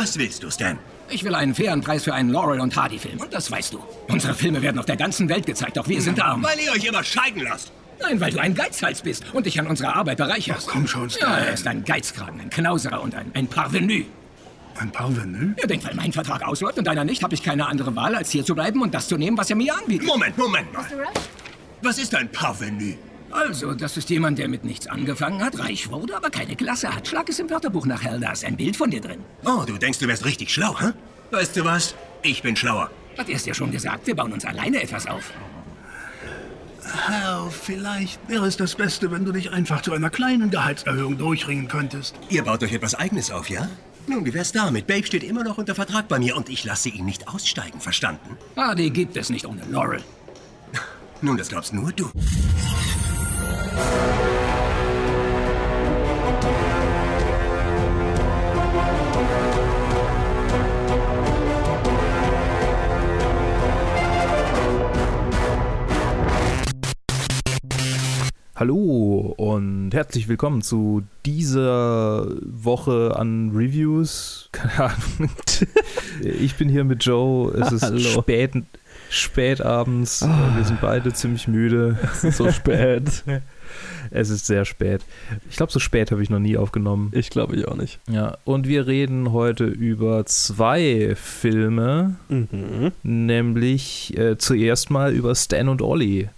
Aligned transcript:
Was 0.00 0.18
willst 0.18 0.42
du, 0.42 0.50
Stan? 0.50 0.78
Ich 1.10 1.24
will 1.24 1.34
einen 1.34 1.54
fairen 1.54 1.82
Preis 1.82 2.04
für 2.04 2.14
einen 2.14 2.30
Laurel 2.30 2.58
und 2.60 2.74
Hardy-Film. 2.74 3.20
Und 3.20 3.34
das 3.34 3.50
weißt 3.50 3.74
du. 3.74 3.84
Unsere 4.08 4.32
Filme 4.32 4.62
werden 4.62 4.78
auf 4.78 4.86
der 4.86 4.96
ganzen 4.96 5.28
Welt 5.28 5.44
gezeigt, 5.44 5.76
doch 5.76 5.86
wir 5.88 6.00
sind 6.00 6.18
arm. 6.24 6.42
Weil 6.42 6.58
ihr 6.58 6.72
euch 6.72 6.86
immer 6.86 7.04
scheiden 7.04 7.42
lasst. 7.42 7.70
Nein, 8.00 8.18
weil 8.18 8.32
du 8.32 8.40
ein 8.40 8.54
Geizhals 8.54 9.02
bist 9.02 9.24
und 9.34 9.44
dich 9.44 9.60
an 9.60 9.66
unserer 9.66 9.94
Arbeit 9.96 10.16
bereicherst. 10.16 10.68
Ach, 10.70 10.72
komm 10.72 10.86
schon, 10.86 11.10
Stan. 11.10 11.30
Ja, 11.30 11.36
er 11.40 11.52
ist 11.52 11.66
ein 11.66 11.84
Geizkragen, 11.84 12.40
ein 12.40 12.48
Knauserer 12.48 13.02
und 13.02 13.14
ein, 13.14 13.30
ein 13.34 13.46
Parvenu. 13.46 14.04
Ein 14.78 14.90
Parvenu? 14.90 15.52
Er 15.58 15.66
denkt, 15.66 15.84
weil 15.84 15.94
mein 15.94 16.14
Vertrag 16.14 16.48
ausläuft 16.48 16.78
und 16.78 16.86
deiner 16.86 17.04
nicht, 17.04 17.22
habe 17.22 17.34
ich 17.34 17.42
keine 17.42 17.66
andere 17.66 17.94
Wahl, 17.94 18.14
als 18.14 18.30
hier 18.30 18.42
zu 18.42 18.54
bleiben 18.54 18.80
und 18.80 18.94
das 18.94 19.06
zu 19.06 19.18
nehmen, 19.18 19.36
was 19.36 19.50
er 19.50 19.56
mir 19.56 19.76
anbietet. 19.76 20.06
Moment, 20.06 20.38
Moment 20.38 20.72
mal. 20.72 20.86
Was 21.82 21.98
ist 21.98 22.14
ein 22.14 22.32
Parvenu? 22.32 22.94
Also, 23.30 23.74
das 23.74 23.96
ist 23.96 24.10
jemand, 24.10 24.38
der 24.38 24.48
mit 24.48 24.64
nichts 24.64 24.86
angefangen 24.86 25.42
hat, 25.42 25.58
reich 25.58 25.90
wurde, 25.90 26.16
aber 26.16 26.30
keine 26.30 26.56
Klasse 26.56 26.94
hat. 26.94 27.06
Schlag 27.06 27.28
es 27.28 27.38
im 27.38 27.48
Wörterbuch 27.50 27.86
nach, 27.86 28.02
Hell, 28.02 28.20
da 28.20 28.32
ist 28.32 28.44
ein 28.44 28.56
Bild 28.56 28.76
von 28.76 28.90
dir 28.90 29.00
drin. 29.00 29.20
Oh, 29.44 29.64
du 29.66 29.78
denkst, 29.78 29.98
du 29.98 30.08
wärst 30.08 30.24
richtig 30.24 30.52
schlau, 30.52 30.78
hä? 30.80 30.92
Weißt 31.30 31.56
du 31.56 31.64
was? 31.64 31.94
Ich 32.22 32.42
bin 32.42 32.56
schlauer. 32.56 32.90
Hat 33.16 33.28
erst 33.28 33.46
ja 33.46 33.54
schon 33.54 33.70
gesagt, 33.70 34.06
wir 34.06 34.16
bauen 34.16 34.32
uns 34.32 34.44
alleine 34.44 34.82
etwas 34.82 35.06
auf. 35.06 35.32
Hal, 37.06 37.50
vielleicht 37.50 38.18
wäre 38.28 38.46
es 38.46 38.56
das 38.56 38.74
Beste, 38.74 39.10
wenn 39.12 39.24
du 39.24 39.32
dich 39.32 39.52
einfach 39.52 39.82
zu 39.82 39.92
einer 39.92 40.10
kleinen 40.10 40.50
Gehaltserhöhung 40.50 41.18
durchringen 41.18 41.68
könntest. 41.68 42.16
Ihr 42.30 42.42
baut 42.42 42.62
euch 42.62 42.72
etwas 42.72 42.94
Eigenes 42.94 43.30
auf, 43.30 43.48
ja? 43.48 43.68
Nun, 44.06 44.24
wie 44.24 44.34
wär's 44.34 44.50
damit? 44.50 44.86
Babe 44.88 45.06
steht 45.06 45.22
immer 45.22 45.44
noch 45.44 45.58
unter 45.58 45.74
Vertrag 45.74 46.08
bei 46.08 46.18
mir 46.18 46.36
und 46.36 46.48
ich 46.48 46.64
lasse 46.64 46.88
ihn 46.88 47.04
nicht 47.04 47.28
aussteigen, 47.28 47.80
verstanden? 47.80 48.36
Hardy 48.56 48.90
gibt 48.90 49.16
es 49.16 49.30
nicht 49.30 49.46
ohne 49.46 49.62
Laurel. 49.70 50.02
Nun, 51.22 51.36
das 51.36 51.48
glaubst 51.48 51.72
nur 51.72 51.92
du. 51.92 52.10
Hallo 68.60 69.32
und 69.38 69.92
herzlich 69.94 70.28
willkommen 70.28 70.60
zu 70.60 71.02
dieser 71.24 72.26
Woche 72.42 73.16
an 73.16 73.52
Reviews. 73.54 74.50
Keine 74.52 74.92
Ahnung. 74.92 75.30
Ich 76.20 76.56
bin 76.56 76.68
hier 76.68 76.84
mit 76.84 77.02
Joe. 77.02 77.54
Es 77.54 77.72
ist 77.72 77.84
Hallo. 77.84 77.98
spät, 77.98 78.52
spät 79.08 79.62
abends. 79.62 80.28
Wir 80.56 80.64
sind 80.66 80.82
beide 80.82 81.10
ziemlich 81.14 81.48
müde. 81.48 81.98
Es 82.02 82.22
ist 82.24 82.36
so 82.36 82.52
spät. 82.52 83.24
Es 84.10 84.30
ist 84.30 84.46
sehr 84.46 84.64
spät. 84.64 85.02
Ich 85.50 85.56
glaube, 85.56 85.72
so 85.72 85.78
spät 85.78 86.10
habe 86.10 86.22
ich 86.22 86.30
noch 86.30 86.38
nie 86.38 86.56
aufgenommen. 86.56 87.10
Ich 87.14 87.30
glaube 87.30 87.56
ich 87.56 87.66
auch 87.68 87.76
nicht. 87.76 87.98
Ja, 88.10 88.38
und 88.44 88.66
wir 88.66 88.86
reden 88.86 89.32
heute 89.32 89.64
über 89.64 90.24
zwei 90.26 91.14
Filme, 91.16 92.16
Mhm. 92.28 92.92
nämlich 93.02 94.16
äh, 94.18 94.36
zuerst 94.38 94.90
mal 94.90 95.12
über 95.12 95.34
Stan 95.34 95.68
und 95.68 95.82
Ollie, 95.82 96.28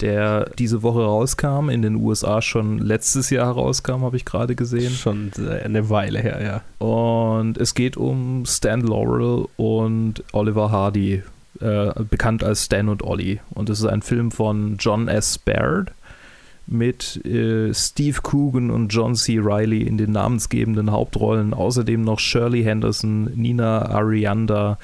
der 0.00 0.50
diese 0.58 0.82
Woche 0.82 1.00
rauskam, 1.04 1.68
in 1.70 1.82
den 1.82 1.96
USA 1.96 2.40
schon 2.40 2.78
letztes 2.78 3.30
Jahr 3.30 3.52
rauskam, 3.52 4.02
habe 4.02 4.16
ich 4.16 4.24
gerade 4.24 4.54
gesehen. 4.54 4.92
Schon 4.92 5.32
eine 5.64 5.90
Weile 5.90 6.20
her, 6.20 6.62
ja. 6.80 6.86
Und 6.86 7.58
es 7.58 7.74
geht 7.74 7.96
um 7.96 8.44
Stan 8.46 8.80
Laurel 8.80 9.46
und 9.56 10.22
Oliver 10.32 10.70
Hardy, 10.70 11.22
äh, 11.60 11.90
bekannt 12.08 12.44
als 12.44 12.64
Stan 12.66 12.88
und 12.88 13.02
Ollie. 13.02 13.38
Und 13.50 13.70
es 13.70 13.80
ist 13.80 13.86
ein 13.86 14.02
Film 14.02 14.30
von 14.30 14.76
John 14.78 15.08
S. 15.08 15.36
Baird 15.38 15.90
mit 16.70 17.24
äh, 17.24 17.72
Steve 17.72 18.20
Coogan 18.22 18.70
und 18.70 18.88
John 18.88 19.14
C. 19.14 19.38
Reilly 19.40 19.82
in 19.82 19.98
den 19.98 20.12
namensgebenden 20.12 20.90
Hauptrollen. 20.90 21.54
Außerdem 21.54 22.02
noch 22.02 22.18
Shirley 22.18 22.62
Henderson, 22.62 23.24
Nina 23.34 23.86
Arianda 23.86 24.78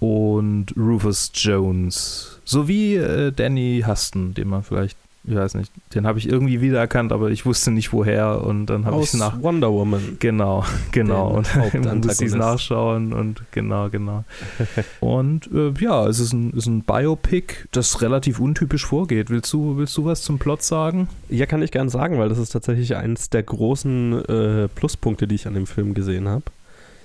und 0.00 0.66
Rufus 0.76 1.30
Jones. 1.34 2.40
Sowie 2.44 2.96
äh, 2.96 3.32
Danny 3.32 3.84
Huston, 3.86 4.34
den 4.34 4.48
man 4.48 4.62
vielleicht, 4.62 4.96
ich 5.26 5.34
weiß 5.34 5.54
nicht, 5.54 5.72
den 5.94 6.06
habe 6.06 6.18
ich 6.18 6.28
irgendwie 6.28 6.60
wiedererkannt, 6.60 7.12
aber 7.12 7.30
ich 7.30 7.44
wusste 7.44 7.70
nicht 7.72 7.92
woher 7.92 8.42
und 8.44 8.66
dann 8.66 8.84
habe 8.84 9.02
ich 9.02 9.12
nach 9.14 9.42
Wonder 9.42 9.72
Woman. 9.72 10.16
Genau, 10.20 10.64
genau. 10.92 11.30
Und 11.30 11.48
dann 11.84 12.00
musste 12.04 12.24
ich 12.24 12.34
nachschauen 12.34 13.12
und 13.12 13.42
genau, 13.50 13.88
genau. 13.90 14.24
Und 15.00 15.50
äh, 15.52 15.72
ja, 15.78 16.06
es 16.06 16.20
ist 16.20 16.32
ein, 16.32 16.52
ist 16.52 16.66
ein 16.66 16.82
Biopic, 16.82 17.66
das 17.72 18.02
relativ 18.02 18.38
untypisch 18.40 18.86
vorgeht. 18.86 19.30
Willst 19.30 19.52
du, 19.52 19.76
willst 19.76 19.96
du 19.96 20.04
was 20.04 20.22
zum 20.22 20.38
Plot 20.38 20.62
sagen? 20.62 21.08
Ja, 21.28 21.46
kann 21.46 21.62
ich 21.62 21.70
gern 21.70 21.88
sagen, 21.88 22.18
weil 22.18 22.28
das 22.28 22.38
ist 22.38 22.50
tatsächlich 22.50 22.96
eins 22.96 23.30
der 23.30 23.42
großen 23.42 24.24
äh, 24.24 24.68
Pluspunkte, 24.68 25.26
die 25.26 25.34
ich 25.34 25.46
an 25.46 25.54
dem 25.54 25.66
Film 25.66 25.94
gesehen 25.94 26.28
habe. 26.28 26.44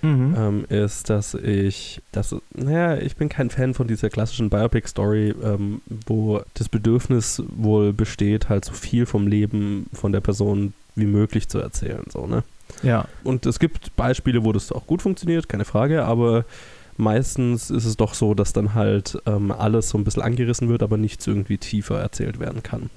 Mhm. 0.01 0.35
Ähm, 0.37 0.65
ist, 0.69 1.09
dass 1.09 1.33
ich, 1.35 2.01
dass, 2.11 2.35
naja, 2.53 2.97
ich 2.97 3.15
bin 3.15 3.29
kein 3.29 3.49
Fan 3.49 3.73
von 3.73 3.87
dieser 3.87 4.09
klassischen 4.09 4.49
Biopic-Story, 4.49 5.35
ähm, 5.43 5.81
wo 6.07 6.41
das 6.55 6.69
Bedürfnis 6.69 7.41
wohl 7.55 7.93
besteht, 7.93 8.49
halt 8.49 8.65
so 8.65 8.73
viel 8.73 9.05
vom 9.05 9.27
Leben 9.27 9.87
von 9.93 10.11
der 10.11 10.21
Person 10.21 10.73
wie 10.95 11.05
möglich 11.05 11.47
zu 11.47 11.59
erzählen, 11.59 12.03
so, 12.09 12.25
ne? 12.25 12.43
Ja, 12.83 13.05
Und 13.23 13.45
es 13.45 13.59
gibt 13.59 13.95
Beispiele, 13.95 14.43
wo 14.43 14.51
das 14.53 14.71
auch 14.71 14.87
gut 14.87 15.01
funktioniert, 15.01 15.49
keine 15.49 15.65
Frage, 15.65 16.05
aber 16.05 16.45
meistens 16.97 17.69
ist 17.69 17.85
es 17.85 17.97
doch 17.97 18.13
so, 18.13 18.33
dass 18.33 18.53
dann 18.53 18.73
halt 18.73 19.17
ähm, 19.25 19.51
alles 19.51 19.89
so 19.89 19.97
ein 19.97 20.03
bisschen 20.03 20.21
angerissen 20.21 20.69
wird, 20.69 20.83
aber 20.83 20.97
nichts 20.97 21.27
irgendwie 21.27 21.57
tiefer 21.57 21.99
erzählt 21.99 22.39
werden 22.39 22.63
kann. 22.63 22.89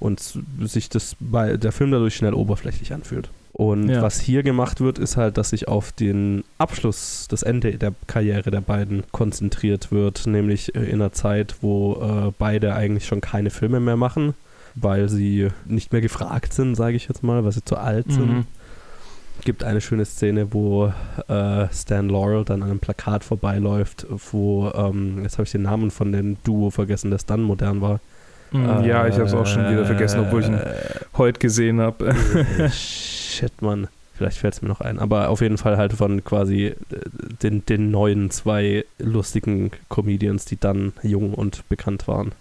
Und 0.00 0.38
sich 0.60 0.88
das 0.88 1.16
bei 1.18 1.56
der 1.56 1.72
Film 1.72 1.90
dadurch 1.90 2.14
schnell 2.14 2.34
oberflächlich 2.34 2.92
anfühlt. 2.92 3.30
Und 3.52 3.88
Ja. 3.88 4.02
was 4.02 4.20
hier 4.20 4.42
gemacht 4.42 4.80
wird, 4.80 4.98
ist 4.98 5.16
halt, 5.16 5.36
dass 5.36 5.50
sich 5.50 5.66
auf 5.68 5.90
den 5.92 6.44
Abschluss, 6.58 7.26
das 7.28 7.42
Ende 7.42 7.76
der 7.76 7.92
Karriere 8.06 8.50
der 8.50 8.60
beiden 8.60 9.02
konzentriert 9.10 9.90
wird, 9.90 10.26
nämlich 10.26 10.74
äh, 10.74 10.84
in 10.84 10.96
einer 10.96 11.12
Zeit, 11.12 11.56
wo 11.60 11.94
äh, 12.28 12.32
beide 12.38 12.74
eigentlich 12.74 13.06
schon 13.06 13.20
keine 13.20 13.50
Filme 13.50 13.80
mehr 13.80 13.96
machen, 13.96 14.34
weil 14.74 15.08
sie 15.08 15.48
nicht 15.66 15.92
mehr 15.92 16.02
gefragt 16.02 16.52
sind, 16.52 16.76
sage 16.76 16.96
ich 16.96 17.08
jetzt 17.08 17.22
mal, 17.22 17.42
weil 17.44 17.52
sie 17.52 17.64
zu 17.64 17.76
alt 17.76 18.10
sind 18.12 18.28
mhm. 18.28 18.44
gibt 19.44 19.64
eine 19.64 19.80
schöne 19.80 20.04
Szene, 20.04 20.52
wo 20.52 20.92
äh, 21.28 21.66
Stan 21.72 22.08
Laurel 22.08 22.44
dann 22.44 22.62
an 22.62 22.70
einem 22.70 22.80
Plakat 22.80 23.24
vorbeiläuft, 23.24 24.06
wo, 24.30 24.70
ähm, 24.74 25.22
jetzt 25.22 25.34
habe 25.34 25.44
ich 25.44 25.52
den 25.52 25.62
Namen 25.62 25.90
von 25.90 26.12
dem 26.12 26.36
Duo 26.44 26.70
vergessen, 26.70 27.10
das 27.10 27.26
dann 27.26 27.42
modern 27.42 27.80
war. 27.80 28.00
Mhm. 28.52 28.84
ja, 28.84 29.06
ich 29.06 29.14
habe 29.14 29.24
es 29.24 29.34
auch 29.34 29.46
schon 29.46 29.68
wieder 29.70 29.84
vergessen, 29.84 30.20
obwohl 30.20 30.40
ich 30.40 30.48
ihn 30.48 30.54
Äh, 30.54 30.74
heute 31.16 31.38
gesehen 31.38 31.80
habe. 31.80 32.14
Shit, 32.72 33.60
Mann. 33.60 33.88
Vielleicht 34.14 34.38
fällt 34.38 34.54
es 34.54 34.62
mir 34.62 34.68
noch 34.68 34.80
ein. 34.80 34.98
Aber 34.98 35.28
auf 35.28 35.40
jeden 35.42 35.58
Fall 35.58 35.76
halt 35.76 35.92
von 35.92 36.24
quasi 36.24 36.66
äh, 36.66 36.74
den, 37.42 37.64
den 37.66 37.90
neuen 37.90 38.30
zwei 38.30 38.84
lustigen 38.98 39.70
Comedians, 39.88 40.44
die 40.44 40.58
dann 40.58 40.92
jung 41.02 41.34
und 41.34 41.68
bekannt 41.68 42.08
waren. 42.08 42.32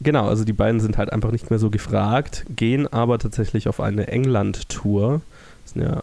Genau, 0.00 0.26
also 0.26 0.44
die 0.44 0.52
beiden 0.52 0.80
sind 0.80 0.96
halt 0.98 1.12
einfach 1.12 1.30
nicht 1.30 1.50
mehr 1.50 1.58
so 1.58 1.70
gefragt, 1.70 2.44
gehen 2.56 2.92
aber 2.92 3.18
tatsächlich 3.18 3.68
auf 3.68 3.78
eine 3.78 4.08
England-Tour. 4.08 5.20
Sind 5.64 5.82
ja 5.82 6.00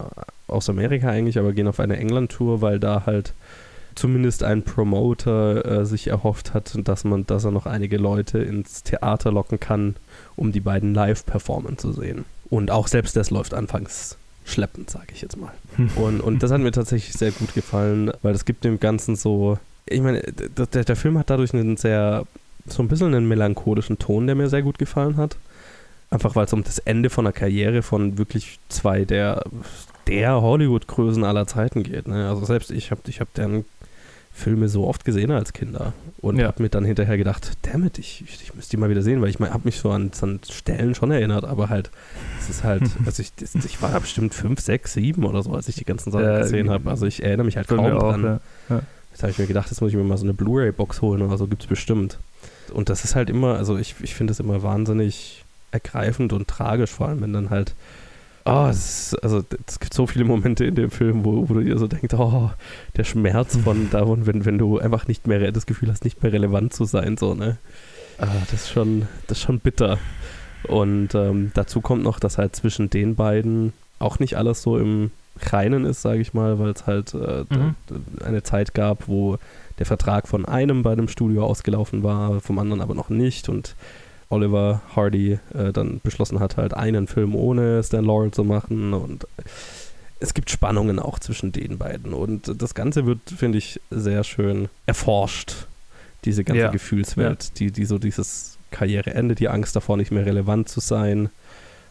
aus 0.47 0.69
Amerika 0.69 1.09
eigentlich, 1.09 1.37
aber 1.37 1.51
gehen 1.53 1.67
auf 1.67 1.79
eine 1.79 1.97
England-Tour, 1.97 2.61
weil 2.61 2.79
da 2.79 3.03
halt 3.05 3.33
zumindest 3.99 4.43
ein 4.43 4.63
Promoter 4.63 5.81
äh, 5.81 5.85
sich 5.85 6.07
erhofft 6.07 6.53
hat, 6.53 6.75
dass 6.87 7.03
man, 7.03 7.27
dass 7.27 7.43
er 7.43 7.51
noch 7.51 7.65
einige 7.65 7.97
Leute 7.97 8.39
ins 8.39 8.83
Theater 8.83 9.31
locken 9.31 9.59
kann, 9.59 9.95
um 10.35 10.51
die 10.51 10.61
beiden 10.61 10.93
live 10.93 11.25
performen 11.25 11.77
zu 11.77 11.91
sehen. 11.91 12.25
Und 12.49 12.71
auch 12.71 12.87
selbst 12.87 13.15
das 13.15 13.29
läuft 13.29 13.53
anfangs 13.53 14.17
schleppend, 14.45 14.89
sage 14.89 15.07
ich 15.13 15.21
jetzt 15.21 15.37
mal. 15.37 15.51
Und, 15.95 16.21
und 16.21 16.41
das 16.41 16.51
hat 16.51 16.61
mir 16.61 16.71
tatsächlich 16.71 17.13
sehr 17.13 17.31
gut 17.31 17.53
gefallen, 17.53 18.11
weil 18.21 18.33
es 18.33 18.45
gibt 18.45 18.63
dem 18.63 18.79
Ganzen 18.79 19.15
so, 19.15 19.59
ich 19.85 20.01
meine, 20.01 20.21
der, 20.21 20.65
der, 20.65 20.85
der 20.85 20.95
Film 20.95 21.17
hat 21.17 21.29
dadurch 21.29 21.53
einen 21.53 21.77
sehr, 21.77 22.25
so 22.67 22.81
ein 22.81 22.87
bisschen 22.87 23.13
einen 23.13 23.27
melancholischen 23.27 23.99
Ton, 23.99 24.25
der 24.27 24.35
mir 24.35 24.49
sehr 24.49 24.63
gut 24.63 24.79
gefallen 24.79 25.17
hat. 25.17 25.37
Einfach 26.09 26.35
weil 26.35 26.45
es 26.45 26.53
um 26.53 26.63
das 26.63 26.79
Ende 26.79 27.11
von 27.11 27.27
einer 27.27 27.33
Karriere 27.33 27.83
von 27.83 28.17
wirklich 28.17 28.59
zwei 28.69 29.05
der, 29.05 29.43
der 30.07 30.41
Hollywood-Größen 30.41 31.23
aller 31.23 31.45
Zeiten 31.45 31.83
geht. 31.83 32.07
Ne? 32.07 32.27
Also 32.29 32.45
selbst 32.45 32.71
ich 32.71 32.89
habe 32.89 33.01
ich 33.07 33.19
hab 33.19 33.31
deren 33.35 33.65
Filme 34.31 34.69
so 34.69 34.87
oft 34.87 35.03
gesehen 35.03 35.31
als 35.31 35.51
Kinder 35.53 35.93
und 36.21 36.37
Ja. 36.37 36.47
habe 36.47 36.63
mir 36.63 36.69
dann 36.69 36.85
hinterher 36.85 37.17
gedacht, 37.17 37.51
dammit, 37.63 37.97
ich, 37.99 38.23
ich, 38.25 38.41
ich 38.43 38.53
müsste 38.55 38.71
die 38.71 38.77
mal 38.77 38.89
wieder 38.89 39.01
sehen, 39.01 39.21
weil 39.21 39.29
ich 39.29 39.39
habe 39.39 39.61
mich 39.63 39.79
so 39.79 39.89
an, 39.91 40.11
an 40.21 40.39
Stellen 40.49 40.95
schon 40.95 41.11
erinnert, 41.11 41.43
aber 41.43 41.67
halt, 41.69 41.91
es 42.39 42.49
ist 42.49 42.63
halt, 42.63 42.83
also 43.05 43.21
ich, 43.21 43.31
ich 43.65 43.81
war 43.81 43.99
bestimmt 43.99 44.33
fünf, 44.33 44.61
sechs, 44.61 44.93
sieben 44.93 45.25
oder 45.25 45.43
so, 45.43 45.53
als 45.53 45.67
ich 45.67 45.75
die 45.75 45.83
ganzen 45.85 46.11
Sachen 46.11 46.25
Ja, 46.25 46.39
gesehen 46.39 46.69
habe. 46.69 46.89
Also 46.89 47.05
ich 47.05 47.21
erinnere 47.23 47.45
mich 47.45 47.57
halt 47.57 47.67
kaum 47.67 47.79
auch, 47.79 48.11
dran. 48.13 48.39
ja. 48.69 48.81
Jetzt 49.11 49.23
habe 49.23 49.31
ich 49.31 49.39
mir 49.39 49.47
gedacht, 49.47 49.69
jetzt 49.71 49.81
muss 49.81 49.89
ich 49.91 49.97
mir 49.97 50.03
mal 50.03 50.17
so 50.17 50.23
eine 50.23 50.33
Blu-ray-Box 50.33 51.01
holen 51.01 51.21
oder 51.21 51.37
so, 51.37 51.47
gibt 51.47 51.63
es 51.63 51.67
bestimmt. 51.67 52.17
Und 52.71 52.87
das 52.89 53.03
ist 53.03 53.15
halt 53.15 53.29
immer, 53.29 53.55
also 53.57 53.77
ich, 53.77 53.95
ich 54.01 54.13
finde 54.15 54.31
es 54.31 54.39
immer 54.39 54.63
wahnsinnig 54.63 55.43
ergreifend 55.71 56.31
und 56.31 56.47
tragisch, 56.47 56.91
vor 56.91 57.09
allem 57.09 57.21
wenn 57.21 57.33
dann 57.33 57.49
halt, 57.49 57.73
oh, 58.45 58.67
es 58.69 59.13
ist, 59.13 59.23
also 59.23 59.43
es 59.67 59.79
gibt 59.79 59.93
so 59.93 60.07
viele 60.07 60.25
Momente 60.25 60.65
in 60.65 60.75
dem 60.75 60.91
Film, 60.91 61.25
wo, 61.25 61.47
wo 61.49 61.53
du 61.53 61.61
dir 61.63 61.77
so 61.77 61.87
denkst, 61.87 62.13
oh, 62.17 62.49
der 62.97 63.03
Schmerz 63.03 63.57
von 63.57 63.89
davon, 63.91 64.25
wenn, 64.25 64.45
wenn 64.45 64.57
du 64.57 64.79
einfach 64.79 65.07
nicht 65.07 65.27
mehr 65.27 65.51
das 65.51 65.65
Gefühl 65.65 65.89
hast, 65.89 66.03
nicht 66.03 66.21
mehr 66.23 66.31
relevant 66.33 66.73
zu 66.73 66.85
sein, 66.85 67.17
so, 67.17 67.33
ne? 67.33 67.57
Ah, 68.17 68.27
das 68.51 68.63
ist 68.63 68.69
schon, 68.71 69.07
das 69.27 69.37
ist 69.37 69.43
schon 69.43 69.59
bitter. 69.59 69.97
Und 70.63 71.15
ähm, 71.15 71.51
dazu 71.53 71.79
kommt 71.79 72.03
noch, 72.03 72.19
dass 72.19 72.37
halt 72.37 72.55
zwischen 72.55 72.89
den 72.89 73.15
beiden 73.15 73.71
auch 73.99 74.19
nicht 74.19 74.35
alles 74.35 74.61
so 74.61 74.77
im 74.77 75.11
reinen 75.51 75.85
ist, 75.85 76.01
sage 76.01 76.19
ich 76.19 76.33
mal, 76.33 76.59
weil 76.59 76.69
es 76.71 76.85
halt 76.85 77.13
äh, 77.13 77.45
Mhm. 77.49 77.75
eine 78.25 78.43
Zeit 78.43 78.73
gab, 78.73 79.07
wo 79.07 79.37
der 79.77 79.85
Vertrag 79.85 80.27
von 80.27 80.45
einem 80.45 80.83
bei 80.83 80.95
dem 80.95 81.07
Studio 81.07 81.45
ausgelaufen 81.45 82.03
war, 82.03 82.41
vom 82.41 82.59
anderen 82.59 82.81
aber 82.81 82.93
noch 82.93 83.09
nicht 83.09 83.47
und 83.47 83.75
Oliver 84.29 84.81
Hardy 84.95 85.39
äh, 85.53 85.73
dann 85.73 85.99
beschlossen 86.03 86.39
hat, 86.39 86.57
halt 86.57 86.73
einen 86.73 87.07
Film 87.07 87.35
ohne 87.35 87.83
Stan 87.83 88.03
Laurel 88.05 88.31
zu 88.31 88.43
machen. 88.43 88.93
Und 88.93 89.27
es 90.19 90.33
gibt 90.33 90.49
Spannungen 90.49 90.99
auch 90.99 91.19
zwischen 91.19 91.51
den 91.51 91.77
beiden. 91.77 92.13
Und 92.13 92.61
das 92.61 92.73
Ganze 92.73 93.05
wird, 93.05 93.19
finde 93.35 93.57
ich, 93.57 93.81
sehr 93.89 94.23
schön 94.23 94.69
erforscht, 94.85 95.67
diese 96.25 96.43
ganze 96.43 96.63
Ja. 96.63 96.71
Gefühlswelt, 96.71 97.59
die, 97.59 97.71
die 97.71 97.85
so 97.85 97.97
dieses 97.97 98.57
Karriereende, 98.71 99.35
die 99.35 99.49
Angst 99.49 99.75
davor, 99.75 99.97
nicht 99.97 100.11
mehr 100.11 100.25
relevant 100.25 100.69
zu 100.69 100.79
sein 100.79 101.29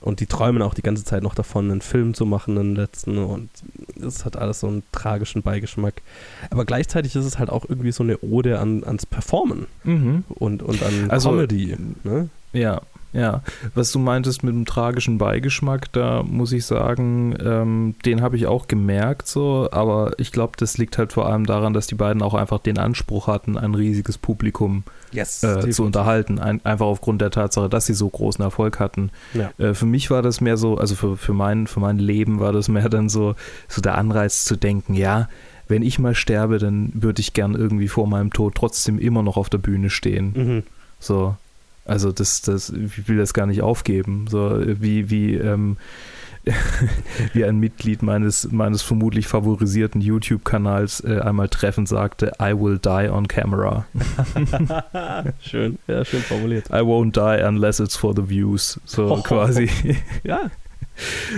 und 0.00 0.20
die 0.20 0.26
träumen 0.26 0.62
auch 0.62 0.74
die 0.74 0.82
ganze 0.82 1.04
Zeit 1.04 1.22
noch 1.22 1.34
davon, 1.34 1.70
einen 1.70 1.80
Film 1.80 2.14
zu 2.14 2.24
machen, 2.26 2.56
einen 2.58 2.74
letzten 2.76 3.18
und 3.18 3.50
das 3.96 4.24
hat 4.24 4.36
alles 4.36 4.60
so 4.60 4.66
einen 4.68 4.82
tragischen 4.92 5.42
Beigeschmack. 5.42 6.02
Aber 6.50 6.64
gleichzeitig 6.64 7.14
ist 7.16 7.24
es 7.24 7.38
halt 7.38 7.50
auch 7.50 7.64
irgendwie 7.68 7.92
so 7.92 8.02
eine 8.02 8.18
Ode 8.18 8.58
an, 8.60 8.84
ans 8.84 9.06
Performen 9.06 9.66
Mhm. 9.84 10.24
und, 10.28 10.62
und 10.62 10.82
an 10.82 11.10
Also, 11.10 11.30
Comedy. 11.30 11.76
Ne? 12.04 12.28
Ja, 12.52 12.82
ja. 13.12 13.42
Was 13.74 13.92
du 13.92 13.98
meintest 13.98 14.42
mit 14.42 14.54
dem 14.54 14.64
tragischen 14.64 15.18
Beigeschmack, 15.18 15.92
da 15.92 16.22
muss 16.22 16.52
ich 16.52 16.66
sagen, 16.66 17.36
ähm, 17.42 17.94
den 18.04 18.20
habe 18.20 18.36
ich 18.36 18.46
auch 18.46 18.68
gemerkt 18.68 19.28
so, 19.28 19.68
aber 19.70 20.12
ich 20.18 20.32
glaube, 20.32 20.52
das 20.56 20.78
liegt 20.78 20.98
halt 20.98 21.12
vor 21.12 21.26
allem 21.26 21.46
daran, 21.46 21.72
dass 21.72 21.86
die 21.86 21.94
beiden 21.94 22.22
auch 22.22 22.34
einfach 22.34 22.58
den 22.58 22.78
Anspruch 22.78 23.26
hatten, 23.26 23.56
ein 23.56 23.74
riesiges 23.74 24.18
Publikum 24.18 24.84
Yes. 25.12 25.42
äh, 25.42 25.70
zu 25.70 25.84
unterhalten, 25.84 26.38
ein, 26.38 26.64
einfach 26.64 26.86
aufgrund 26.86 27.22
der 27.22 27.30
Tatsache, 27.30 27.68
dass 27.68 27.86
sie 27.86 27.94
so 27.94 28.08
großen 28.08 28.44
Erfolg 28.44 28.78
hatten. 28.78 29.10
Ja. 29.32 29.50
Äh, 29.58 29.74
für 29.74 29.86
mich 29.86 30.10
war 30.10 30.22
das 30.22 30.40
mehr 30.40 30.56
so, 30.56 30.76
also 30.76 30.94
für, 30.94 31.16
für, 31.16 31.32
mein, 31.32 31.66
für 31.66 31.80
mein 31.80 31.98
Leben 31.98 32.40
war 32.40 32.52
das 32.52 32.68
mehr 32.68 32.88
dann 32.88 33.08
so, 33.08 33.34
so 33.68 33.80
der 33.80 33.96
Anreiz 33.96 34.44
zu 34.44 34.56
denken, 34.56 34.94
ja, 34.94 35.28
wenn 35.68 35.82
ich 35.82 35.98
mal 35.98 36.14
sterbe, 36.14 36.58
dann 36.58 36.90
würde 36.94 37.20
ich 37.20 37.34
gern 37.34 37.54
irgendwie 37.54 37.88
vor 37.88 38.06
meinem 38.06 38.32
Tod 38.32 38.54
trotzdem 38.54 38.98
immer 38.98 39.22
noch 39.22 39.36
auf 39.36 39.50
der 39.50 39.58
Bühne 39.58 39.90
stehen. 39.90 40.32
Mhm. 40.34 40.62
So, 40.98 41.36
also 41.88 42.12
das, 42.12 42.42
das, 42.42 42.70
ich 42.70 43.08
will 43.08 43.16
das 43.16 43.34
gar 43.34 43.46
nicht 43.46 43.62
aufgeben. 43.62 44.26
So 44.30 44.60
wie, 44.64 45.10
wie, 45.10 45.34
ähm, 45.34 45.76
wie 47.34 47.44
ein 47.44 47.58
Mitglied 47.58 48.02
meines, 48.02 48.50
meines 48.50 48.80
vermutlich 48.82 49.26
favorisierten 49.26 50.00
YouTube-Kanals 50.00 51.00
äh, 51.04 51.20
einmal 51.20 51.48
treffend 51.48 51.88
sagte, 51.88 52.32
I 52.40 52.52
will 52.54 52.78
die 52.78 53.10
on 53.10 53.28
camera. 53.28 53.84
schön, 55.40 55.78
ja, 55.86 56.04
schön 56.04 56.20
formuliert. 56.22 56.68
I 56.70 56.80
won't 56.80 57.12
die 57.12 57.44
unless 57.44 57.80
it's 57.80 57.96
for 57.96 58.14
the 58.14 58.28
views. 58.28 58.80
So 58.84 59.12
Oh. 59.12 59.22
quasi. 59.22 59.68
Ja, 60.24 60.50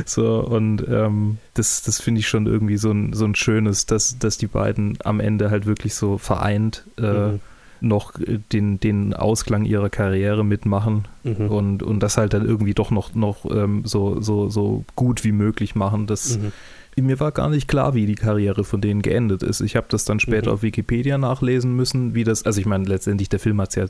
So, 0.07 0.41
und 0.41 0.87
ähm, 0.89 1.37
das, 1.55 1.83
das 1.83 2.01
finde 2.01 2.21
ich 2.21 2.29
schon 2.29 2.47
irgendwie 2.47 2.79
so 2.79 2.91
ein, 2.93 3.13
so 3.13 3.25
ein 3.27 3.35
schönes, 3.35 3.85
dass, 3.87 4.19
dass 4.19 4.39
die 4.39 4.47
beiden 4.47 4.97
am 5.05 5.21
Ende 5.21 5.51
halt 5.51 5.67
wirklich 5.67 5.95
so 5.95 6.17
vereint 6.19 6.85
äh, 6.99 7.03
Mhm. 7.33 7.41
Noch 7.81 8.19
äh, 8.21 8.39
den, 8.53 8.79
den 8.81 9.15
Ausklang 9.15 9.65
ihrer 9.65 9.91
Karriere 9.91 10.45
mitmachen 10.45 11.07
Mhm. 11.25 11.47
und, 11.49 11.83
und 11.83 12.01
das 12.03 12.17
halt 12.17 12.33
dann 12.33 12.45
irgendwie 12.47 12.75
doch 12.75 12.91
noch, 12.91 13.15
noch 13.15 13.45
ähm, 13.51 13.83
so, 13.85 14.21
so, 14.21 14.49
so 14.49 14.85
gut 14.97 15.23
wie 15.25 15.33
möglich 15.33 15.75
machen. 15.75 16.07
Das, 16.07 16.39
Mhm. 16.39 16.53
Mir 16.97 17.21
war 17.21 17.31
gar 17.33 17.49
nicht 17.49 17.67
klar, 17.69 17.95
wie 17.95 18.05
die 18.05 18.17
Karriere 18.17 18.63
von 18.65 18.81
denen 18.83 19.01
geendet 19.01 19.43
ist. 19.43 19.61
Ich 19.63 19.77
habe 19.77 19.87
das 19.89 20.05
dann 20.05 20.21
später 20.21 20.51
Mhm. 20.51 20.55
auf 20.55 20.63
Wikipedia 20.63 21.17
nachlesen 21.19 21.75
müssen, 21.75 22.15
wie 22.15 22.25
das, 22.25 22.45
also 22.45 22.61
ich 22.61 22.67
meine, 22.67 22.85
letztendlich 22.85 23.29
der 23.31 23.39
Film 23.39 23.59
hat 23.61 23.71
es 23.71 23.75
ja 23.77 23.85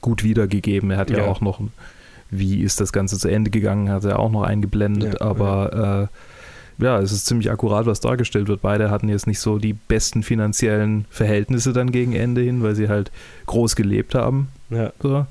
gut 0.00 0.24
wiedergegeben. 0.24 0.90
Er 0.90 0.96
hat 0.96 1.10
ja, 1.10 1.18
Ja. 1.18 1.24
auch 1.26 1.40
noch, 1.42 1.60
wie 2.30 2.62
ist 2.62 2.80
das 2.80 2.92
Ganze 2.92 3.18
zu 3.18 3.28
Ende 3.28 3.50
gegangen, 3.50 3.88
hat 3.90 4.04
er 4.04 4.18
auch 4.18 4.32
noch 4.32 4.42
eingeblendet, 4.42 5.14
Ja, 5.20 5.26
aber 5.26 6.08
äh, 6.10 6.16
ja, 6.78 6.98
es 7.00 7.12
ist 7.12 7.26
ziemlich 7.26 7.50
akkurat, 7.50 7.86
was 7.86 8.00
dargestellt 8.00 8.48
wird. 8.48 8.62
Beide 8.62 8.90
hatten 8.90 9.08
jetzt 9.08 9.26
nicht 9.26 9.40
so 9.40 9.58
die 9.58 9.72
besten 9.72 10.22
finanziellen 10.22 11.06
Verhältnisse 11.10 11.72
dann 11.72 11.90
gegen 11.90 12.12
Ende 12.12 12.42
hin, 12.42 12.62
weil 12.62 12.74
sie 12.74 12.88
halt 12.88 13.10
groß 13.46 13.76
gelebt 13.76 14.14
haben. 14.14 14.48
Ja. 14.70 14.92
So. 15.00 15.26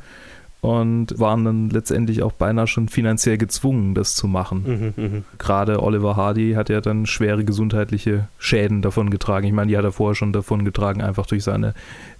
Und 0.62 1.20
waren 1.20 1.46
dann 1.46 1.70
letztendlich 1.70 2.24
auch 2.24 2.32
beinahe 2.32 2.66
schon 2.66 2.90
finanziell 2.90 3.38
gezwungen, 3.38 3.94
das 3.94 4.16
zu 4.16 4.28
machen. 4.28 4.94
Mhm. 4.98 5.04
Mhm. 5.04 5.24
Gerade 5.38 5.84
Oliver 5.84 6.16
Hardy 6.16 6.54
hat 6.54 6.70
ja 6.70 6.82
dann 6.82 7.06
schwere 7.06 7.44
gesundheitliche 7.44 8.28
Schäden 8.40 8.82
davon 8.82 9.12
getragen. 9.12 9.46
Ich 9.46 9.54
meine, 9.54 9.70
die 9.70 9.78
hat 9.78 9.84
er 9.84 9.92
vorher 9.92 10.16
schon 10.16 10.34
davon 10.34 10.66
getragen, 10.66 11.04
einfach 11.04 11.28
durch 11.28 11.44
seine 11.44 11.76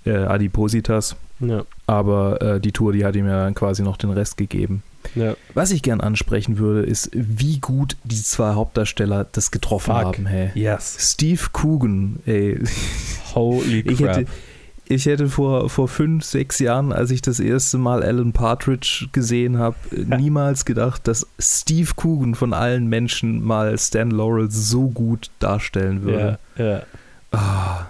äh, 0.06 0.12
Adipositas. 0.12 1.16
Ja. 1.40 1.64
Aber 1.88 2.40
äh, 2.42 2.60
die 2.62 2.72
Tour, 2.72 2.94
die 2.94 3.04
hat 3.04 3.16
ihm 3.16 3.26
ja 3.26 3.46
dann 3.46 3.56
quasi 3.56 3.82
noch 3.82 3.98
den 3.98 4.12
Rest 4.12 4.38
gegeben. 4.38 4.84
Ja. 5.16 5.36
Was 5.54 5.72
ich 5.72 5.82
gern 5.82 6.02
ansprechen 6.02 6.58
würde, 6.58 6.82
ist, 6.82 7.10
wie 7.14 7.60
gut 7.60 7.98
die 8.04 8.22
zwei 8.22 8.54
Hauptdarsteller 8.54 9.26
das 9.32 9.52
getroffen 9.52 9.94
Fuck. 9.94 10.04
haben. 10.04 10.26
Hey. 10.26 10.52
Yes. 10.56 10.98
Steve 11.00 11.42
Coogan, 11.54 12.20
ey. 12.26 12.60
Holy 13.34 13.80
Ich 13.88 13.98
crap. 14.00 14.18
hätte, 14.18 14.32
ich 14.88 15.06
hätte 15.06 15.30
vor, 15.30 15.70
vor 15.70 15.88
fünf, 15.88 16.24
sechs 16.24 16.60
Jahren, 16.60 16.94
als 16.94 17.12
ich 17.12 17.22
das 17.22 17.40
erste 17.40 17.78
Mal 17.78 18.04
Alan 18.04 18.34
Partridge 18.34 19.08
gesehen 19.12 19.58
habe, 19.58 19.76
niemals 19.92 20.66
gedacht, 20.66 21.08
dass 21.08 21.28
Steve 21.40 21.92
Coogan 21.96 22.36
von 22.36 22.54
allen 22.54 22.88
Menschen 22.88 23.44
mal 23.44 23.78
Stan 23.80 24.12
Laurel 24.12 24.52
so 24.52 24.90
gut 24.90 25.32
darstellen 25.40 26.04
würde. 26.04 26.40
ja, 26.58 26.66
ja. 26.66 26.82
Ah. 27.32 27.88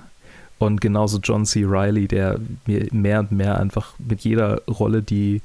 Und 0.58 0.80
genauso 0.80 1.20
John 1.22 1.46
C. 1.46 1.66
Riley, 1.66 2.08
der 2.08 2.40
mir 2.66 2.88
mehr 2.92 3.20
und 3.20 3.34
mehr 3.34 3.60
einfach 3.60 3.94
mit 4.00 4.22
jeder 4.22 4.62
Rolle, 4.70 5.04
die 5.04 5.42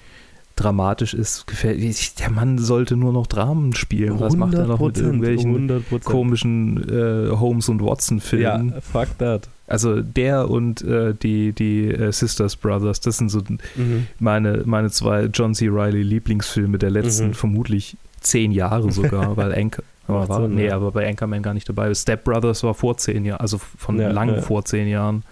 dramatisch 0.61 1.15
ist, 1.15 1.47
gefällt. 1.47 1.81
Der 2.21 2.31
Mann 2.31 2.59
sollte 2.59 2.97
nur 2.97 3.13
noch 3.13 3.27
Dramen 3.27 3.75
spielen. 3.75 4.21
Was 4.21 4.37
macht 4.37 4.55
er 4.55 4.67
noch 4.67 4.81
mit 4.81 4.97
100%, 4.97 5.03
irgendwelchen 5.03 5.71
100%. 5.71 6.05
komischen 6.05 6.89
äh, 6.89 7.31
Holmes 7.31 7.69
und 7.69 7.83
Watson 7.83 8.21
Filmen? 8.21 8.71
Ja, 8.75 8.81
fuck 8.81 9.17
that. 9.19 9.49
Also 9.67 10.01
der 10.03 10.51
und 10.51 10.83
äh, 10.83 11.15
die, 11.15 11.53
die 11.53 11.87
äh, 11.89 12.13
Sisters 12.13 12.57
Brothers, 12.57 13.01
das 13.01 13.19
sind 13.19 13.29
so 13.31 13.41
Mhm. 13.77 14.07
meine, 14.19 14.63
meine 14.67 14.91
zwei 14.91 15.25
John 15.27 15.55
C. 15.55 15.69
Riley 15.69 16.03
Lieblingsfilme 16.03 16.77
der 16.79 16.91
letzten 16.91 17.29
Mhm. 17.29 17.35
vermutlich 17.35 17.97
zehn 18.21 18.53
Jahre 18.53 18.91
sogar, 18.93 19.37
weil 19.37 19.55
Anchor, 19.55 19.85
aber 20.09 20.29
war, 20.29 20.43
Sinn, 20.43 20.57
nee, 20.57 20.67
ja. 20.67 20.77
aber 20.77 20.91
bei 20.91 21.09
Anchorman 21.09 21.43
gar 21.43 21.55
nicht 21.55 21.69
dabei. 21.69 21.95
Step 21.95 22.25
Brothers 22.25 22.63
war 22.65 22.75
vor 22.75 22.97
zehn 22.97 23.25
Jahren, 23.25 23.41
also 23.41 23.59
von 23.59 23.99
Ja, 23.99 24.11
lang 24.11 24.29
ja. 24.35 24.41
vor 24.43 24.65
zehn 24.65 24.89
Jahren. 24.89 25.23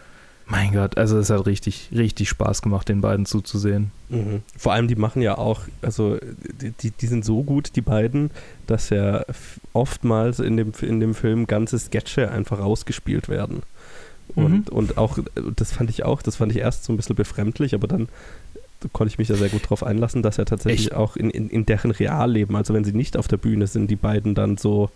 Mein 0.51 0.73
Gott, 0.73 0.97
also 0.97 1.19
es 1.19 1.29
hat 1.29 1.45
richtig, 1.45 1.91
richtig 1.93 2.31
Spaß 2.31 2.63
gemacht, 2.63 2.89
den 2.89 3.03
beiden 3.03 3.27
zuzusehen. 3.27 3.91
Mhm. 4.09 4.41
Vor 4.57 4.73
allem, 4.73 4.89
die 4.89 4.97
machen 4.97 5.21
ja 5.21 5.37
auch, 5.37 5.61
also 5.83 6.17
die, 6.83 6.91
die, 6.91 7.07
sind 7.07 7.23
so 7.25 7.43
gut, 7.43 7.77
die 7.77 7.83
beiden, 7.83 8.31
dass 8.67 8.89
ja 8.89 9.25
oftmals 9.75 10.41
in 10.41 10.57
dem, 10.57 10.73
in 10.81 11.01
dem 11.01 11.15
Film 11.15 11.47
ganze 11.47 11.79
Sketche 11.79 12.31
einfach 12.31 12.61
rausgespielt 12.61 13.29
werden. 13.29 13.63
Und, 14.35 14.71
und 14.71 14.99
auch, 14.99 15.19
das 15.57 15.73
fand 15.73 15.91
ich 15.91 16.05
auch, 16.05 16.23
das 16.23 16.37
fand 16.37 16.53
ich 16.53 16.59
erst 16.59 16.85
so 16.85 16.93
ein 16.93 16.97
bisschen 16.97 17.17
befremdlich, 17.17 17.75
aber 17.75 17.89
dann 17.89 18.09
konnte 18.93 19.13
ich 19.13 19.19
mich 19.19 19.29
da 19.29 19.35
sehr 19.35 19.49
gut 19.49 19.69
drauf 19.69 19.83
einlassen, 19.83 20.23
dass 20.23 20.37
ja 20.37 20.45
tatsächlich 20.45 20.89
Echt? 20.89 20.95
auch 20.95 21.17
in, 21.17 21.31
in, 21.31 21.51
in 21.51 21.67
deren 21.67 21.91
Realleben, 21.91 22.55
also 22.57 22.73
wenn 22.75 22.85
sie 22.85 22.93
nicht 22.93 23.17
auf 23.17 23.29
der 23.29 23.39
Bühne 23.39 23.67
sind, 23.67 23.91
die 23.91 23.97
beiden 23.97 24.35
dann 24.35 24.57
so, 24.57 24.91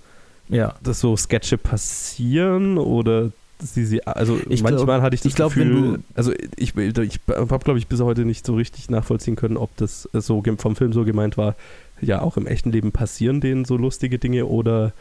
Ja, 0.49 0.76
dass 0.82 1.00
so 1.00 1.16
Sketche 1.16 1.59
passieren 1.59 2.78
oder 2.78 3.32
sie, 3.62 3.85
sie 3.87 4.07
also 4.07 4.38
Ich 4.49 4.61
glaub- 4.61 4.73
manchmal 4.73 5.02
hatte 5.02 5.14
ich 5.14 5.21
das 5.23 5.31
ich 5.31 5.37
glaub, 5.37 5.54
Gefühl, 5.54 5.99
du- 5.99 5.99
also 6.14 6.33
ich, 6.57 6.76
ich 6.76 7.21
habe 7.28 7.59
glaube 7.64 7.78
ich 7.78 7.87
bis 7.88 8.00
heute 8.00 8.25
nicht 8.25 8.45
so 8.47 8.54
richtig 8.54 8.90
nachvollziehen 8.90 9.37
können, 9.37 9.57
ob 9.57 9.76
das 9.76 10.09
so 10.12 10.42
vom 10.59 10.76
Film 10.76 10.92
so 10.92 11.04
gemeint 11.04 11.37
war, 11.37 11.54
ja 12.00 12.21
auch 12.21 12.37
im 12.37 12.47
echten 12.47 12.73
Leben 12.73 12.92
passieren 12.92 13.40
denen 13.40 13.64
so 13.64 13.76
lustige 13.76 14.19
Dinge 14.19 14.47
oder 14.47 14.92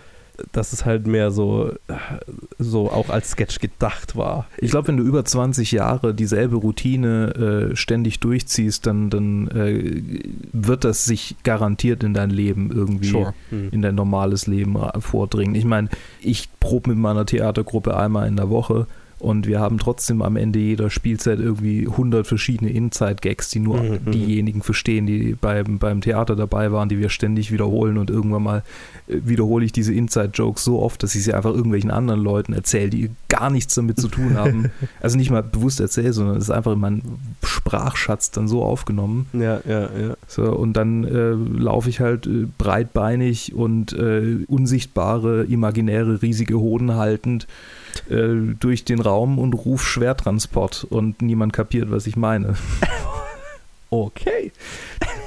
dass 0.51 0.73
es 0.73 0.85
halt 0.85 1.07
mehr 1.07 1.31
so 1.31 1.71
so 2.59 2.89
auch 2.91 3.09
als 3.09 3.31
Sketch 3.31 3.59
gedacht 3.59 4.15
war. 4.15 4.45
ich 4.57 4.71
glaube, 4.71 4.89
wenn 4.89 4.97
du 4.97 5.03
über 5.03 5.23
20 5.25 5.71
Jahre 5.71 6.13
dieselbe 6.13 6.55
Routine 6.57 7.69
äh, 7.71 7.75
ständig 7.75 8.19
durchziehst, 8.19 8.85
dann, 8.85 9.09
dann 9.09 9.47
äh, 9.49 10.01
wird 10.53 10.83
das 10.83 11.05
sich 11.05 11.35
garantiert 11.43 12.03
in 12.03 12.13
dein 12.13 12.29
Leben 12.29 12.71
irgendwie 12.71 13.11
Hm. 13.49 13.69
in 13.71 13.81
dein 13.81 13.95
normales 13.95 14.47
Leben 14.47 14.77
ra- 14.77 14.99
vordringen. 14.99 15.55
Ich 15.55 15.65
meine, 15.65 15.89
ich 16.21 16.49
probe 16.59 16.91
mit 16.91 16.99
meiner 16.99 17.25
Theatergruppe 17.25 17.95
einmal 17.97 18.27
in 18.27 18.35
der 18.35 18.49
Woche 18.49 18.87
und 19.21 19.47
wir 19.47 19.59
haben 19.59 19.77
trotzdem 19.77 20.21
am 20.21 20.35
Ende 20.35 20.59
jeder 20.59 20.89
Spielzeit 20.89 21.39
irgendwie 21.39 21.87
100 21.87 22.25
verschiedene 22.25 22.71
Inside-Gags, 22.71 23.49
die 23.49 23.59
nur 23.59 23.81
Mhm, 23.81 23.99
mhm. 24.05 24.11
diejenigen 24.11 24.61
verstehen, 24.61 25.05
die 25.05 25.35
beim, 25.39 25.79
beim 25.79 26.01
Theater 26.01 26.35
dabei 26.35 26.71
waren, 26.71 26.89
die 26.89 26.99
wir 26.99 27.09
ständig 27.09 27.51
wiederholen 27.51 27.97
und 27.97 28.09
irgendwann 28.09 28.43
mal 28.43 28.63
äh, 29.07 29.17
wiederhole 29.23 29.65
ich 29.65 29.71
diese 29.71 29.93
Inside-Jokes 29.93 30.63
so 30.63 30.81
oft, 30.81 31.03
dass 31.03 31.15
ich 31.15 31.23
sie 31.23 31.33
einfach 31.33 31.51
irgendwelchen 31.51 31.91
anderen 31.91 32.21
Leuten 32.21 32.53
erzähle, 32.53 32.89
die 32.89 33.11
gar 33.29 33.49
nichts 33.49 33.75
damit 33.75 33.99
zu 33.99 34.07
tun 34.07 34.35
haben. 34.35 34.71
also 35.01 35.17
nicht 35.17 35.31
mal 35.31 35.43
bewusst 35.43 35.79
erzähle, 35.79 36.13
sondern 36.13 36.37
es 36.37 36.43
ist 36.43 36.51
einfach 36.51 36.73
in 36.73 36.79
meinen 36.79 37.19
Sprachschatz 37.43 38.31
dann 38.31 38.47
so 38.47 38.63
aufgenommen. 38.63 39.27
Ja, 39.33 39.61
ja, 39.67 39.81
ja. 39.81 40.17
So, 40.27 40.43
und 40.43 40.73
dann 40.73 41.03
äh, 41.03 41.31
laufe 41.31 41.89
ich 41.89 41.99
halt 41.99 42.27
äh, 42.27 42.47
breitbeinig 42.57 43.53
und 43.53 43.93
äh, 43.93 44.45
unsichtbare, 44.47 45.43
imaginäre, 45.43 46.21
riesige 46.21 46.59
Hoden 46.59 46.95
haltend 46.95 47.47
äh, 48.09 48.53
durch 48.59 48.85
den 48.85 48.99
Raum 48.99 49.39
und 49.39 49.53
ruf 49.53 49.85
Schwertransport 49.87 50.83
und 50.83 51.21
niemand 51.21 51.53
kapiert, 51.53 51.91
was 51.91 52.07
ich 52.07 52.15
meine. 52.15 52.55
Okay. 53.93 54.53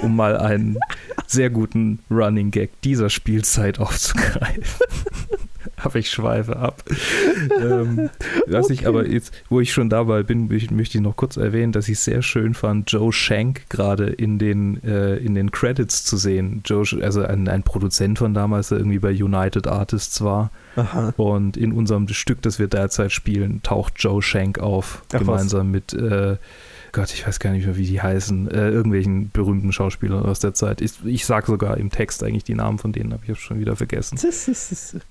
Um 0.01 0.17
mal 0.17 0.39
einen 0.39 0.79
sehr 1.27 1.51
guten 1.51 1.99
Running 2.11 2.51
Gag 2.51 2.71
dieser 2.81 3.11
Spielzeit 3.11 3.79
aufzugreifen. 3.79 4.63
Hoffe, 5.85 5.99
ich 5.99 6.11
schweife 6.11 6.57
ab. 6.57 6.83
ähm, 7.61 8.09
was 8.47 8.71
ich 8.71 8.87
aber 8.87 9.07
jetzt, 9.07 9.35
wo 9.51 9.61
ich 9.61 9.71
schon 9.71 9.91
dabei 9.91 10.23
bin, 10.23 10.49
möchte 10.49 10.97
ich 10.97 11.01
noch 11.03 11.17
kurz 11.17 11.37
erwähnen, 11.37 11.73
dass 11.73 11.89
ich 11.89 11.99
sehr 11.99 12.23
schön 12.23 12.55
fand, 12.55 12.91
Joe 12.91 13.13
Shank 13.13 13.69
gerade 13.69 14.07
in 14.07 14.39
den, 14.39 14.83
äh, 14.83 15.17
in 15.17 15.35
den 15.35 15.51
Credits 15.51 16.05
zu 16.05 16.17
sehen. 16.17 16.63
Joe, 16.65 16.85
also 17.03 17.23
ein, 17.23 17.49
ein 17.49 17.65
Produzent 17.65 18.19
von 18.19 18.33
damals, 18.33 18.71
der 18.71 18.79
irgendwie 18.79 18.99
bei 18.99 19.11
United 19.11 19.67
Artists 19.67 20.23
war. 20.23 20.51
Aha. 20.77 21.13
Und 21.17 21.57
in 21.57 21.73
unserem 21.73 22.09
Stück, 22.09 22.43
das 22.43 22.59
wir 22.59 22.69
derzeit 22.69 23.13
spielen, 23.13 23.63
taucht 23.63 23.95
Joe 23.99 24.23
Shank 24.23 24.59
auf, 24.59 25.03
Ach, 25.13 25.19
gemeinsam 25.19 25.71
mit, 25.71 25.93
äh, 25.93 26.37
Gott, 26.93 27.13
ich 27.13 27.27
weiß 27.27 27.41
gar 27.41 27.51
nicht 27.51 27.67
mehr, 27.67 27.77
wie 27.77 27.87
die 27.87 28.01
heißen, 28.01 28.51
äh, 28.51 28.71
irgendwelchen 28.71 29.31
berühmten 29.31 29.73
Schauspielern 29.73 30.25
aus 30.25 30.41
der 30.41 30.55
Zeit. 30.55 30.81
Ich, 30.81 30.93
ich 31.05 31.27
sage 31.27 31.47
sogar 31.47 31.77
im 31.77 31.91
Text 31.91 32.23
eigentlich 32.23 32.45
die 32.45 32.55
Namen 32.55 32.79
von 32.79 32.93
denen, 32.93 33.13
habe 33.13 33.23
ich 33.27 33.39
schon 33.39 33.59
wieder 33.59 33.77
vergessen. 33.77 34.17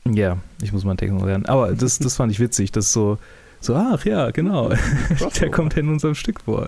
Ja, 0.10 0.38
ich 0.62 0.72
muss 0.72 0.84
meinen 0.86 0.98
Text 0.98 1.14
noch 1.14 1.26
lernen. 1.26 1.46
Aber 1.46 1.74
das, 1.74 2.00
das 2.00 2.16
fand 2.16 2.32
ich 2.32 2.40
witzig, 2.40 2.72
das 2.72 2.94
so, 2.94 3.18
so, 3.60 3.76
ach 3.76 4.06
ja, 4.06 4.32
genau, 4.32 4.72
der 5.40 5.52
kommt 5.52 5.78
in 5.78 5.90
unserem 5.90 6.16
Stück 6.16 6.42
vor. 6.42 6.68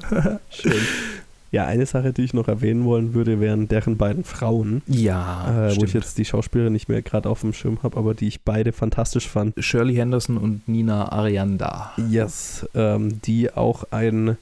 Schön. 0.50 0.74
Ja, 1.56 1.66
eine 1.68 1.86
Sache, 1.86 2.12
die 2.12 2.24
ich 2.24 2.34
noch 2.34 2.50
erwähnen 2.50 2.84
wollen 2.84 3.14
würde, 3.14 3.40
wären 3.40 3.70
deren 3.70 3.96
beiden 3.96 4.26
Frauen. 4.26 4.82
Ja, 4.88 5.70
äh, 5.70 5.78
wo 5.78 5.86
ich 5.86 5.94
jetzt 5.94 6.18
die 6.18 6.26
Schauspielerin 6.26 6.74
nicht 6.74 6.90
mehr 6.90 7.02
gerade 7.02 7.30
auf 7.30 7.40
dem 7.40 7.54
Schirm 7.54 7.82
habe, 7.82 7.96
aber 7.96 8.14
die 8.14 8.28
ich 8.28 8.42
beide 8.42 8.74
fantastisch 8.74 9.30
fand. 9.30 9.54
Shirley 9.64 9.96
Henderson 9.96 10.36
und 10.36 10.68
Nina 10.68 11.14
Arianda. 11.14 11.94
Yes, 12.10 12.68
ähm, 12.76 13.22
die 13.22 13.54
auch 13.54 13.86
ein 13.92 14.36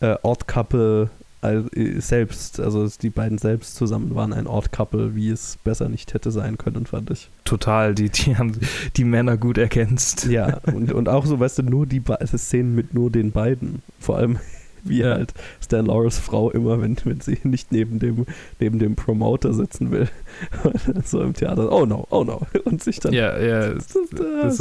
äh, 0.00 0.16
Odd 0.22 0.46
Couple 0.46 1.10
äh, 1.42 2.00
selbst, 2.00 2.58
also 2.60 2.88
die 2.88 3.10
beiden 3.10 3.36
selbst 3.36 3.74
zusammen 3.74 4.14
waren 4.14 4.32
ein 4.32 4.46
Odd 4.46 4.72
Couple, 4.72 5.14
wie 5.14 5.28
es 5.28 5.58
besser 5.64 5.90
nicht 5.90 6.14
hätte 6.14 6.30
sein 6.30 6.56
können, 6.56 6.86
fand 6.86 7.10
ich. 7.10 7.28
Total, 7.44 7.94
die, 7.94 8.08
die 8.08 8.38
haben 8.38 8.58
die 8.96 9.04
Männer 9.04 9.36
gut 9.36 9.58
erkennst. 9.58 10.24
Ja, 10.28 10.60
und, 10.74 10.94
und 10.94 11.10
auch 11.10 11.26
so, 11.26 11.38
weißt 11.38 11.58
du, 11.58 11.62
nur 11.64 11.84
die 11.84 12.00
Be 12.00 12.16
Szenen 12.24 12.74
mit 12.74 12.94
nur 12.94 13.10
den 13.10 13.32
beiden. 13.32 13.82
Vor 14.00 14.16
allem 14.16 14.38
wie 14.84 15.04
halt 15.04 15.32
Stan 15.62 15.86
Laurels 15.86 16.18
Frau 16.18 16.50
immer, 16.50 16.80
wenn, 16.80 16.96
wenn 17.04 17.20
sie 17.20 17.38
nicht 17.44 17.72
neben 17.72 17.98
dem, 17.98 18.26
neben 18.60 18.78
dem 18.78 18.96
Promoter 18.96 19.52
sitzen 19.54 19.90
will. 19.90 20.08
so 21.04 21.20
im 21.22 21.32
Theater, 21.34 21.70
oh 21.72 21.86
no, 21.86 22.06
oh 22.10 22.24
no. 22.24 22.42
Und 22.64 22.82
sich 22.82 23.00
dann. 23.00 23.12
Ja, 23.12 23.38
ja. 23.38 23.70
Das, 23.74 23.86
das, 23.88 24.10
das 24.10 24.56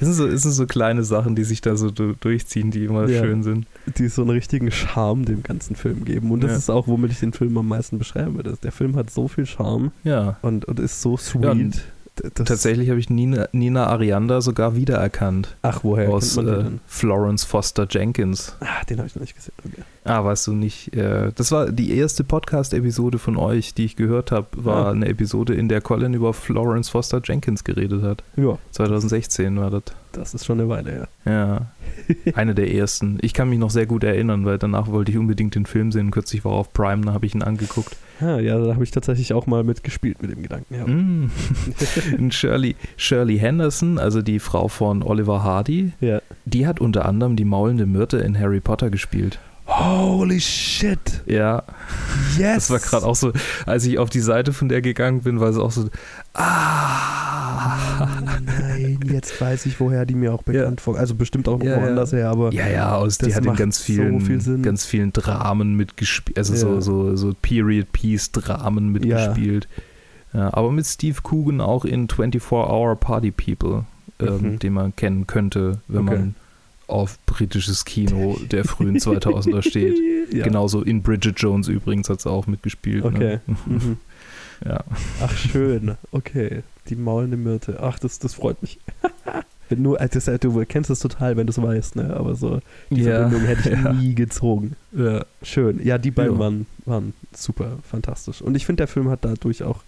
sind, 0.00 0.14
so, 0.14 0.26
es 0.26 0.42
sind 0.42 0.52
so 0.52 0.66
kleine 0.66 1.04
Sachen, 1.04 1.34
die 1.36 1.44
sich 1.44 1.60
da 1.60 1.76
so 1.76 1.90
du- 1.90 2.14
durchziehen, 2.14 2.70
die 2.70 2.84
immer 2.84 3.06
Ja. 3.08 3.22
schön 3.22 3.42
sind. 3.42 3.66
die 3.98 4.08
so 4.08 4.22
einen 4.22 4.30
richtigen 4.30 4.70
Charme 4.70 5.24
dem 5.24 5.42
ganzen 5.42 5.76
Film 5.76 6.04
geben. 6.04 6.30
Und 6.30 6.42
das 6.42 6.52
Ja. 6.52 6.56
ist 6.56 6.70
auch, 6.70 6.86
womit 6.88 7.12
ich 7.12 7.20
den 7.20 7.32
Film 7.32 7.56
am 7.58 7.68
meisten 7.68 7.98
beschreiben 7.98 8.36
würde. 8.36 8.56
Der 8.62 8.72
Film 8.72 8.96
hat 8.96 9.10
so 9.10 9.28
viel 9.28 9.46
Charme 9.46 9.90
Ja. 10.04 10.38
und, 10.42 10.64
und 10.64 10.80
ist 10.80 11.02
so 11.02 11.16
sweet. 11.16 11.42
Ja, 11.44 11.50
und 11.50 11.82
das, 12.34 12.46
Tatsächlich 12.46 12.90
habe 12.90 13.00
ich 13.00 13.10
Nina, 13.10 13.48
Nina 13.52 13.86
Arianda 13.86 14.40
sogar 14.40 14.76
wiedererkannt. 14.76 15.56
Ach, 15.62 15.80
woher 15.84 16.10
aus 16.10 16.36
äh? 16.36 16.64
Florence 16.86 17.44
Foster 17.44 17.86
Jenkins. 17.90 18.56
Ah, 18.60 18.84
den 18.88 18.98
habe 18.98 19.06
ich 19.08 19.14
noch 19.14 19.20
nicht 19.22 19.34
gesehen. 19.36 19.54
Okay. 19.66 19.82
Ah, 20.04 20.24
weißt 20.24 20.46
du 20.46 20.52
nicht. 20.52 20.94
Äh, 20.96 21.30
das 21.34 21.52
war 21.52 21.70
die 21.70 21.96
erste 21.96 22.24
Podcast-Episode 22.24 23.18
von 23.18 23.36
euch, 23.36 23.74
die 23.74 23.84
ich 23.84 23.96
gehört 23.96 24.32
habe, 24.32 24.46
war 24.56 24.86
Ah. 24.86 24.90
eine 24.92 25.06
Episode, 25.08 25.54
in 25.54 25.68
der 25.68 25.80
Colin 25.80 26.14
über 26.14 26.32
Florence 26.32 26.88
Foster 26.88 27.20
Jenkins 27.22 27.64
geredet 27.64 28.02
hat. 28.02 28.22
Ja, 28.36 28.58
2016 28.70 29.58
war 29.58 29.70
das. 29.70 29.82
das 30.12 30.34
ist 30.34 30.44
schon 30.46 30.60
eine 30.60 30.68
Weile 30.68 30.90
her. 30.90 31.08
Ja. 31.24 31.66
Eine 32.34 32.54
der 32.54 32.72
ersten. 32.72 33.18
Ich 33.20 33.34
kann 33.34 33.50
mich 33.50 33.58
noch 33.58 33.70
sehr 33.70 33.86
gut 33.86 34.04
erinnern, 34.04 34.44
weil 34.46 34.58
danach 34.58 34.88
wollte 34.88 35.12
ich 35.12 35.18
unbedingt 35.18 35.54
den 35.54 35.66
Film 35.66 35.92
sehen. 35.92 36.10
Kürzlich 36.10 36.44
war 36.44 36.52
er 36.52 36.58
auf 36.58 36.72
Prime, 36.72 37.04
da 37.04 37.12
habe 37.12 37.26
ich 37.26 37.34
ihn 37.34 37.42
angeguckt. 37.42 37.96
Ja, 38.20 38.58
da 38.58 38.74
habe 38.74 38.84
ich 38.84 38.90
tatsächlich 38.90 39.32
auch 39.32 39.46
mal 39.46 39.64
mitgespielt 39.64 40.22
mit 40.22 40.30
dem 40.30 40.42
Gedanken. 40.42 40.74
Ja. 40.74 40.86
Mm. 40.86 42.30
Shirley, 42.30 42.76
Shirley 42.96 43.38
Henderson, 43.38 43.98
also 43.98 44.22
die 44.22 44.38
Frau 44.38 44.68
von 44.68 45.02
Oliver 45.02 45.42
Hardy, 45.42 45.92
ja. 46.00 46.20
die 46.44 46.66
hat 46.66 46.80
unter 46.80 47.06
anderem 47.06 47.36
die 47.36 47.44
maulende 47.44 47.86
Myrte 47.86 48.18
in 48.18 48.38
Harry 48.38 48.60
Potter 48.60 48.90
gespielt. 48.90 49.38
Holy 49.72 50.40
shit! 50.40 51.22
Ja, 51.26 51.62
Yes! 52.36 52.68
das 52.68 52.70
war 52.70 52.78
gerade 52.80 53.06
auch 53.06 53.14
so, 53.14 53.32
als 53.66 53.84
ich 53.86 53.98
auf 53.98 54.10
die 54.10 54.20
Seite 54.20 54.52
von 54.52 54.68
der 54.68 54.82
gegangen 54.82 55.20
bin, 55.22 55.38
war 55.40 55.48
es 55.48 55.56
auch 55.58 55.70
so, 55.70 55.88
ah. 56.34 58.08
Nein, 58.44 58.98
jetzt 59.12 59.40
weiß 59.40 59.66
ich, 59.66 59.78
woher 59.80 60.06
die 60.06 60.14
mir 60.14 60.32
auch 60.34 60.42
bekannt 60.42 60.80
vor. 60.80 60.98
Also 60.98 61.14
bestimmt 61.14 61.48
auch 61.48 61.62
Ja, 61.62 61.76
woanders 61.80 62.12
her, 62.12 62.30
aber 62.30 62.52
Ja, 62.52 62.66
ja, 62.68 62.94
aus, 62.96 63.18
die 63.18 63.34
hat 63.34 63.44
in 63.44 63.54
ganz 63.54 63.78
so 63.78 63.84
vielen, 63.84 64.20
viel 64.20 64.40
Sinn. 64.40 64.62
ganz 64.62 64.84
vielen 64.84 65.12
Dramen 65.12 65.74
mitgespielt, 65.76 66.38
also 66.38 66.54
so, 66.56 66.74
Ja. 66.74 66.80
so, 66.80 67.16
so 67.16 67.32
Period-Piece-Dramen 67.40 68.88
mitgespielt. 68.90 69.68
Ja, 70.32 70.52
aber 70.54 70.72
mit 70.72 70.86
Steve 70.86 71.18
Coogan 71.22 71.60
auch 71.60 71.84
in 71.84 72.08
24-Hour 72.08 72.96
Party 72.96 73.30
People, 73.30 73.84
ähm, 74.20 74.52
Mhm. 74.52 74.58
den 74.60 74.72
man 74.72 74.96
kennen 74.96 75.26
könnte, 75.26 75.80
wenn 75.88 76.08
Okay. 76.08 76.18
man 76.18 76.34
auf 76.90 77.18
britisches 77.26 77.84
Kino 77.84 78.38
der 78.50 78.64
frühen 78.64 78.98
2000er 78.98 79.62
steht. 79.62 79.98
Ja. 80.32 80.44
Genauso 80.44 80.82
in 80.82 81.02
Bridget 81.02 81.38
Jones 81.40 81.68
übrigens 81.68 82.08
hat 82.08 82.20
sie 82.20 82.30
auch 82.30 82.46
mitgespielt. 82.46 83.04
Okay. 83.04 83.40
Ne? 83.46 83.56
Mhm. 83.66 83.96
Ja. 84.64 84.84
Ach, 85.22 85.34
schön. 85.36 85.96
Okay. 86.12 86.62
Die 86.90 86.96
maulende 86.96 87.38
Myrte. 87.38 87.78
Ach, 87.82 87.98
das, 87.98 88.18
das 88.18 88.34
freut 88.34 88.60
mich. 88.60 88.78
Wenn 89.70 89.82
nur, 89.82 89.98
das, 89.98 90.24
du 90.24 90.64
kennst 90.66 90.90
es 90.90 90.98
total, 90.98 91.36
wenn 91.36 91.46
du 91.46 91.52
es 91.52 91.62
weißt, 91.62 91.94
ne? 91.94 92.14
Aber 92.16 92.34
so, 92.34 92.60
die 92.90 93.02
Ja. 93.02 93.20
Verbindung 93.20 93.46
hätte 93.46 93.70
ich 93.70 93.84
Ja. 93.84 93.92
nie 93.92 94.14
gezogen. 94.16 94.74
Ja. 94.92 95.24
Schön. 95.42 95.80
Ja, 95.84 95.96
die 95.96 96.10
beiden 96.10 96.38
waren, 96.40 96.66
waren 96.86 97.14
super, 97.32 97.78
fantastisch. 97.88 98.42
Und 98.42 98.56
ich 98.56 98.66
finde, 98.66 98.80
der 98.80 98.88
Film 98.88 99.08
hat 99.08 99.20
dadurch 99.24 99.62
auch, 99.62 99.78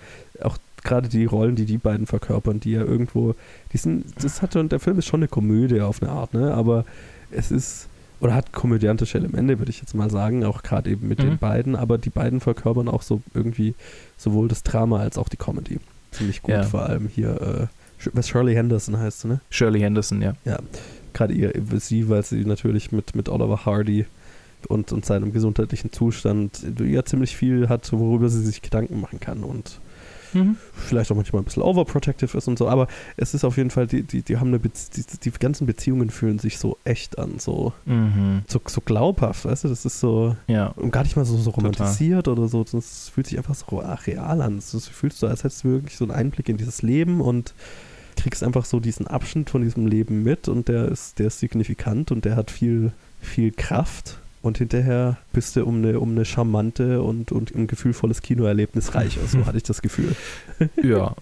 auch 0.40 0.56
gerade 0.85 1.09
die 1.09 1.25
Rollen, 1.25 1.57
die 1.57 1.65
die 1.65 1.79
beiden 1.79 2.07
verkörpern, 2.07 2.61
die 2.61 2.73
ja 2.73 2.83
irgendwo, 2.83 3.35
die 3.73 3.77
sind, 3.79 4.05
das 4.23 4.43
hat 4.43 4.53
schon, 4.55 4.69
der 4.69 4.81
Film 4.81 4.99
ist 4.99 5.07
schon 5.07 5.21
eine 5.21 5.29
Komödie 5.29 5.81
auf 5.81 6.03
eine 6.03 6.11
Art, 6.11 6.35
ne? 6.35 6.53
Aber 6.55 6.85
es 7.31 7.51
ist, 7.51 7.89
oder 8.21 8.35
hat 8.35 8.53
komödiantische 8.53 9.19
Elemente, 9.19 9.59
würde 9.59 9.71
ich 9.71 9.81
jetzt 9.81 9.95
mal 9.95 10.11
sagen, 10.11 10.45
auch 10.45 10.62
gerade 10.62 10.91
eben 10.91 11.09
mit 11.09 11.19
Mhm. 11.19 11.23
den 11.23 11.39
beiden, 11.39 11.77
aber 11.77 11.99
die 11.99 12.11
beiden 12.11 12.41
verkörpern 12.41 12.89
auch 12.89 13.03
so 13.03 13.21
irgendwie 13.35 13.75
sowohl 14.17 14.49
das 14.49 14.62
Drama 14.62 14.99
als 15.01 15.19
auch 15.19 15.29
die 15.29 15.37
Comedy. 15.37 15.79
Ziemlich 16.12 16.43
gut, 16.43 16.55
Ja. 16.55 16.62
vor 16.62 16.83
allem 16.83 17.09
hier, 17.09 17.69
äh, 18.01 18.07
was 18.12 18.29
Shirley 18.29 18.55
Henderson 18.55 18.99
heißt 18.99 19.25
ne? 19.27 19.41
Shirley 19.51 19.81
Henderson, 19.81 20.21
ja. 20.23 20.35
gerade 21.15 21.33
ihr, 21.35 21.53
sie, 21.79 22.09
weil 22.09 22.23
sie 22.25 22.45
natürlich 22.45 22.91
mit, 22.93 23.15
mit 23.15 23.29
Oliver 23.29 23.65
Hardy 23.67 24.07
und, 24.69 24.93
und 24.93 25.05
seinem 25.05 25.33
gesundheitlichen 25.33 25.93
Zustand 25.93 26.65
ja 26.81 27.05
ziemlich 27.05 27.37
viel 27.37 27.69
hat, 27.69 27.93
worüber 27.93 28.29
sie 28.29 28.41
sich 28.45 28.62
Gedanken 28.62 29.01
machen 29.01 29.21
kann 29.21 29.43
und 29.43 29.81
vielleicht 30.75 31.11
auch 31.12 31.17
manchmal 31.17 31.43
ein 31.43 31.45
bisschen 31.45 31.62
overprotective 31.62 32.37
ist 32.37 32.49
und 32.49 32.59
so, 32.59 32.69
aber 32.69 32.87
es 33.17 33.35
ist 33.35 33.45
auf 33.45 33.57
jeden 33.57 33.71
Fall, 33.71 33.87
die, 33.87 34.03
die, 34.03 34.23
die 34.23 34.39
haben 34.39 34.49
eine 34.49 34.59
Bezie 34.59 35.05
die, 35.23 35.31
die 35.31 35.39
ganzen 35.39 35.67
Beziehungen 35.67 36.11
fühlen 36.11 36.39
sich 36.39 36.59
so 36.59 36.79
echt 36.85 37.19
an, 37.19 37.39
so, 37.39 37.73
Mhm. 37.87 38.43
so, 38.49 38.61
so 38.67 38.81
glaubhaft, 38.81 39.45
weißt 39.45 39.65
du, 39.65 39.69
das 39.69 39.85
ist 39.85 40.01
so 40.01 40.37
Ja. 40.47 40.69
und 40.77 40.91
gar 40.91 41.03
nicht 41.03 41.17
mal 41.17 41.25
so, 41.25 41.37
so 41.37 41.51
romantisiert 41.51 42.29
oder 42.29 42.49
so, 42.49 42.65
das 42.65 43.09
fühlt 43.09 43.27
sich 43.27 43.39
einfach 43.39 43.55
so 43.55 43.83
ach, 43.85 44.07
real 44.07 44.41
an, 44.43 44.57
das 44.57 44.89
fühlst 44.89 45.23
du, 45.23 45.27
als 45.27 45.45
hättest 45.45 45.65
du 45.65 45.69
wirklich 45.71 45.97
so 45.97 46.05
einen 46.05 46.12
Einblick 46.12 46.49
in 46.49 46.57
dieses 46.57 46.83
Leben 46.83 47.21
und 47.21 47.55
kriegst 48.17 48.43
einfach 48.45 48.65
so 48.65 48.79
diesen 48.81 49.07
Abschnitt 49.07 49.51
von 49.51 49.62
diesem 49.62 49.87
Leben 49.87 50.23
mit 50.23 50.47
und 50.49 50.69
der 50.69 50.87
ist, 50.89 51.19
der 51.19 51.29
ist 51.29 51.41
signifikant 51.41 52.12
und 52.12 52.25
der 52.25 52.37
hat 52.37 52.51
viel, 52.51 52.93
viel 53.21 53.51
Kraft. 53.53 54.19
Und 54.43 54.59
hinterher 54.59 55.19
bist 55.33 55.55
du 55.57 55.65
um 55.65 55.77
eine, 55.77 56.01
um 56.01 56.11
eine 56.11 56.25
charmante 56.25 57.01
und, 57.01 57.31
und 57.31 57.55
ein 57.55 57.69
gefühlvolles 57.69 58.23
Kinoerlebnis 58.23 58.95
reich. 58.95 59.19
So 59.29 59.47
hatte 59.47 59.57
ich 59.57 59.63
das 59.63 59.83
Gefühl. 59.83 60.15
Ja. 60.83 61.15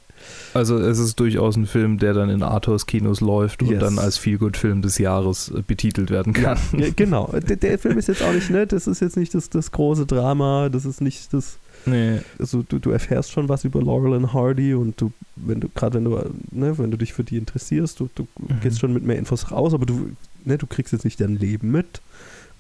Also 0.53 0.77
es 0.79 0.99
ist 0.99 1.19
durchaus 1.19 1.57
ein 1.57 1.65
Film, 1.67 1.97
der 1.99 2.13
dann 2.13 2.29
in 2.29 2.43
Arthouse-Kinos 2.43 3.23
läuft 3.23 3.63
und 3.63 3.71
Yes. 3.71 3.81
dann 3.81 3.99
als 3.99 4.19
Feelgood-Film 4.19 4.83
des 4.83 4.99
Jahres 4.99 5.49
äh, 5.51 5.63
betitelt 5.67 6.11
werden 6.11 6.35
kann. 6.35 6.59
Ja, 6.77 6.89
genau. 6.95 7.33
Der, 7.49 7.57
der 7.57 7.79
Film 7.79 7.97
ist 7.99 8.09
jetzt 8.09 8.23
auch 8.23 8.33
nicht 8.33 8.51
nett. 8.51 8.73
Das 8.73 8.87
ist 8.87 9.01
jetzt 9.01 9.17
nicht 9.17 9.35
das, 9.35 9.49
das 9.49 9.71
große 9.73 10.05
Drama. 10.05 10.69
Das 10.69 10.85
ist 10.85 11.01
nicht 11.01 11.33
das. 11.33 11.57
Nee. 11.87 12.19
Also 12.39 12.63
du, 12.69 12.79
du 12.79 12.91
erfährst 12.91 13.31
schon 13.31 13.49
was 13.49 13.65
über 13.65 13.81
Laurel 13.83 14.13
und 14.13 14.35
Hardy 14.35 14.75
und 14.75 15.01
du, 15.01 15.11
wenn 15.37 15.61
du, 15.61 15.69
gerade 15.75 15.95
wenn 15.95 16.05
du, 16.05 16.19
ne, 16.51 16.77
wenn 16.77 16.91
du 16.91 16.99
dich 16.99 17.15
für 17.15 17.25
die 17.25 17.39
interessierst, 17.39 17.99
du, 18.01 18.11
du 18.15 18.27
Mhm. 18.39 18.61
gehst 18.63 18.79
schon 18.81 18.93
mit 18.93 19.05
mehr 19.05 19.17
Infos 19.17 19.51
raus, 19.51 19.73
aber 19.73 19.87
du, 19.87 20.11
ne, 20.45 20.59
du 20.59 20.67
kriegst 20.67 20.93
jetzt 20.93 21.05
nicht 21.07 21.19
dein 21.23 21.37
Leben 21.39 21.71
mit. 21.71 22.03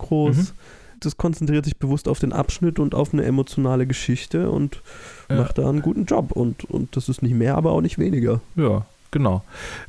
Groß. 0.00 0.36
Mhm. 0.36 0.46
Das 1.02 1.16
konzentriert 1.16 1.64
sich 1.64 1.78
bewusst 1.78 2.08
auf 2.08 2.18
den 2.18 2.34
Abschnitt 2.34 2.78
und 2.78 2.94
auf 2.94 3.14
eine 3.14 3.24
emotionale 3.24 3.86
Geschichte 3.86 4.50
und 4.50 4.82
Ja. 5.30 5.36
macht 5.36 5.56
da 5.56 5.66
einen 5.68 5.80
guten 5.80 6.04
Job. 6.04 6.32
Und, 6.32 6.64
und 6.64 6.94
das 6.94 7.08
ist 7.08 7.22
nicht 7.22 7.34
mehr, 7.34 7.56
aber 7.56 7.70
auch 7.72 7.80
nicht 7.80 7.98
weniger. 7.98 8.40
Ja, 8.54 8.84
genau. 9.10 9.42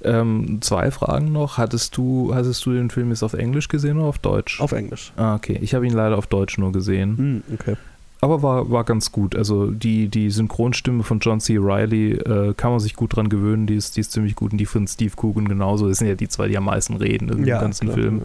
Ähm, 0.03 0.59
zwei 0.61 0.89
Fragen 0.89 1.33
noch. 1.33 1.57
Hattest 1.57 1.97
du, 1.97 2.33
hattest 2.33 2.65
du 2.65 2.71
den 2.71 2.89
Film 2.89 3.09
jetzt 3.09 3.23
auf 3.23 3.33
Englisch 3.33 3.67
gesehen 3.67 3.97
oder 3.97 4.07
auf 4.07 4.19
Deutsch? 4.19 4.61
Auf 4.61 4.71
Englisch. 4.71 5.11
ah, 5.17 5.35
okay. 5.35 5.57
Ich 5.61 5.73
habe 5.73 5.85
ihn 5.85 5.91
leider 5.93 6.17
auf 6.17 6.27
Deutsch 6.27 6.57
nur 6.57 6.71
gesehen. 6.71 7.17
Hm, 7.17 7.43
okay. 7.55 7.75
aber 8.21 8.41
war, 8.41 8.71
war 8.71 8.85
ganz 8.85 9.11
gut. 9.11 9.35
Also 9.35 9.69
die, 9.69 10.07
die 10.07 10.29
Synchronstimme 10.29 11.03
von 11.03 11.19
John 11.19 11.41
C. 11.41 11.57
Reilly 11.59 12.13
äh, 12.13 12.53
kann 12.55 12.71
man 12.71 12.79
sich 12.79 12.95
gut 12.95 13.17
dran 13.17 13.27
gewöhnen, 13.27 13.67
die 13.67 13.75
ist, 13.75 13.97
die 13.97 13.99
ist 14.01 14.13
ziemlich 14.13 14.35
gut 14.35 14.53
und 14.53 14.59
die 14.59 14.65
von 14.65 14.87
Steve 14.87 15.11
Coogan 15.17 15.49
genauso. 15.49 15.89
Das 15.89 15.97
sind 15.97 16.07
ja 16.07 16.15
die 16.15 16.29
zwei, 16.29 16.47
die 16.47 16.57
am 16.57 16.63
meisten 16.65 16.95
reden 16.95 17.27
im 17.27 17.43
ganzen 17.43 17.87
klar. 17.87 17.97
Film. 17.97 18.21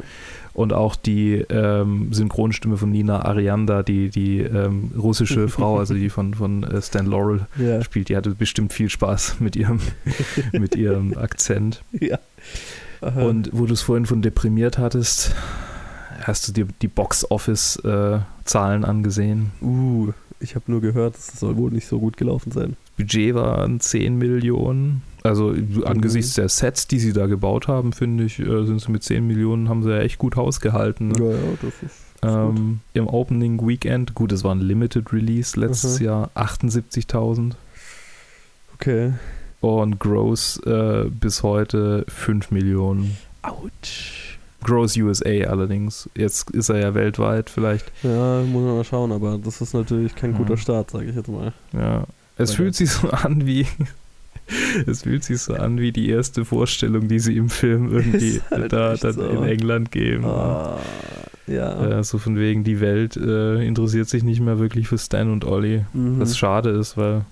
Und 0.57 0.73
auch 0.73 0.97
die 0.97 1.35
ähm, 1.51 2.15
Synchronstimme 2.15 2.79
von 2.79 2.91
Nina 2.91 3.27
Arianda, 3.27 3.83
die, 3.83 4.09
die 4.09 4.41
ähm, 4.41 4.91
russische 4.97 5.49
Frau, 5.51 5.79
also 5.79 5.93
die 5.93 6.09
von, 6.09 6.33
von 6.33 6.65
äh, 6.65 6.81
Stan 6.81 7.05
Laurel 7.05 7.47
Ja. 7.59 7.83
spielt, 7.83 8.09
die 8.09 8.17
hatte 8.17 8.31
bestimmt 8.35 8.73
viel 8.73 8.89
Spaß 8.89 9.37
mit 9.41 9.55
ihrem, 9.55 9.81
mit 10.53 10.75
ihrem 10.75 11.17
Akzent. 11.19 11.83
ja. 11.93 12.19
Aha. 13.03 13.23
Und 13.25 13.51
wo 13.53 13.67
du 13.67 13.75
es 13.75 13.83
vorhin 13.83 14.07
von 14.07 14.23
deprimiert 14.23 14.79
hattest, 14.79 15.35
hast 16.23 16.49
du 16.49 16.53
dir 16.53 16.67
die 16.81 16.89
Box-Office-Zahlen 16.89 18.85
angesehen? 18.87 19.53
uh, 19.61 20.13
ich 20.41 20.55
habe 20.55 20.65
nur 20.71 20.81
gehört, 20.81 21.17
es 21.17 21.39
soll 21.39 21.57
wohl 21.57 21.71
nicht 21.71 21.87
so 21.87 21.99
gut 21.99 22.17
gelaufen 22.17 22.53
sein. 22.53 22.77
Budget 22.97 23.35
waren 23.35 23.81
10 23.81 24.17
Millionen. 24.17 25.03
Also 25.27 25.55
angesichts 25.85 26.35
der 26.35 26.49
Sets, 26.49 26.87
die 26.87 26.99
sie 26.99 27.13
da 27.13 27.27
gebaut 27.27 27.69
haben, 27.69 27.93
finde 27.93 28.25
ich, 28.25 28.39
äh, 28.39 28.65
sind 28.67 28.81
sie 28.81 28.91
mit 28.93 29.03
10 29.03 29.27
Millionen, 29.27 29.69
haben 29.69 29.83
sie 29.83 29.91
ja 29.91 29.99
echt 29.99 30.19
gut 30.19 30.37
hausgehalten. 30.37 31.09
Ne? 31.09 31.19
Ja, 31.19 31.31
ja, 31.33 31.53
das 31.63 31.75
ist. 31.83 31.97
Ähm, 32.23 32.81
Im 32.95 33.07
Opening 33.09 33.67
Weekend, 33.67 34.15
gut, 34.15 34.33
es 34.33 34.43
war 34.43 34.55
ein 34.55 34.61
Limited 34.61 35.13
Release 35.13 35.59
letztes 35.61 36.01
Mhm. 36.01 36.07
Jahr, 36.07 36.31
78.000. 36.35 37.53
Okay. 38.75 39.13
Und 39.61 39.99
Gross 39.99 40.59
äh, 40.67 41.05
bis 41.11 41.43
heute 41.43 42.05
5 42.09 42.51
Millionen. 42.51 43.17
Autsch. 43.43 44.39
Gross 44.63 44.97
USA 44.97 45.29
allerdings. 45.49 46.09
Jetzt 46.17 46.51
ist 46.51 46.69
er 46.71 46.79
ja 46.81 46.95
weltweit 46.95 47.51
vielleicht. 47.51 47.91
Ja, 48.03 48.43
muss 48.43 48.65
man 48.65 48.77
mal 48.77 48.85
schauen, 48.85 49.13
aber 49.13 49.39
das 49.39 49.61
ist 49.61 49.75
natürlich 49.75 50.15
kein 50.15 50.33
Mhm. 50.33 50.37
guter 50.39 50.57
Start, 50.57 50.91
sage 50.91 51.07
ich 51.07 51.15
jetzt 51.17 51.29
mal. 51.29 51.53
Ja. 51.73 52.05
Es 52.39 52.51
Weil 52.51 52.57
fühlt 52.57 52.75
sich 52.75 52.91
so 52.91 53.09
an 53.11 53.47
wie. 53.47 53.67
Es 54.87 55.03
fühlt 55.03 55.25
sich 55.25 55.41
so 55.41 55.55
an 55.55 55.79
wie 55.79 55.93
die 55.93 56.09
erste 56.09 56.45
Vorstellung, 56.45 57.09
die 57.09 57.19
sie 57.19 57.37
im 57.37 57.49
Film 57.49 57.93
irgendwie 57.93 58.41
halt 58.51 58.73
da 58.73 58.95
dann 58.97 59.13
so. 59.13 59.23
in 59.23 59.43
England 59.45 59.91
geben. 59.91 60.25
Ah, 60.25 60.79
ja. 61.47 61.99
Äh, 61.99 62.05
so 62.05 62.19
von 62.19 62.37
wegen, 62.37 62.65
die 62.65 62.81
Welt 62.81 63.17
äh, 63.17 63.65
interessiert 63.65 64.09
sich 64.09 64.23
nicht 64.23 64.41
mehr 64.41 64.59
wirklich 64.59 64.89
für 64.89 64.99
Stan 64.99 65.31
und 65.31 65.45
Ollie. 65.45 65.87
Mhm. 65.93 66.21
Was 66.21 66.37
schade 66.37 66.71
ist, 66.71 66.97
weil 66.97 67.25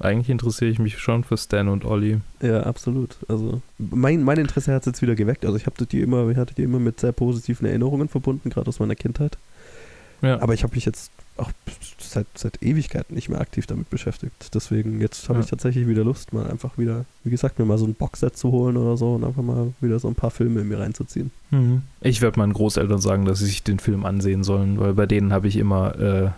eigentlich 0.00 0.30
interessiere 0.30 0.70
ich 0.70 0.78
mich 0.78 0.98
schon 0.98 1.24
für 1.24 1.36
Stan 1.36 1.68
und 1.68 1.84
Ollie. 1.84 2.20
Ja, 2.40 2.62
absolut. 2.62 3.16
Also 3.28 3.60
mein, 3.78 4.22
mein 4.22 4.38
Interesse 4.38 4.72
hat 4.72 4.82
es 4.82 4.86
jetzt 4.86 5.02
wieder 5.02 5.14
geweckt. 5.14 5.44
Also 5.44 5.56
ich 5.56 5.66
habe 5.66 5.84
die 5.84 6.00
immer, 6.00 6.28
ich 6.30 6.38
hatte 6.38 6.54
die 6.54 6.62
immer 6.62 6.78
mit 6.78 7.00
sehr 7.00 7.12
positiven 7.12 7.66
Erinnerungen 7.66 8.08
verbunden, 8.08 8.48
gerade 8.48 8.68
aus 8.68 8.80
meiner 8.80 8.94
Kindheit. 8.94 9.36
Ja. 10.22 10.40
Aber 10.40 10.54
ich 10.54 10.62
habe 10.62 10.74
mich 10.74 10.84
jetzt 10.84 11.10
auch 11.40 11.50
seit, 11.98 12.26
seit 12.36 12.62
Ewigkeiten 12.62 13.14
nicht 13.14 13.28
mehr 13.28 13.40
aktiv 13.40 13.66
damit 13.66 13.90
beschäftigt. 13.90 14.54
Deswegen 14.54 15.00
jetzt 15.00 15.28
habe 15.28 15.38
Ja. 15.38 15.44
ich 15.44 15.50
tatsächlich 15.50 15.86
wieder 15.86 16.04
Lust, 16.04 16.32
mal 16.32 16.48
einfach 16.50 16.76
wieder, 16.78 17.04
wie 17.24 17.30
gesagt, 17.30 17.58
mir 17.58 17.64
mal 17.64 17.78
so 17.78 17.86
ein 17.86 17.94
Boxset 17.94 18.36
zu 18.36 18.50
holen 18.52 18.76
oder 18.76 18.96
so 18.96 19.14
und 19.14 19.24
einfach 19.24 19.42
mal 19.42 19.72
wieder 19.80 19.98
so 19.98 20.08
ein 20.08 20.14
paar 20.14 20.30
Filme 20.30 20.60
in 20.60 20.68
mir 20.68 20.78
reinzuziehen. 20.80 21.30
Mhm. 21.50 21.82
Ich 22.00 22.20
werde 22.22 22.38
meinen 22.38 22.52
Großeltern 22.52 23.00
sagen, 23.00 23.24
dass 23.24 23.38
sie 23.40 23.46
sich 23.46 23.62
den 23.62 23.78
Film 23.78 24.04
ansehen 24.04 24.44
sollen, 24.44 24.78
weil 24.80 24.92
bei 24.94 25.06
denen 25.06 25.32
habe 25.32 25.48
ich 25.48 25.56
immer 25.56 25.98
äh, 25.98 26.30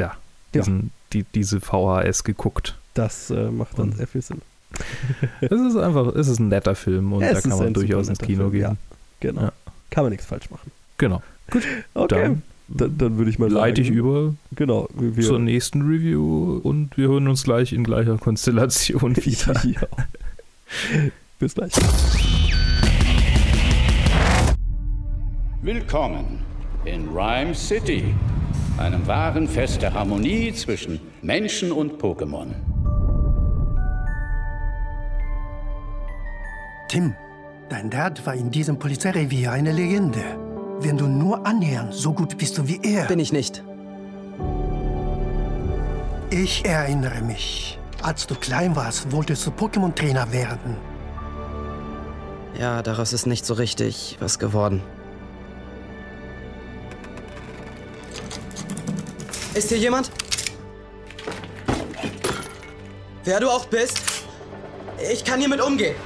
ja, 0.00 0.14
diesen, 0.54 0.90
Die, 1.12 1.24
diese 1.34 1.60
VHS 1.60 2.24
geguckt. 2.24 2.76
Das 2.94 3.30
äh, 3.30 3.50
macht 3.50 3.78
dann 3.78 3.90
Und- 3.90 3.96
sehr 3.96 4.06
viel 4.06 4.22
Sinn. 4.22 4.42
Es 5.40 5.50
ist 5.50 5.76
einfach, 5.76 6.14
es 6.14 6.28
ist 6.28 6.38
ein 6.40 6.48
netter 6.48 6.74
Film 6.74 7.12
und 7.14 7.22
Es 7.22 7.42
da 7.42 7.48
kann 7.48 7.58
man 7.58 7.72
durchaus 7.74 8.08
ins 8.08 8.18
Kino 8.18 8.50
Film, 8.50 8.52
gehen. 8.52 8.60
ja. 8.60 8.76
Genau. 9.20 9.40
Ja. 9.42 9.52
Kann 9.90 10.04
man 10.04 10.10
nichts 10.10 10.26
falsch 10.26 10.50
machen. 10.50 10.70
Genau. 10.98 11.22
Okay. 11.94 12.08
Dann 12.22 12.42
Dann, 12.68 12.98
dann 12.98 13.16
würde 13.16 13.30
ich 13.30 13.38
mal 13.38 13.50
leite 13.50 13.80
ich 13.80 13.88
sagen. 13.88 13.98
über 13.98 14.34
Genau. 14.54 14.88
Wir, 14.94 15.24
zur 15.24 15.38
nächsten 15.38 15.82
Review 15.82 16.60
und 16.62 16.96
wir 16.98 17.08
hören 17.08 17.26
uns 17.26 17.44
gleich 17.44 17.72
in 17.72 17.82
gleicher 17.82 18.18
Konstellation 18.18 19.16
wieder. 19.24 19.54
ja. 19.64 19.80
Bis 21.38 21.54
gleich. 21.54 21.72
Willkommen 25.62 26.40
in 26.84 27.08
Rhyme 27.08 27.54
City, 27.54 28.14
einem 28.76 29.06
wahren 29.06 29.48
Fest 29.48 29.80
der 29.80 29.94
Harmonie 29.94 30.52
zwischen 30.52 31.00
Menschen 31.22 31.72
und 31.72 32.00
Pokémon. 32.00 32.48
Tim, 36.88 37.14
dein 37.70 37.88
Dad 37.88 38.24
war 38.26 38.34
in 38.34 38.50
diesem 38.50 38.78
Polizeirevier 38.78 39.52
eine 39.52 39.72
Legende. 39.72 40.47
Wenn 40.80 40.96
du 40.96 41.06
nur 41.06 41.44
annähernd 41.44 41.92
so 41.92 42.12
gut 42.12 42.38
bist 42.38 42.66
wie 42.68 42.80
er. 42.82 43.06
Bin 43.06 43.18
ich 43.18 43.32
nicht. 43.32 43.64
Ich 46.30 46.64
erinnere 46.64 47.20
mich. 47.22 47.78
Als 48.02 48.26
du 48.26 48.36
klein 48.36 48.76
warst, 48.76 49.10
wolltest 49.10 49.44
du 49.46 49.50
Pokémon-Trainer 49.50 50.30
werden. 50.30 50.76
Ja, 52.58 52.82
daraus 52.82 53.12
ist 53.12 53.26
nicht 53.26 53.44
so 53.44 53.54
richtig 53.54 54.16
was 54.20 54.38
geworden. 54.38 54.82
Ist 59.54 59.70
hier 59.70 59.78
jemand? 59.78 60.12
Wer 63.24 63.40
du 63.40 63.50
auch 63.50 63.66
bist, 63.66 64.00
ich 65.12 65.24
kann 65.24 65.40
hiermit 65.40 65.60
umgehen. 65.60 65.96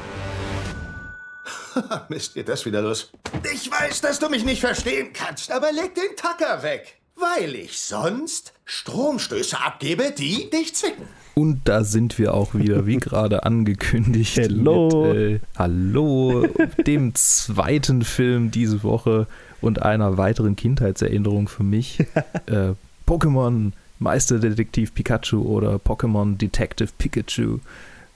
Mist, 2.08 2.34
geht 2.34 2.48
das 2.48 2.64
wieder 2.64 2.80
los? 2.80 3.10
Ich 3.52 3.70
weiß, 3.70 4.00
dass 4.00 4.18
du 4.18 4.30
mich 4.30 4.44
nicht 4.46 4.60
verstehen 4.60 5.08
kannst, 5.12 5.50
aber 5.50 5.72
leg 5.72 5.94
den 5.94 6.16
Tacker 6.16 6.62
weg. 6.62 6.96
Weil 7.16 7.54
ich 7.54 7.78
sonst 7.78 8.54
Stromstöße 8.64 9.60
abgebe, 9.60 10.10
die 10.16 10.48
dich 10.48 10.74
zwicken. 10.74 11.04
Und 11.34 11.60
da 11.64 11.84
sind 11.84 12.18
wir 12.18 12.32
auch 12.32 12.54
wieder, 12.54 12.86
wie 12.86 12.96
gerade 12.98 13.44
angekündigt. 13.44 14.36
Hello. 14.36 15.12
Mit, 15.12 15.16
äh, 15.16 15.40
hallo, 15.58 16.46
dem 16.86 17.14
zweiten 17.14 18.02
Film 18.02 18.50
diese 18.50 18.82
Woche 18.82 19.26
und 19.60 19.82
einer 19.82 20.16
weiteren 20.16 20.56
Kindheitserinnerung 20.56 21.46
für 21.46 21.62
mich. 21.62 22.00
äh, 22.46 22.72
Pokémon 23.06 23.72
Meisterdetektiv 23.98 24.94
Pikachu 24.94 25.42
oder 25.42 25.76
Pokémon 25.76 26.38
Detective 26.38 26.88
Pikachu, 26.96 27.58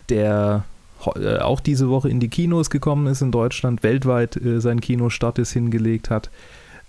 der 0.08 0.64
auch 0.98 1.60
diese 1.60 1.88
Woche 1.88 2.08
in 2.08 2.20
die 2.20 2.28
Kinos 2.28 2.70
gekommen 2.70 3.06
ist 3.06 3.22
in 3.22 3.30
Deutschland, 3.30 3.82
weltweit 3.82 4.36
äh, 4.36 4.60
seinen 4.60 4.80
Kinostart 4.80 5.38
ist 5.38 5.52
hingelegt 5.52 6.10
hat. 6.10 6.30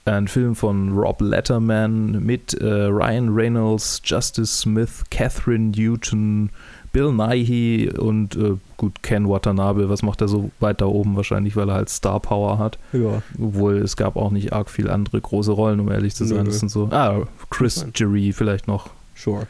Ein 0.06 0.30
Film 0.30 0.56
von 0.56 0.94
Rob 0.98 1.20
Letterman 1.22 2.24
mit 2.24 2.54
äh, 2.54 2.66
Ryan 2.66 3.30
Reynolds, 3.36 4.02
Justice 4.06 4.60
Smith, 4.62 5.04
Catherine 5.12 5.72
Newton, 5.76 6.50
Bill 6.94 7.12
Nighy 7.12 7.90
und 7.90 8.38
äh, 8.38 8.54
gut, 8.78 9.04
Ken 9.04 9.28
Watanabe. 9.28 9.90
Was 9.90 10.04
macht 10.04 10.22
er 10.22 10.30
so 10.30 10.50
weit 10.62 10.80
da 10.80 10.86
oben? 10.86 11.18
Wahrscheinlich, 11.18 11.58
weil 11.58 11.68
er 11.70 11.76
halt 11.76 11.90
Star 11.90 12.22
Power 12.22 12.58
hat. 12.58 12.80
Ja. 12.94 13.22
Obwohl 13.38 13.80
es 13.80 13.98
gab 13.98 14.16
auch 14.16 14.32
nicht 14.32 14.54
arg 14.54 14.70
viele 14.70 14.94
andere 14.94 15.20
große 15.20 15.52
Rollen, 15.52 15.82
um 15.82 15.92
ehrlich 15.92 16.16
zu 16.16 16.24
sein. 16.24 16.40
Nö. 16.40 16.46
Das 16.46 16.60
sind 16.60 16.70
so. 16.70 16.88
Ah, 16.92 17.28
Chris. 17.50 17.86
Jury 17.94 18.32
vielleicht 18.32 18.68
noch, 18.70 18.90
Sure. 19.14 19.46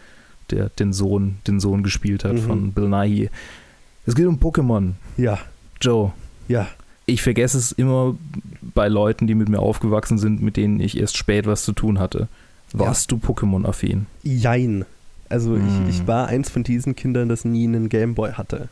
der 0.49 0.69
den 0.69 0.91
Sohn, 0.91 1.37
den 1.45 1.59
Sohn 1.59 1.83
gespielt 1.83 2.25
hat 2.25 2.33
Mhm. 2.33 2.39
von 2.39 2.71
Bill 2.73 2.89
Nighy. 2.89 3.29
Es 4.07 4.15
geht 4.15 4.25
um 4.25 4.39
Pokémon. 4.39 4.93
Ja. 5.17 5.37
Joe, 5.81 6.11
Ja. 6.47 6.67
ich 7.05 7.21
vergesse 7.21 7.57
es 7.59 7.71
immer 7.71 8.15
bei 8.73 8.87
Leuten, 8.87 9.27
die 9.27 9.35
mit 9.35 9.49
mir 9.49 9.59
aufgewachsen 9.59 10.17
sind, 10.17 10.41
mit 10.41 10.57
denen 10.57 10.79
ich 10.79 10.97
erst 10.97 11.15
spät 11.17 11.45
was 11.45 11.63
zu 11.63 11.73
tun 11.73 11.99
hatte. 11.99 12.27
Warst 12.73 13.11
du 13.11 13.17
Pokémon-affin? 13.17 14.05
Jein. 14.23 14.85
Also 15.29 15.55
Hm. 15.55 15.67
ich, 15.89 15.95
ich 15.99 16.07
war 16.07 16.27
eins 16.27 16.49
von 16.49 16.63
diesen 16.63 16.95
Kindern, 16.95 17.29
das 17.29 17.45
nie 17.45 17.65
einen 17.67 17.89
Gameboy 17.89 18.31
hatte. 18.33 18.69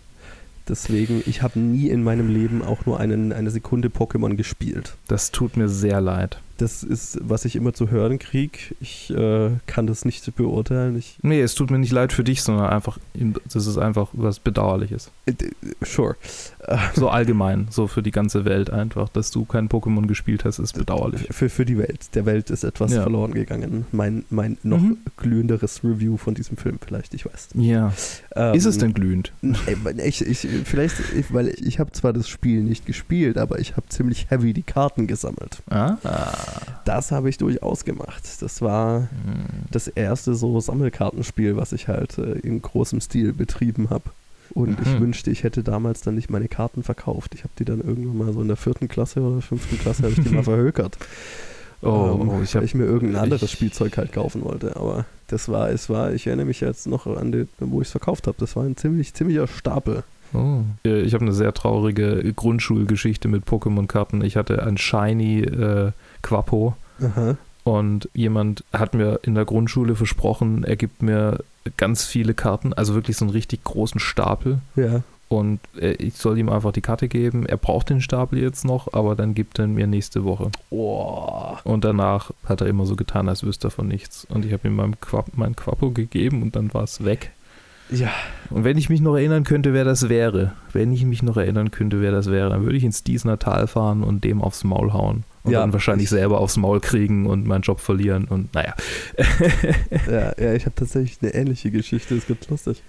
Deswegen, 0.67 1.21
ich 1.27 1.43
habe 1.43 1.59
nie 1.59 1.89
in 1.89 2.03
meinem 2.03 2.27
Leben 2.27 2.63
auch 2.63 2.85
nur 2.87 2.99
einen, 2.99 3.31
eine 3.31 3.51
Sekunde 3.51 3.89
Pokémon 3.89 4.35
gespielt. 4.35 4.95
Das 5.07 5.31
tut 5.31 5.57
mir 5.57 5.69
sehr 5.69 6.01
leid. 6.01 6.39
Das 6.57 6.83
ist, 6.83 7.19
was 7.21 7.43
ich 7.45 7.55
immer 7.55 7.73
zu 7.73 7.89
hören 7.89 8.17
kriege. 8.17 8.57
Ich 8.79 9.09
äh, 9.11 9.51
kann 9.65 9.87
das 9.87 10.05
nicht 10.05 10.35
beurteilen. 10.35 10.97
Ich, 10.97 11.17
Nee, 11.21 11.41
es 11.41 11.55
tut 11.55 11.69
mir 11.69 11.79
nicht 11.79 11.91
leid 11.91 12.13
für 12.13 12.23
dich, 12.23 12.43
sondern 12.43 12.67
einfach, 12.67 12.97
das 13.53 13.67
ist 13.67 13.77
einfach 13.77 14.09
was 14.13 14.39
Bedauerliches. 14.39 15.11
äh, 15.25 15.33
sure. 15.81 16.15
Äh, 16.67 16.77
So 16.95 17.09
allgemein, 17.09 17.67
so 17.69 17.87
für 17.87 18.01
die 18.01 18.11
ganze 18.11 18.45
Welt 18.45 18.69
einfach, 18.69 19.09
dass 19.09 19.31
du 19.31 19.45
kein 19.45 19.69
Pokémon 19.69 20.07
gespielt 20.07 20.45
hast, 20.45 20.59
ist 20.59 20.73
bedauerlich. 20.77 21.27
für, 21.31 21.49
für 21.49 21.65
die 21.65 21.77
Welt. 21.77 22.09
Der 22.15 22.25
Welt 22.25 22.49
ist 22.49 22.63
etwas 22.63 22.93
Ja. 22.93 23.01
verloren 23.03 23.33
gegangen. 23.33 23.85
Mein, 23.91 24.25
mein 24.29 24.57
noch 24.63 24.79
Mhm. 24.79 24.97
glühenderes 25.17 25.83
Review 25.83 26.17
von 26.17 26.33
diesem 26.35 26.57
Film 26.57 26.79
vielleicht, 26.85 27.13
ich 27.13 27.25
weiß. 27.25 27.49
Ja. 27.55 27.93
Ähm, 28.35 28.55
Ist 28.55 28.65
es 28.65 28.77
denn 28.77 28.93
glühend? 28.93 29.31
Ey, 29.41 29.75
Ich, 30.07 30.21
ich, 30.25 30.47
vielleicht, 30.65 30.95
ich, 31.15 31.33
weil 31.33 31.49
ich 31.49 31.79
habe 31.79 31.91
zwar 31.91 32.13
das 32.13 32.27
Spiel 32.29 32.61
nicht 32.63 32.85
gespielt, 32.85 33.37
aber 33.37 33.59
ich 33.59 33.75
habe 33.77 33.87
ziemlich 33.89 34.29
heavy 34.29 34.53
die 34.53 34.63
Karten 34.63 35.07
gesammelt. 35.07 35.61
Ah. 35.69 35.97
Das 36.85 37.11
habe 37.11 37.29
ich 37.29 37.37
durchaus 37.37 37.85
gemacht. 37.85 38.23
Das 38.39 38.61
war 38.61 39.01
Hm. 39.01 39.07
das 39.71 39.87
erste 39.87 40.35
so 40.35 40.59
Sammelkartenspiel, 40.59 41.55
was 41.57 41.71
ich 41.73 41.87
halt 41.87 42.17
äh, 42.17 42.33
in 42.39 42.61
großem 42.61 43.01
Stil 43.01 43.33
betrieben 43.33 43.89
habe. 43.89 44.03
Und 44.55 44.79
ich 44.81 44.87
Mhm. 44.87 45.01
wünschte, 45.01 45.29
ich 45.29 45.43
hätte 45.43 45.61
damals 45.63 46.01
dann 46.01 46.15
nicht 46.15 46.29
meine 46.31 46.47
Karten 46.47 46.81
verkauft. 46.81 47.35
Ich 47.35 47.41
habe 47.43 47.51
die 47.59 47.65
dann 47.65 47.81
irgendwann 47.81 48.17
mal 48.17 48.33
so 48.33 48.41
in 48.41 48.47
der 48.47 48.55
vierten 48.57 48.87
Klasse 48.87 49.19
oder 49.21 49.41
fünften 49.41 49.77
Klasse 49.77 50.03
habe 50.03 50.13
ich 50.13 50.23
die 50.23 50.33
mal 50.33 50.43
verhökert. 50.43 50.97
Oh, 51.81 52.17
ähm, 52.21 52.29
oh, 52.29 52.41
ich 52.41 52.55
weil 52.55 52.61
hab- 52.61 52.63
ich 52.65 52.73
mir 52.73 52.85
irgendein 52.85 53.21
anderes 53.23 53.43
ich- 53.43 53.51
Spielzeug 53.51 53.97
halt 53.97 54.13
kaufen 54.13 54.43
wollte. 54.43 54.75
Aber 54.77 55.05
das 55.27 55.49
war, 55.49 55.69
es 55.69 55.89
war, 55.89 56.13
ich 56.13 56.25
erinnere 56.27 56.45
mich 56.47 56.61
jetzt 56.61 56.87
noch 56.87 57.05
an 57.05 57.31
den, 57.33 57.49
wo 57.59 57.81
ich 57.81 57.87
es 57.87 57.91
verkauft 57.91 58.27
habe. 58.27 58.37
Das 58.39 58.55
war 58.55 58.63
ein 58.63 58.77
ziemlich, 58.77 59.13
ziemlicher 59.13 59.47
Stapel. 59.47 60.03
Oh. 60.33 60.61
Äh, 60.85 61.01
Ich 61.01 61.13
habe 61.13 61.25
eine 61.25 61.33
sehr 61.33 61.53
traurige 61.53 62.33
Grundschulgeschichte 62.33 63.27
mit 63.27 63.43
Pokémon-Karten. 63.45 64.23
Ich 64.23 64.37
hatte 64.37 64.63
ein 64.63 64.77
Shiny 64.77 65.41
äh, 65.41 65.91
Quappo 66.21 66.75
Aha. 67.01 67.37
und 67.65 68.09
jemand 68.13 68.63
hat 68.71 68.93
mir 68.93 69.19
in 69.23 69.35
der 69.35 69.45
Grundschule 69.45 69.95
versprochen, 69.95 70.63
er 70.63 70.77
gibt 70.77 71.01
mir 71.03 71.39
ganz 71.77 72.05
viele 72.05 72.33
Karten, 72.33 72.73
also 72.73 72.93
wirklich 72.93 73.17
so 73.17 73.25
einen 73.25 73.31
richtig 73.31 73.63
großen 73.63 73.99
Stapel. 73.99 74.59
Ja. 74.75 75.01
Und 75.27 75.59
äh, 75.79 75.93
ich 75.93 76.15
soll 76.15 76.37
ihm 76.37 76.49
einfach 76.49 76.71
die 76.71 76.81
Karte 76.81 77.07
geben. 77.07 77.45
Er 77.45 77.57
braucht 77.57 77.89
den 77.89 78.01
Stapel 78.01 78.39
jetzt 78.39 78.63
noch, 78.63 78.93
aber 78.93 79.15
dann 79.15 79.33
gibt 79.33 79.57
er 79.57 79.67
mir 79.67 79.87
nächste 79.87 80.23
Woche. 80.23 80.51
Oh. 80.69 81.57
Und 81.63 81.83
danach 81.83 82.31
hat 82.45 82.61
er 82.61 82.67
immer 82.67 82.85
so 82.85 82.95
getan, 82.95 83.27
als 83.27 83.43
wüsste 83.43 83.67
er 83.67 83.71
von 83.71 83.87
nichts. 83.87 84.25
Und 84.25 84.45
ich 84.45 84.53
habe 84.53 84.67
ihm 84.67 84.75
mein, 84.75 84.99
Quap 84.99 85.31
mein 85.35 85.55
Quappo 85.55 85.91
gegeben 85.91 86.43
und 86.43 86.55
dann 86.55 86.73
war 86.73 86.83
es 86.83 87.03
weg. 87.03 87.31
Ja. 87.89 88.09
Und 88.49 88.63
wenn 88.63 88.77
ich 88.77 88.89
mich 88.89 89.01
noch 89.01 89.15
erinnern 89.15 89.43
könnte, 89.43 89.73
wer 89.73 89.83
das 89.83 90.09
wäre, 90.09 90.53
wenn 90.73 90.91
ich 90.91 91.05
mich 91.05 91.23
noch 91.23 91.37
erinnern 91.37 91.71
könnte, 91.71 92.01
wer 92.01 92.11
das 92.11 92.31
wäre, 92.31 92.49
dann 92.49 92.63
würde 92.63 92.77
ich 92.77 92.83
ins 92.83 93.03
Diesener 93.03 93.39
Tal 93.39 93.67
fahren 93.67 94.03
und 94.03 94.23
dem 94.23 94.41
aufs 94.41 94.63
Maul 94.63 94.93
hauen. 94.93 95.23
Und 95.45 95.51
Ja, 95.51 95.61
dann 95.61 95.73
wahrscheinlich 95.73 96.05
ich- 96.05 96.09
selber 96.09 96.39
aufs 96.39 96.57
Maul 96.57 96.79
kriegen 96.81 97.25
und 97.27 97.45
meinen 97.45 97.61
Job 97.61 97.79
verlieren 97.79 98.25
und 98.25 98.53
naja. 98.53 98.73
Ja, 100.09 100.33
ja 100.37 100.53
ich 100.53 100.65
habe 100.65 100.75
tatsächlich 100.75 101.17
eine 101.21 101.33
ähnliche 101.33 101.71
Geschichte, 101.71 102.15
ist 102.15 102.27
ganz 102.27 102.49
lustig. 102.49 102.83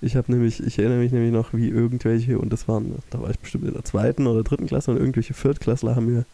Ich 0.00 0.16
habe 0.16 0.30
nämlich, 0.32 0.62
ich 0.64 0.78
erinnere 0.78 0.98
mich 0.98 1.12
nämlich 1.12 1.32
noch, 1.32 1.52
wie 1.52 1.68
irgendwelche, 1.68 2.38
und 2.38 2.52
das 2.52 2.68
waren, 2.68 2.94
da 3.10 3.20
war 3.20 3.30
ich 3.30 3.38
bestimmt 3.38 3.64
in 3.66 3.74
der 3.74 3.84
zweiten 3.84 4.26
oder 4.26 4.42
dritten 4.44 4.66
Klasse, 4.66 4.92
und 4.92 4.96
irgendwelche 4.96 5.34
Viertklässler 5.34 5.96
haben 5.96 6.06
mir, 6.06 6.24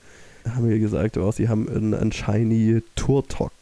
haben 0.49 0.67
mir 0.67 0.79
gesagt, 0.79 1.17
oh, 1.17 1.33
sie 1.33 1.49
haben 1.49 1.69
einen, 1.69 1.95
einen 1.95 2.13
Shiny 2.13 2.83
Turtok, 2.95 3.53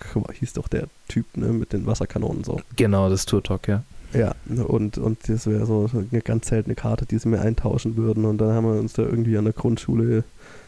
hieß 0.40 0.54
doch 0.54 0.66
der 0.66 0.88
Typ, 1.08 1.36
ne, 1.36 1.46
mit 1.52 1.72
den 1.72 1.86
Wasserkanonen 1.86 2.42
so. 2.42 2.60
Genau, 2.76 3.08
das 3.08 3.26
Turtok, 3.26 3.68
ja. 3.68 3.84
Ja, 4.12 4.34
und, 4.66 4.98
und 4.98 5.28
das 5.28 5.46
wäre 5.46 5.64
so 5.66 5.88
eine 5.94 6.20
ganz 6.20 6.48
seltene 6.48 6.74
Karte, 6.74 7.06
die 7.06 7.16
sie 7.18 7.28
mir 7.28 7.40
eintauschen 7.40 7.96
würden. 7.96 8.26
Und 8.26 8.38
dann 8.38 8.52
haben 8.52 8.66
wir 8.66 8.78
uns 8.78 8.92
da 8.92 9.02
irgendwie 9.04 9.38
an 9.38 9.44
der 9.44 9.54
Grundschule 9.54 10.24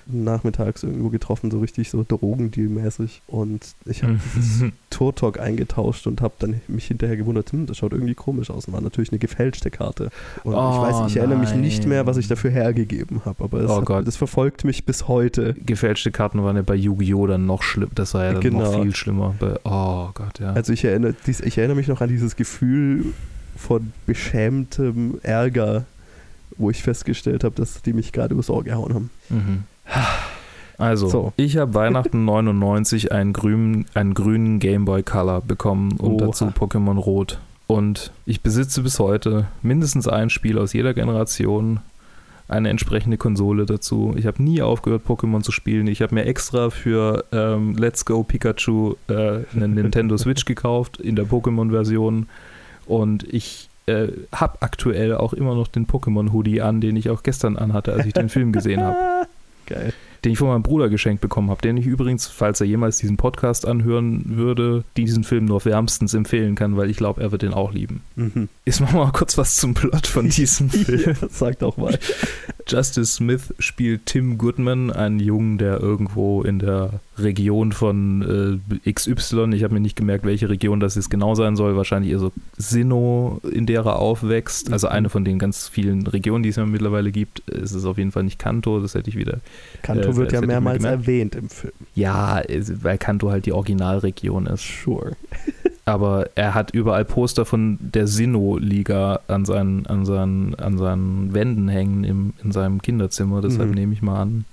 nachmittags 0.06 0.82
irgendwo 0.82 1.08
getroffen, 1.08 1.50
so 1.50 1.60
richtig 1.60 1.88
so 1.88 2.02
Drogendeal-mäßig. 2.02 3.22
Und 3.26 3.64
ich 3.86 4.02
habe 4.02 4.18
dieses 4.36 4.70
Turtok 4.90 5.40
eingetauscht 5.40 6.06
und 6.06 6.20
habe 6.20 6.34
dann 6.40 6.60
mich 6.68 6.86
hinterher 6.88 7.16
gewundert, 7.16 7.50
hm, 7.52 7.66
das 7.66 7.78
schaut 7.78 7.92
irgendwie 7.92 8.14
komisch 8.14 8.50
aus. 8.50 8.66
Und 8.66 8.74
war 8.74 8.82
natürlich 8.82 9.12
eine 9.12 9.18
gefälschte 9.18 9.70
Karte. 9.70 10.10
Und 10.42 10.52
ich 10.52 10.58
Oh, 10.58 10.82
weiß, 10.82 11.10
ich 11.10 11.16
erinnere 11.16 11.38
mich 11.38 11.50
nein. 11.50 11.62
nicht 11.62 11.86
mehr, 11.86 12.06
was 12.06 12.18
ich 12.18 12.28
dafür 12.28 12.50
hergegeben 12.50 13.22
habe. 13.24 13.42
Aber 13.44 13.60
es 13.60 13.70
Oh 13.70 13.78
hat, 13.78 13.86
Gott. 13.86 14.06
das 14.06 14.16
verfolgt 14.16 14.64
mich 14.64 14.84
bis 14.84 15.08
heute. 15.08 15.54
Gefälschte 15.54 16.10
Karten 16.10 16.42
waren 16.44 16.56
ja 16.56 16.62
bei 16.62 16.74
Yu-Gi-Oh! 16.74 17.26
dann 17.26 17.46
noch 17.46 17.62
schlimm. 17.62 17.88
Das 17.94 18.12
war 18.12 18.24
ja 18.24 18.32
dann 18.32 18.42
Genau. 18.42 18.60
noch 18.72 18.82
viel 18.82 18.94
schlimmer. 18.94 19.34
Bei, 19.40 19.54
oh 19.64 20.10
Gott, 20.12 20.38
ja. 20.38 20.52
Also 20.52 20.74
ich 20.74 20.84
erinnere, 20.84 21.14
ich 21.26 21.56
erinnere 21.56 21.76
mich 21.76 21.88
noch 21.88 22.02
an 22.02 22.10
dieses 22.10 22.36
Gefühl 22.36 23.06
von 23.56 23.92
beschämtem 24.04 25.18
Ärger, 25.22 25.84
wo 26.56 26.70
ich 26.70 26.82
festgestellt 26.82 27.44
habe, 27.44 27.54
dass 27.54 27.82
die 27.82 27.92
mich 27.92 28.12
gerade 28.12 28.34
übers 28.34 28.50
Ohr 28.50 28.64
gehauen 28.64 28.94
haben. 28.94 29.10
Mhm. 29.30 29.64
Also, 30.76 31.08
So. 31.08 31.32
ich 31.36 31.56
habe 31.56 31.72
Weihnachten 31.74 32.24
99 32.24 33.12
einen 33.12 33.32
grünen, 33.32 33.86
einen 33.94 34.12
grünen 34.12 34.58
Game 34.58 34.84
Boy 34.84 35.04
Color 35.04 35.40
bekommen 35.42 35.92
und 35.92 36.14
Oha. 36.20 36.26
dazu 36.26 36.46
Pokémon 36.46 36.98
Rot. 36.98 37.38
Und 37.68 38.10
ich 38.26 38.40
besitze 38.40 38.82
bis 38.82 38.98
heute 38.98 39.46
mindestens 39.62 40.08
ein 40.08 40.30
Spiel 40.30 40.58
aus 40.58 40.72
jeder 40.72 40.92
Generation, 40.92 41.78
eine 42.48 42.68
entsprechende 42.70 43.16
Konsole 43.16 43.64
dazu. 43.66 44.14
Ich 44.18 44.26
habe 44.26 44.42
nie 44.42 44.62
aufgehört, 44.62 45.02
Pokémon 45.06 45.42
zu 45.42 45.52
spielen. 45.52 45.86
Ich 45.86 46.02
habe 46.02 46.14
mir 46.14 46.26
extra 46.26 46.70
für 46.70 47.24
ähm, 47.32 47.76
Let's 47.76 48.04
Go 48.04 48.24
Pikachu 48.24 48.96
äh, 49.08 49.44
eine 49.54 49.68
Nintendo 49.68 50.18
Switch 50.18 50.44
gekauft 50.44 50.98
in 50.98 51.14
der 51.16 51.24
Pokémon-Version. 51.24 52.26
Und 52.86 53.32
ich 53.32 53.70
äh, 53.86 54.08
habe 54.32 54.62
aktuell 54.62 55.14
auch 55.14 55.32
immer 55.32 55.54
noch 55.54 55.68
den 55.68 55.86
Pokémon-Hoodie 55.86 56.62
an, 56.62 56.80
den 56.80 56.96
ich 56.96 57.10
auch 57.10 57.22
gestern 57.22 57.56
anhatte, 57.56 57.92
als 57.92 58.06
ich 58.06 58.12
den 58.12 58.28
Film 58.28 58.52
gesehen 58.52 58.82
habe 58.82 58.96
Geil. 59.66 59.92
den 60.24 60.32
ich 60.32 60.38
von 60.38 60.48
meinem 60.48 60.62
Bruder 60.62 60.88
geschenkt 60.90 61.20
bekommen 61.22 61.48
habe, 61.50 61.62
den 61.62 61.76
ich 61.76 61.86
übrigens, 61.86 62.26
falls 62.26 62.60
er 62.60 62.66
jemals 62.66 62.98
diesen 62.98 63.16
Podcast 63.16 63.66
anhören 63.66 64.36
würde, 64.36 64.84
diesen 64.96 65.24
Film 65.24 65.46
nur 65.46 65.64
wärmstens 65.64 66.12
empfehlen 66.14 66.54
kann, 66.54 66.76
weil 66.76 66.90
ich 66.90 66.96
glaube, 66.98 67.22
er 67.22 67.32
wird 67.32 67.42
den 67.42 67.54
auch 67.54 67.72
lieben. 67.72 68.02
Mhm. 68.16 68.48
Jetzt 68.66 68.80
machen 68.80 68.94
wir 68.98 69.04
mal 69.04 69.12
kurz 69.12 69.38
was 69.38 69.56
zum 69.56 69.72
Plot 69.74 70.06
von 70.06 70.28
diesem 70.28 70.68
Film. 70.70 71.16
Ja, 71.20 71.28
sag 71.30 71.58
doch 71.60 71.76
mal. 71.76 71.98
Justice 72.66 73.12
Smith 73.12 73.54
spielt 73.58 74.06
Tim 74.06 74.38
Goodman, 74.38 74.90
einen 74.90 75.20
Jungen, 75.20 75.58
der 75.58 75.80
irgendwo 75.80 76.42
in 76.42 76.58
der 76.58 77.00
Region 77.18 77.72
von 77.72 78.60
äh, 78.84 78.92
XY, 78.92 79.52
ich 79.52 79.62
habe 79.62 79.74
mir 79.74 79.80
nicht 79.80 79.96
gemerkt, 79.96 80.24
welche 80.24 80.48
Region 80.48 80.80
das 80.80 80.94
jetzt 80.94 81.10
genau 81.10 81.34
sein 81.34 81.56
soll, 81.56 81.76
wahrscheinlich 81.76 82.12
eher 82.12 82.18
so 82.18 82.32
Sinnoh, 82.56 83.40
in 83.50 83.66
der 83.66 83.84
er 83.84 83.96
aufwächst, 83.96 84.72
also 84.72 84.88
eine 84.88 85.08
von 85.10 85.24
den 85.24 85.38
ganz 85.38 85.68
vielen 85.68 86.06
Regionen, 86.06 86.42
die 86.42 86.48
es 86.48 86.56
ja 86.56 86.66
mittlerweile 86.66 87.12
gibt. 87.12 87.42
Es 87.48 87.72
ist 87.72 87.84
auf 87.84 87.98
jeden 87.98 88.12
Fall 88.12 88.24
nicht 88.24 88.38
Kanto, 88.38 88.80
das 88.80 88.94
hätte 88.94 89.10
ich 89.10 89.16
wieder 89.16 89.38
Kanto 89.82 90.10
Äh, 90.10 90.16
wird 90.16 90.32
ja 90.32 90.40
mehrmals 90.40 90.84
erwähnt 90.84 91.34
im 91.34 91.48
Film. 91.48 91.72
Ja, 91.94 92.42
weil 92.82 92.98
Kanto 92.98 93.30
halt 93.30 93.46
die 93.46 93.52
Originalregion 93.52 94.46
ist. 94.46 94.64
Sure. 94.82 95.16
Aber 95.86 96.30
er 96.34 96.54
hat 96.54 96.70
überall 96.72 97.04
Poster 97.04 97.44
von 97.44 97.78
der 97.80 98.06
Sinnoh-Liga 98.06 99.20
an 99.28 99.44
seinen, 99.44 99.86
an, 99.86 100.06
seinen, 100.06 100.54
an 100.54 100.78
seinen 100.78 101.34
Wänden 101.34 101.68
hängen 101.68 102.04
im, 102.04 102.32
in 102.42 102.52
seinem 102.52 102.80
Kinderzimmer. 102.80 103.42
Deshalb 103.42 103.68
Mhm. 103.68 103.74
nehme 103.74 103.92
ich 103.92 104.00
mal 104.02 104.20
an. 104.20 104.44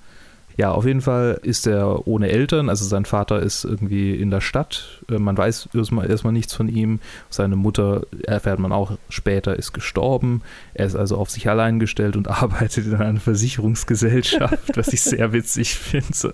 Ja, 0.61 0.73
auf 0.73 0.85
jeden 0.85 1.01
Fall 1.01 1.39
ist 1.41 1.65
er 1.65 2.07
ohne 2.07 2.29
Eltern. 2.29 2.69
Also 2.69 2.85
sein 2.85 3.05
Vater 3.05 3.39
ist 3.39 3.63
irgendwie 3.63 4.13
in 4.13 4.29
der 4.29 4.41
Stadt. 4.41 5.01
Äh, 5.09 5.17
Man 5.17 5.35
weiß 5.35 5.69
erstmal, 5.73 6.07
erstmal 6.07 6.33
nichts 6.33 6.53
von 6.53 6.67
ihm. 6.69 6.99
Seine 7.31 7.55
Mutter, 7.55 8.03
erfährt 8.27 8.59
man 8.59 8.71
auch 8.71 8.91
später, 9.09 9.57
ist 9.57 9.73
gestorben. 9.73 10.43
Er 10.75 10.85
ist 10.85 10.95
also 10.95 11.17
auf 11.17 11.31
sich 11.31 11.49
allein 11.49 11.79
gestellt 11.79 12.15
und 12.15 12.27
arbeitet 12.43 12.85
in 12.85 12.93
einer 12.93 13.19
Versicherungsgesellschaft, 13.19 14.77
was 14.77 14.89
ich 14.89 15.01
sehr 15.01 15.33
witzig 15.33 15.73
finde. 15.73 16.13
So, 16.13 16.29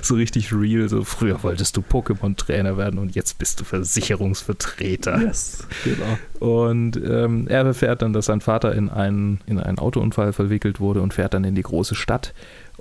so 0.00 0.14
richtig 0.14 0.52
real. 0.52 0.88
So 0.88 1.02
früher 1.02 1.42
wolltest 1.42 1.76
du 1.76 1.80
Pokémon-Trainer 1.80 2.76
werden 2.76 3.00
und 3.00 3.16
jetzt 3.16 3.38
bist 3.38 3.58
du 3.58 3.64
Versicherungsvertreter. 3.64 5.22
Yes. 5.22 5.66
Genau. 5.82 6.18
Und 6.38 6.98
ähm, 6.98 7.48
er 7.48 7.64
erfährt 7.64 8.02
dann, 8.02 8.12
dass 8.12 8.26
sein 8.26 8.42
Vater 8.42 8.76
in 8.76 8.90
einen, 8.90 9.40
in 9.46 9.58
einen 9.58 9.80
Autounfall 9.80 10.32
verwickelt 10.32 10.78
wurde 10.78 11.02
und 11.02 11.14
fährt 11.14 11.34
dann 11.34 11.42
in 11.42 11.56
die 11.56 11.62
große 11.62 11.96
Stadt. 11.96 12.32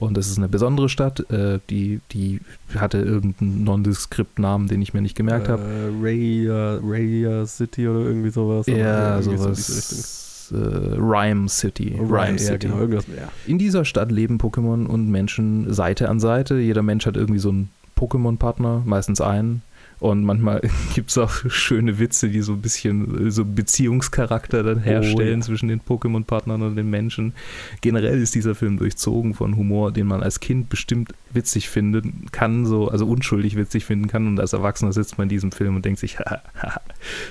Und 0.01 0.17
das 0.17 0.29
ist 0.29 0.39
eine 0.39 0.49
besondere 0.49 0.89
Stadt, 0.89 1.29
äh, 1.29 1.59
die, 1.69 2.01
die 2.11 2.39
hatte 2.75 2.97
irgendeinen 2.97 3.63
Nondescript-Namen, 3.63 4.67
den 4.67 4.81
ich 4.81 4.95
mir 4.95 5.01
nicht 5.01 5.15
gemerkt 5.15 5.47
habe. 5.47 5.61
Äh, 5.61 5.91
Raya, 6.01 6.79
Raya 6.83 7.45
City 7.45 7.87
oder 7.87 7.99
irgendwie 7.99 8.31
sowas. 8.31 8.65
Ja, 8.65 9.19
irgendwie 9.19 9.37
so 9.37 9.53
sowas. 9.53 10.51
Äh, 10.51 10.55
Rhyme 10.97 11.47
City. 11.47 11.99
Oh, 11.99 12.05
Rhyme 12.05 12.31
ja, 12.31 12.39
City. 12.39 12.67
genau, 12.67 12.79
irgendwas, 12.79 13.05
ja. 13.15 13.29
In 13.45 13.59
dieser 13.59 13.85
Stadt 13.85 14.11
leben 14.11 14.39
Pokémon 14.39 14.87
und 14.87 15.07
Menschen 15.07 15.71
Seite 15.71 16.09
an 16.09 16.19
Seite. 16.19 16.55
Jeder 16.55 16.81
Mensch 16.81 17.05
hat 17.05 17.15
irgendwie 17.15 17.39
so 17.39 17.49
einen 17.49 17.69
Pokémon-Partner, 17.95 18.81
meistens 18.83 19.21
einen. 19.21 19.61
Und 20.01 20.23
manchmal 20.23 20.61
gibt 20.95 21.11
es 21.11 21.17
auch 21.19 21.31
schöne 21.47 21.99
Witze, 21.99 22.29
die 22.29 22.41
so 22.41 22.53
ein 22.53 22.61
bisschen 22.61 23.29
so 23.29 23.45
Beziehungscharakter 23.45 24.63
dann 24.63 24.79
herstellen 24.79 25.41
ja. 25.41 25.45
zwischen 25.45 25.67
den 25.67 25.79
Pokémon-Partnern 25.79 26.63
und 26.63 26.75
den 26.75 26.89
Menschen. 26.89 27.33
Generell 27.81 28.19
ist 28.19 28.33
dieser 28.33 28.55
Film 28.55 28.77
durchzogen 28.79 29.35
von 29.35 29.55
Humor, 29.55 29.91
den 29.91 30.07
man 30.07 30.23
als 30.23 30.39
Kind 30.39 30.69
bestimmt 30.69 31.13
witzig 31.31 31.69
finden 31.69 32.25
kann, 32.31 32.65
so, 32.65 32.87
also 32.87 33.05
unschuldig 33.05 33.55
witzig 33.55 33.85
finden 33.85 34.07
kann. 34.07 34.25
Und 34.25 34.39
als 34.39 34.53
Erwachsener 34.53 34.91
sitzt 34.91 35.19
man 35.19 35.25
in 35.25 35.29
diesem 35.29 35.51
Film 35.51 35.75
und 35.75 35.85
denkt 35.85 35.99
sich, 35.99 36.17
haha, 36.19 36.81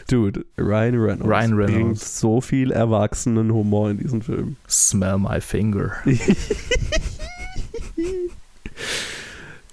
Dude, 0.08 0.44
Ryan 0.56 0.94
Reynolds, 0.94 1.24
Ryan 1.24 1.56
bringt 1.56 1.70
Reynolds. 1.70 2.20
so 2.20 2.40
viel 2.40 2.70
erwachsenen 2.70 3.52
Humor 3.52 3.90
in 3.90 3.98
diesem 3.98 4.22
Film. 4.22 4.54
smell 4.68 5.18
my 5.18 5.40
finger. 5.40 5.90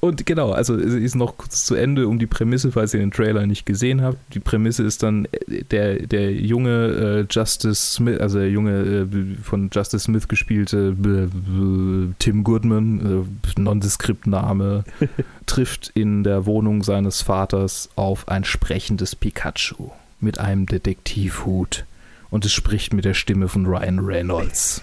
Und 0.08 0.26
genau, 0.26 0.52
also 0.52 0.74
es 0.76 0.94
ist 0.94 1.16
noch 1.16 1.38
kurz 1.38 1.66
zu 1.66 1.76
Ende 1.76 2.08
um 2.08 2.18
die 2.18 2.28
Prämisse, 2.28 2.72
falls 2.72 2.94
ihr 2.94 3.02
den 3.02 3.12
Trailer 3.12 3.46
nicht 3.46 3.66
gesehen 3.66 4.02
habt. 4.02 4.18
Die 4.34 4.40
Prämisse 4.40 4.84
ist 4.84 5.04
dann 5.04 5.26
äh, 5.26 5.66
der, 5.66 6.08
der 6.08 6.32
junge 6.32 7.26
äh, 7.28 7.34
Justice 7.34 7.96
Smith, 7.96 8.18
also 8.22 8.40
der 8.40 8.50
junge 8.50 8.72
äh, 8.72 9.44
von 9.44 9.70
Justice 9.70 10.06
Smith 10.06 10.30
gespielte 10.30 10.96
äh, 11.04 11.24
äh, 11.24 12.14
Tim 12.20 12.46
Goodman, 12.46 13.26
äh, 13.58 13.60
Nondescript-Name, 13.60 14.86
trifft 15.46 15.92
in 15.94 16.24
der 16.24 16.46
Wohnung 16.46 16.84
seines 16.84 17.22
Vaters 17.22 17.90
auf 17.98 18.30
ein 18.30 18.46
sprechendes 18.46 19.14
Pikachu 19.14 19.90
mit 20.22 20.40
einem 20.40 20.68
Detektivhut. 20.68 21.84
Und 22.30 22.46
es 22.46 22.54
spricht 22.54 22.94
mit 22.94 23.04
der 23.04 23.14
Stimme 23.14 23.50
von 23.50 23.66
Ryan 23.66 24.00
Reynolds. 24.00 24.82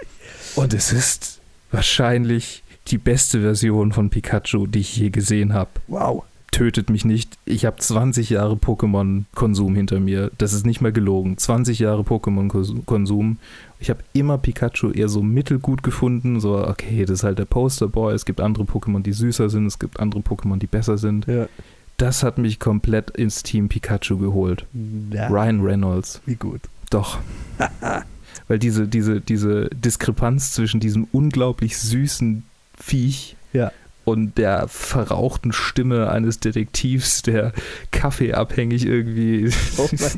Und 0.54 0.72
es 0.72 0.92
ist 0.92 1.40
wahrscheinlich 1.70 2.61
die 2.88 2.98
beste 2.98 3.40
Version 3.40 3.92
von 3.92 4.10
Pikachu, 4.10 4.66
die 4.66 4.80
ich 4.80 4.96
je 4.96 5.10
gesehen 5.10 5.52
habe. 5.52 5.70
Wow. 5.88 6.24
tötet 6.50 6.90
mich 6.90 7.04
nicht. 7.04 7.38
Ich 7.46 7.64
habe 7.64 7.76
20 7.78 8.28
Jahre 8.30 8.54
Pokémon-Konsum 8.54 9.74
hinter 9.74 10.00
mir. 10.00 10.30
Das 10.36 10.52
ist 10.52 10.66
nicht 10.66 10.80
mehr 10.82 10.92
gelogen. 10.92 11.38
20 11.38 11.78
Jahre 11.78 12.02
Pokémon-Konsum. 12.02 13.38
Ich 13.78 13.88
habe 13.88 14.00
immer 14.12 14.38
Pikachu 14.38 14.90
eher 14.90 15.08
so 15.08 15.22
mittelgut 15.22 15.82
gefunden. 15.82 16.40
So, 16.40 16.58
okay, 16.58 17.04
das 17.04 17.20
ist 17.20 17.24
halt 17.24 17.38
der 17.38 17.46
Posterboy. 17.46 18.12
Es 18.14 18.26
gibt 18.26 18.40
andere 18.40 18.64
Pokémon, 18.64 19.02
die 19.02 19.12
süßer 19.12 19.48
sind. 19.48 19.66
Es 19.66 19.78
gibt 19.78 19.98
andere 19.98 20.20
Pokémon, 20.20 20.58
die 20.58 20.66
besser 20.66 20.98
sind. 20.98 21.26
Ja. 21.26 21.48
Das 21.96 22.22
hat 22.22 22.36
mich 22.36 22.58
komplett 22.58 23.10
ins 23.10 23.42
Team 23.42 23.68
Pikachu 23.68 24.18
geholt. 24.18 24.66
Ja. 25.10 25.28
Ryan 25.28 25.62
Reynolds. 25.62 26.20
Wie 26.26 26.34
gut. 26.34 26.60
Doch. 26.90 27.18
Weil 28.48 28.58
diese, 28.58 28.88
diese, 28.88 29.20
diese 29.20 29.70
Diskrepanz 29.70 30.52
zwischen 30.52 30.80
diesem 30.80 31.06
unglaublich 31.12 31.78
süßen 31.78 32.44
Viech 32.84 33.36
Ja. 33.52 33.70
und 34.04 34.36
der 34.38 34.66
verrauchten 34.68 35.52
Stimme 35.52 36.10
eines 36.10 36.40
Detektivs, 36.40 37.22
der 37.22 37.52
kaffeeabhängig 37.90 38.84
irgendwie. 38.86 39.50
Oh 39.78 39.88
das 39.92 40.14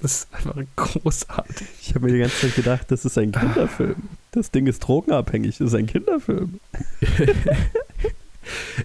ist 0.00 0.28
einfach 0.32 0.56
großartig. 0.76 1.66
Ich 1.82 1.94
habe 1.94 2.06
mir 2.06 2.12
die 2.12 2.18
ganze 2.20 2.40
Zeit 2.40 2.54
gedacht, 2.56 2.86
das 2.90 3.04
ist 3.04 3.18
ein 3.18 3.32
Kinderfilm. 3.32 3.96
Das 4.32 4.50
Ding 4.50 4.66
ist 4.66 4.80
drogenabhängig, 4.80 5.58
das 5.58 5.68
ist 5.68 5.74
ein 5.74 5.86
Kinderfilm. 5.86 6.60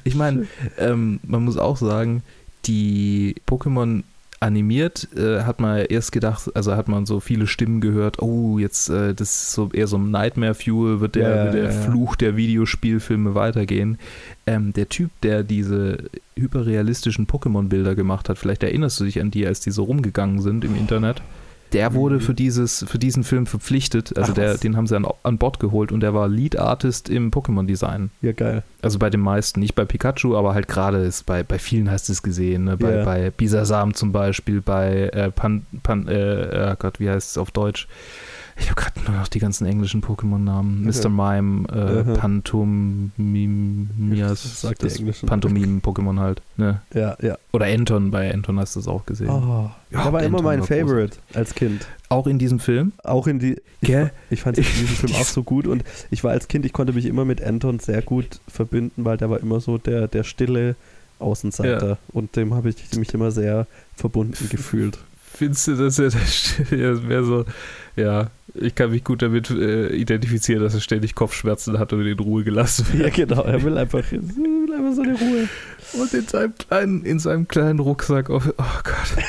Ich 0.03 0.15
meine, 0.15 0.47
ähm, 0.79 1.19
man 1.23 1.43
muss 1.43 1.57
auch 1.57 1.77
sagen, 1.77 2.23
die 2.65 3.35
Pokémon 3.47 4.03
animiert 4.41 5.07
äh, 5.15 5.43
hat 5.43 5.59
man 5.59 5.77
ja 5.77 5.83
erst 5.83 6.11
gedacht, 6.11 6.49
also 6.55 6.75
hat 6.75 6.87
man 6.87 7.05
so 7.05 7.19
viele 7.19 7.45
Stimmen 7.45 7.79
gehört, 7.79 8.21
oh, 8.21 8.57
jetzt 8.57 8.89
äh, 8.89 9.13
das 9.13 9.29
ist 9.29 9.51
so 9.51 9.69
eher 9.71 9.87
so 9.87 9.97
ein 9.97 10.09
Nightmare 10.09 10.55
Fuel, 10.55 10.99
wird 10.99 11.15
der, 11.15 11.29
Ja, 11.29 11.43
wird 11.45 11.53
der 11.53 11.63
ja, 11.65 11.69
ja. 11.69 11.81
Fluch 11.81 12.15
der 12.15 12.35
Videospielfilme 12.35 13.35
weitergehen. 13.35 13.99
Ähm, 14.47 14.73
der 14.73 14.89
Typ, 14.89 15.11
der 15.21 15.43
diese 15.43 16.09
hyperrealistischen 16.35 17.27
Pokémon-Bilder 17.27 17.93
gemacht 17.93 18.29
hat, 18.29 18.39
vielleicht 18.39 18.63
erinnerst 18.63 18.99
du 18.99 19.03
dich 19.03 19.21
an 19.21 19.29
die, 19.29 19.45
als 19.45 19.59
die 19.59 19.71
so 19.71 19.83
rumgegangen 19.83 20.41
sind 20.41 20.65
im 20.65 20.75
Internet. 20.75 21.21
Der 21.73 21.93
wurde 21.93 22.19
für, 22.19 22.33
dieses, 22.33 22.85
für 22.87 22.99
diesen 22.99 23.23
Film 23.23 23.45
verpflichtet, 23.45 24.17
also 24.17 24.31
Ach, 24.31 24.35
der, 24.35 24.57
den 24.57 24.75
haben 24.75 24.87
sie 24.87 24.95
an, 24.95 25.05
an 25.23 25.37
Bord 25.37 25.59
geholt 25.59 25.91
und 25.91 26.01
der 26.01 26.13
war 26.13 26.27
Lead 26.27 26.57
Artist 26.59 27.09
im 27.09 27.31
Pokémon-Design. 27.31 28.11
Ja, 28.21 28.33
geil. 28.33 28.63
Also 28.81 28.99
bei 28.99 29.09
den 29.09 29.21
meisten, 29.21 29.59
nicht 29.59 29.75
bei 29.75 29.85
Pikachu, 29.85 30.35
aber 30.35 30.53
halt 30.53 30.67
gerade 30.67 30.97
ist 30.97 31.25
bei, 31.25 31.43
bei 31.43 31.59
vielen 31.59 31.89
hast 31.89 32.09
du 32.09 32.13
es 32.13 32.23
gesehen. 32.23 32.65
Ne? 32.65 32.77
Bei, 32.77 32.97
Ja. 32.97 33.05
bei 33.05 33.29
Bisasam 33.31 33.93
zum 33.93 34.11
Beispiel, 34.11 34.61
bei 34.61 35.09
äh, 35.13 35.31
Pan, 35.31 35.65
Pan 35.83 36.07
äh, 36.07 36.71
oh 36.73 36.75
Gott, 36.77 36.99
wie 36.99 37.09
heißt 37.09 37.31
es 37.31 37.37
auf 37.37 37.51
Deutsch? 37.51 37.87
Ich 38.63 38.69
habe 38.69 38.79
gerade 38.79 38.99
nur 39.11 39.19
noch 39.19 39.27
die 39.27 39.39
ganzen 39.39 39.65
englischen 39.65 40.01
Pokémon-Namen. 40.03 40.83
Mr. 40.85 41.09
Mime, 41.09 41.67
äh, 41.69 42.03
Mhm. 42.03 42.13
Pantomimias, 43.27 44.61
Sag 44.61 44.77
die 44.79 44.85
das 44.85 44.97
englischen. 44.99 45.27
Pantomimen-Pokémon 45.27 46.19
halt. 46.19 46.41
Ne? 46.57 46.81
Ja, 46.93 47.17
ja. 47.21 47.37
Oder 47.53 47.65
Anton, 47.65 48.11
bei 48.11 48.31
Anton 48.33 48.59
hast 48.59 48.75
du 48.75 48.79
es 48.79 48.87
auch 48.87 49.05
gesehen. 49.05 49.29
Oh, 49.29 49.71
Ja, 49.89 50.03
der 50.03 50.13
war 50.13 50.21
immer 50.23 50.37
Anton 50.39 50.43
mein 50.45 50.59
war 50.59 50.67
Favorite 50.67 51.17
als 51.33 51.55
Kind. 51.55 51.87
Auch 52.09 52.27
in 52.27 52.37
diesem 52.37 52.59
Film? 52.59 52.91
Auch 53.03 53.25
in 53.27 53.39
die. 53.39 53.53
Ich, 53.81 53.87
Gell? 53.89 54.11
ich 54.29 54.41
fand 54.41 54.57
diesen 54.57 54.87
Film 54.87 55.13
auch 55.15 55.25
so 55.25 55.43
gut 55.43 55.65
und 55.67 55.83
ich 56.11 56.23
war 56.23 56.31
als 56.31 56.47
Kind, 56.47 56.63
ich 56.65 56.73
konnte 56.73 56.93
mich 56.93 57.05
immer 57.05 57.25
mit 57.25 57.41
Anton 57.43 57.79
sehr 57.79 58.01
gut 58.03 58.39
verbinden, 58.47 59.05
weil 59.05 59.17
der 59.17 59.29
war 59.29 59.39
immer 59.39 59.59
so 59.59 59.77
der, 59.79 60.07
der 60.07 60.23
stille 60.23 60.75
Außenseiter 61.19 61.87
Ja. 61.89 61.97
und 62.13 62.35
dem 62.35 62.53
habe 62.53 62.69
ich 62.69 62.75
mich 62.95 63.13
immer 63.13 63.31
sehr 63.31 63.65
verbunden 63.95 64.47
gefühlt. 64.49 64.97
Findest 65.33 65.67
du, 65.67 65.75
dass 65.77 65.97
er 65.97 66.05
das 66.11 66.55
wäre 66.71 67.23
so, 67.25 67.45
ja, 67.95 68.27
ich 68.53 68.75
kann 68.75 68.91
mich 68.91 69.03
gut 69.03 69.21
damit 69.21 69.49
äh, 69.49 69.87
identifizieren, 69.95 70.61
dass 70.63 70.73
er 70.73 70.81
ständig 70.81 71.15
Kopfschmerzen 71.15 71.79
hat 71.79 71.93
und 71.93 72.05
in 72.05 72.19
Ruhe 72.19 72.43
gelassen 72.43 72.85
wird. 72.91 73.03
Ja, 73.17 73.25
genau, 73.25 73.43
er 73.43 73.63
will 73.63 73.77
einfach, 73.77 73.99
er 73.99 74.11
will 74.21 74.73
einfach 74.73 74.95
seine 74.95 75.17
Ruhe. 75.17 75.47
Und 75.93 76.13
in 76.13 76.27
seinem 76.27 76.53
kleinen, 76.57 77.03
in 77.05 77.19
seinem 77.19 77.47
kleinen 77.47 77.79
Rucksack 77.79 78.29
auf, 78.29 78.47
oh 78.57 78.79
Gott. 78.83 79.23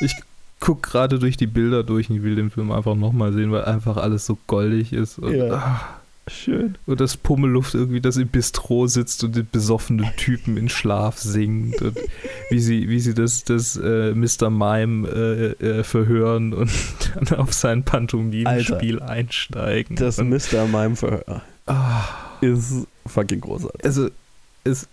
Ich 0.00 0.14
gucke 0.60 0.90
gerade 0.90 1.18
durch 1.18 1.36
die 1.36 1.46
Bilder 1.46 1.84
durch 1.84 2.10
und 2.10 2.16
ich 2.16 2.22
will 2.22 2.34
den 2.34 2.50
Film 2.50 2.72
einfach 2.72 2.94
nochmal 2.96 3.32
sehen, 3.32 3.52
weil 3.52 3.64
einfach 3.64 3.96
alles 3.96 4.26
so 4.26 4.36
goldig 4.46 4.92
ist. 4.92 5.18
Und, 5.18 5.34
Ja. 5.34 5.52
ah, 5.54 6.00
Schön. 6.26 6.76
und 6.86 7.00
das 7.00 7.16
Pummelluft 7.16 7.74
irgendwie, 7.74 8.00
das 8.00 8.16
im 8.16 8.28
Bistro 8.28 8.86
sitzt 8.86 9.24
und 9.24 9.36
den 9.36 9.46
besoffenen 9.50 10.08
Typen 10.16 10.56
in 10.56 10.68
Schlaf 10.68 11.18
singt 11.18 11.82
und 11.82 11.98
wie 12.50 12.60
sie, 12.60 12.88
wie 12.88 13.00
sie 13.00 13.12
das, 13.14 13.44
das 13.44 13.76
äh, 13.76 14.14
Mr. 14.14 14.48
Mime 14.50 15.06
äh, 15.08 15.64
äh, 15.64 15.84
verhören 15.84 16.54
und 16.54 16.70
dann 17.14 17.38
auf 17.38 17.52
sein 17.52 17.82
Pantomimenspiel 17.84 19.02
einsteigen. 19.02 19.96
Das 19.96 20.18
und, 20.18 20.30
Mr. 20.30 20.66
Mime 20.66 20.96
Verhör 20.96 21.42
ah, 21.66 22.04
ist 22.40 22.86
fucking 23.06 23.40
großartig. 23.40 23.84
also, 23.84 24.08
es, 24.64 24.88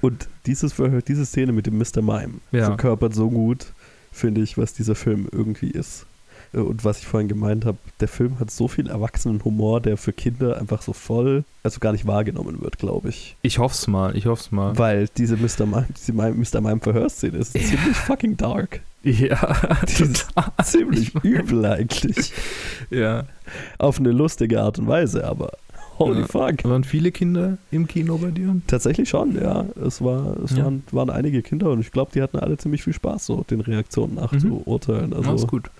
Und 0.00 0.28
dieses 0.46 0.72
Verhör, 0.72 1.02
diese 1.02 1.26
Szene 1.26 1.52
mit 1.52 1.66
dem 1.66 1.78
Mr. 1.78 2.02
Mime 2.02 2.40
Ja. 2.50 2.66
verkörpert 2.66 3.14
so 3.14 3.30
gut, 3.30 3.66
finde 4.10 4.40
ich, 4.40 4.58
was 4.58 4.72
dieser 4.72 4.94
Film 4.96 5.28
irgendwie 5.30 5.70
ist. 5.70 6.06
Äh, 6.52 6.58
Und 6.58 6.84
was 6.84 6.98
ich 6.98 7.06
vorhin 7.06 7.28
gemeint 7.28 7.64
habe, 7.64 7.78
der 8.00 8.08
Film 8.08 8.38
hat 8.40 8.50
so 8.50 8.68
viel 8.68 8.88
erwachsenen 8.88 9.44
Humor, 9.44 9.80
der 9.80 9.96
für 9.96 10.12
Kinder 10.12 10.58
einfach 10.58 10.82
so 10.82 10.92
voll, 10.92 11.44
also 11.62 11.80
gar 11.80 11.92
nicht 11.92 12.06
wahrgenommen 12.06 12.60
wird, 12.62 12.78
glaube 12.78 13.08
ich. 13.10 13.36
ich 13.42 13.58
hoff's 13.58 13.86
mal, 13.86 14.16
ich 14.16 14.26
hoff's 14.26 14.50
mal. 14.52 14.76
Weil 14.78 15.08
diese 15.16 15.36
Mr. 15.36 15.66
Mime, 15.66 15.86
diese 15.96 16.12
Mime, 16.12 16.34
Mr. 16.34 16.60
Mime 16.60 16.80
Verhörszene 16.80 17.38
ist 17.38 17.52
ziemlich 17.52 17.96
fucking 17.96 18.36
dark. 18.36 18.80
Ja, 19.02 19.56
Die 19.88 20.02
ist 20.02 20.26
total. 20.34 20.52
ziemlich 20.62 21.14
übel 21.24 21.64
eigentlich. 21.64 22.32
Ja. 22.90 23.24
Auf 23.78 23.98
eine 23.98 24.10
lustige 24.12 24.60
Art 24.60 24.78
und 24.78 24.88
Weise, 24.88 25.26
aber 25.26 25.52
holy 25.98 26.20
Ja. 26.20 26.26
fuck. 26.26 26.64
Waren 26.64 26.84
viele 26.84 27.10
Kinder 27.10 27.56
im 27.70 27.86
Kino 27.88 28.18
bei 28.18 28.30
dir? 28.30 28.54
Tatsächlich 28.66 29.08
schon, 29.08 29.40
ja. 29.40 29.64
Es, 29.86 30.02
war, 30.04 30.36
es 30.44 30.50
Ja. 30.56 30.64
waren, 30.64 30.82
waren 30.92 31.08
einige 31.08 31.40
Kinder 31.40 31.70
und 31.70 31.80
ich 31.80 31.92
glaube, 31.92 32.10
die 32.14 32.20
hatten 32.20 32.38
alle 32.38 32.58
ziemlich 32.58 32.82
viel 32.82 32.92
Spaß, 32.92 33.24
so 33.24 33.42
den 33.48 33.60
Reaktionen 33.62 34.16
nach 34.16 34.32
Mhm. 34.32 34.40
zu 34.40 34.62
urteilen. 34.66 35.14
Also 35.14 35.30
Alles 35.30 35.46
gut. 35.46 35.70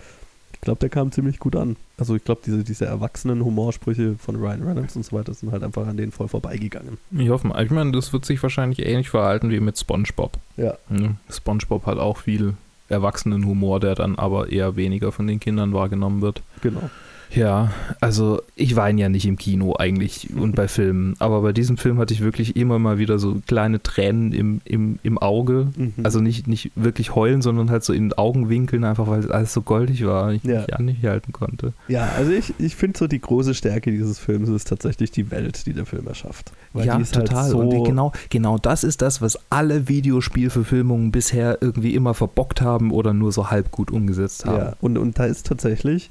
Ich 0.61 0.65
glaube, 0.67 0.81
der 0.81 0.91
kam 0.91 1.11
ziemlich 1.11 1.39
gut 1.39 1.57
an. 1.57 1.77
Also 1.97 2.15
ich 2.15 2.23
glaube, 2.23 2.43
diese, 2.45 2.63
diese 2.63 2.85
erwachsenen 2.85 3.43
Humorsprüche 3.43 4.17
von 4.19 4.37
Ryan 4.37 4.63
Reynolds 4.63 4.95
und 4.95 5.07
so 5.07 5.17
weiter 5.17 5.33
sind 5.33 5.53
halt 5.53 5.63
einfach 5.63 5.87
an 5.87 5.97
denen 5.97 6.13
voll 6.13 6.29
vorbeigegangen. 6.29 6.99
Ich 7.17 7.31
hoffe 7.31 7.47
mal. 7.47 7.65
Ich 7.65 7.71
meine, 7.71 7.93
das 7.93 8.13
wird 8.13 8.27
sich 8.27 8.43
wahrscheinlich 8.43 8.81
ähnlich 8.81 9.09
verhalten 9.09 9.49
wie 9.49 9.59
mit 9.59 9.79
SpongeBob. 9.79 10.37
Ja. 10.59 10.77
Ne? 10.91 11.17
SpongeBob 11.31 11.87
hat 11.87 11.97
auch 11.97 12.19
viel 12.19 12.57
Erwachsenenhumor, 12.91 13.81
der 13.81 13.95
dann 13.95 14.17
aber 14.17 14.51
eher 14.51 14.77
weniger 14.77 15.13
von 15.13 15.27
den 15.27 15.41
Kindern 15.41 15.73
wahrgenommen 15.73 16.21
wird. 16.21 16.43
Genau. 16.61 16.91
Ja, 17.35 17.71
also 18.01 18.43
ich 18.57 18.75
weine 18.77 19.01
ja 19.01 19.09
nicht 19.09 19.27
im 19.27 19.37
Kino 19.37 19.77
eigentlich 19.79 20.29
und 20.35 20.57
bei 20.57 20.67
Filmen, 20.69 21.15
aber 21.21 21.43
bei 21.43 21.53
diesem 21.53 21.77
Film 21.77 21.99
hatte 21.99 22.13
ich 22.13 22.21
wirklich 22.23 22.57
immer 22.57 22.79
mal 22.79 22.99
wieder 22.99 23.19
so 23.19 23.41
kleine 23.47 23.83
Tränen 23.83 24.33
im, 24.33 24.61
im, 24.65 24.99
im 25.03 25.17
Auge. 25.19 25.69
Mhm. 25.77 25.95
Also 26.03 26.21
nicht, 26.21 26.49
nicht 26.49 26.73
wirklich 26.75 27.15
heulen, 27.15 27.41
sondern 27.41 27.71
halt 27.71 27.85
so 27.85 27.93
in 27.93 28.09
den 28.09 28.19
Augenwinkeln, 28.19 28.85
einfach 28.85 29.07
weil 29.07 29.31
alles 29.31 29.53
so 29.53 29.63
goldig 29.63 30.05
war, 30.05 30.33
ich 30.33 30.43
Ja. 30.43 30.61
mich 30.63 30.75
an 30.75 30.85
nicht 30.87 31.05
halten 31.05 31.33
konnte. 31.33 31.73
Ja, 31.89 32.09
also 32.17 32.33
ich, 32.33 32.53
ich 32.59 32.75
finde 32.75 32.99
so 32.99 33.07
die 33.07 33.21
große 33.21 33.55
Stärke 33.55 33.91
dieses 33.91 34.19
Films 34.19 34.49
ist 34.49 34.69
tatsächlich 34.69 35.11
die 35.13 35.31
Welt, 35.31 35.67
die 35.67 35.73
der 35.73 35.87
Film 35.87 36.07
erschafft. 36.09 36.53
Weil 36.73 36.87
ja, 36.87 36.99
ist 36.99 37.15
total. 37.15 37.43
Halt 37.43 37.51
so, 37.51 37.59
und 37.61 37.85
genau, 37.85 38.13
genau 38.31 38.59
das 38.59 38.83
ist 38.85 39.03
das, 39.03 39.23
was 39.23 39.39
alle 39.51 39.89
Videospielverfilmungen 39.89 41.13
bisher 41.13 41.59
irgendwie 41.61 41.95
immer 41.95 42.15
verbockt 42.15 42.61
haben 42.61 42.91
oder 42.91 43.13
nur 43.15 43.33
so 43.33 43.51
halb 43.51 43.71
gut 43.71 43.91
umgesetzt 43.91 44.45
haben. 44.47 44.59
Ja, 44.59 44.73
und, 44.81 44.99
und 44.99 45.19
da 45.19 45.25
ist 45.27 45.47
tatsächlich 45.47 46.11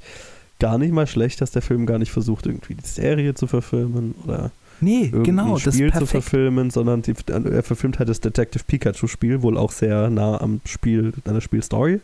gar 0.60 0.78
nicht 0.78 0.92
mal 0.92 1.06
schlecht, 1.06 1.40
dass 1.40 1.50
der 1.50 1.62
Film 1.62 1.86
gar 1.86 1.98
nicht 1.98 2.12
versucht, 2.12 2.46
irgendwie 2.46 2.74
die 2.74 2.86
Serie 2.86 3.34
zu 3.34 3.46
verfilmen 3.48 4.14
oder 4.24 4.52
Nee, 4.82 5.12
genau, 5.24 5.56
ein 5.56 5.62
das 5.62 5.74
Spiel 5.74 5.92
zu 5.92 6.06
verfilmen, 6.06 6.70
sondern 6.70 7.02
die, 7.02 7.14
er 7.28 7.62
verfilmt 7.62 7.98
halt 7.98 8.08
das 8.08 8.20
Detective 8.20 8.64
Pikachu-Spiel, 8.66 9.42
wohl 9.42 9.58
auch 9.58 9.72
sehr 9.72 10.08
nah 10.08 10.40
am 10.40 10.60
Spiel, 10.64 11.12
an 11.26 11.34
der 11.34 11.42
Spielstory. 11.42 12.00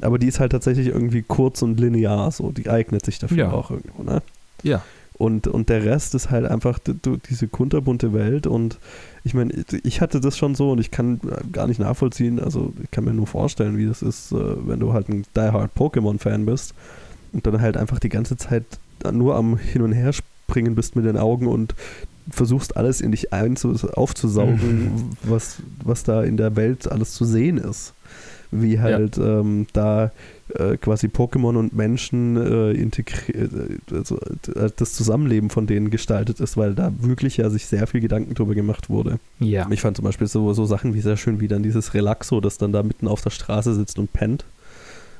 Aber 0.00 0.18
die 0.18 0.26
ist 0.26 0.40
halt 0.40 0.50
tatsächlich 0.50 0.88
irgendwie 0.88 1.22
kurz 1.22 1.62
und 1.62 1.78
linear, 1.78 2.32
so, 2.32 2.50
die 2.50 2.68
eignet 2.68 3.04
sich 3.04 3.20
dafür 3.20 3.36
Ja. 3.36 3.52
auch 3.52 3.70
irgendwo, 3.70 4.02
ne? 4.02 4.20
Ja. 4.64 4.82
Und, 5.12 5.46
und 5.46 5.68
der 5.68 5.84
Rest 5.84 6.16
ist 6.16 6.30
halt 6.30 6.46
einfach 6.46 6.80
diese 7.30 7.46
kunterbunte 7.46 8.12
Welt. 8.12 8.48
Und 8.48 8.78
ich 9.22 9.34
meine, 9.34 9.52
ich 9.84 10.00
hatte 10.00 10.20
das 10.20 10.36
schon 10.36 10.56
so 10.56 10.72
und 10.72 10.80
ich 10.80 10.90
kann 10.90 11.20
gar 11.52 11.68
nicht 11.68 11.78
nachvollziehen. 11.78 12.40
Also, 12.40 12.72
ich 12.82 12.90
kann 12.90 13.04
mir 13.04 13.12
nur 13.14 13.28
vorstellen, 13.28 13.78
wie 13.78 13.86
das 13.86 14.02
ist, 14.02 14.32
äh, 14.32 14.36
wenn 14.66 14.80
du 14.80 14.92
halt 14.92 15.08
ein 15.08 15.24
Die-Hard 15.36 15.70
Pokémon-Fan 15.76 16.46
bist 16.46 16.74
und 17.32 17.46
dann 17.46 17.60
halt 17.60 17.76
einfach 17.76 17.98
die 17.98 18.08
ganze 18.08 18.36
Zeit 18.36 18.64
nur 19.12 19.36
am 19.36 19.56
Hin 19.56 19.82
und 19.82 19.92
Her 19.92 20.12
springen 20.12 20.74
bist 20.74 20.96
mit 20.96 21.04
den 21.04 21.16
Augen 21.16 21.46
und 21.46 21.74
versuchst 22.30 22.76
alles 22.76 23.00
in 23.00 23.10
dich 23.10 23.32
aufzusaugen, 23.32 25.16
was, 25.24 25.56
was 25.82 26.04
da 26.04 26.22
in 26.22 26.36
der 26.36 26.56
Welt 26.56 26.90
alles 26.90 27.14
zu 27.14 27.24
sehen 27.24 27.58
ist. 27.58 27.94
Wie 28.54 28.78
halt 28.78 29.16
ähm, 29.16 29.66
da 29.72 30.12
äh, 30.54 30.76
quasi 30.76 31.06
Pokémon 31.06 31.56
und 31.56 31.74
Menschen 31.74 32.36
äh, 32.36 32.72
integriert, 32.72 33.50
also 33.90 34.18
äh, 34.18 34.70
das 34.76 34.92
Zusammenleben 34.92 35.48
von 35.48 35.66
denen 35.66 35.88
gestaltet 35.88 36.38
ist, 36.38 36.58
weil 36.58 36.74
da 36.74 36.92
wirklich 36.98 37.38
ja 37.38 37.48
sich 37.48 37.66
sehr 37.66 37.86
viel 37.86 38.02
Gedanken 38.02 38.34
drüber 38.34 38.54
gemacht 38.54 38.90
wurde. 38.90 39.18
Ja. 39.38 39.66
Ich 39.70 39.80
fand 39.80 39.96
zum 39.96 40.04
Beispiel 40.04 40.26
so, 40.26 40.52
so 40.52 40.66
Sachen 40.66 40.92
wie 40.92 41.00
sehr 41.00 41.16
schön, 41.16 41.40
wie 41.40 41.48
dann 41.48 41.62
dieses 41.62 41.94
Relaxo, 41.94 42.42
das 42.42 42.58
dann 42.58 42.72
da 42.72 42.82
mitten 42.82 43.08
auf 43.08 43.22
der 43.22 43.30
Straße 43.30 43.74
sitzt 43.74 43.98
und 43.98 44.12
pennt. 44.12 44.44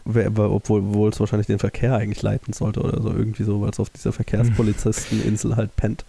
Obwohl, 0.04 0.80
obwohl 0.80 1.10
es 1.10 1.20
wahrscheinlich 1.20 1.46
den 1.46 1.58
Verkehr 1.58 1.96
eigentlich 1.96 2.22
leiten 2.22 2.52
sollte 2.52 2.80
oder 2.80 3.00
so, 3.00 3.10
irgendwie 3.10 3.44
so, 3.44 3.60
weil 3.60 3.70
es 3.70 3.80
auf 3.80 3.90
dieser 3.90 4.12
Verkehrspolizisteninsel 4.12 5.56
halt 5.56 5.76
pennt. 5.76 6.04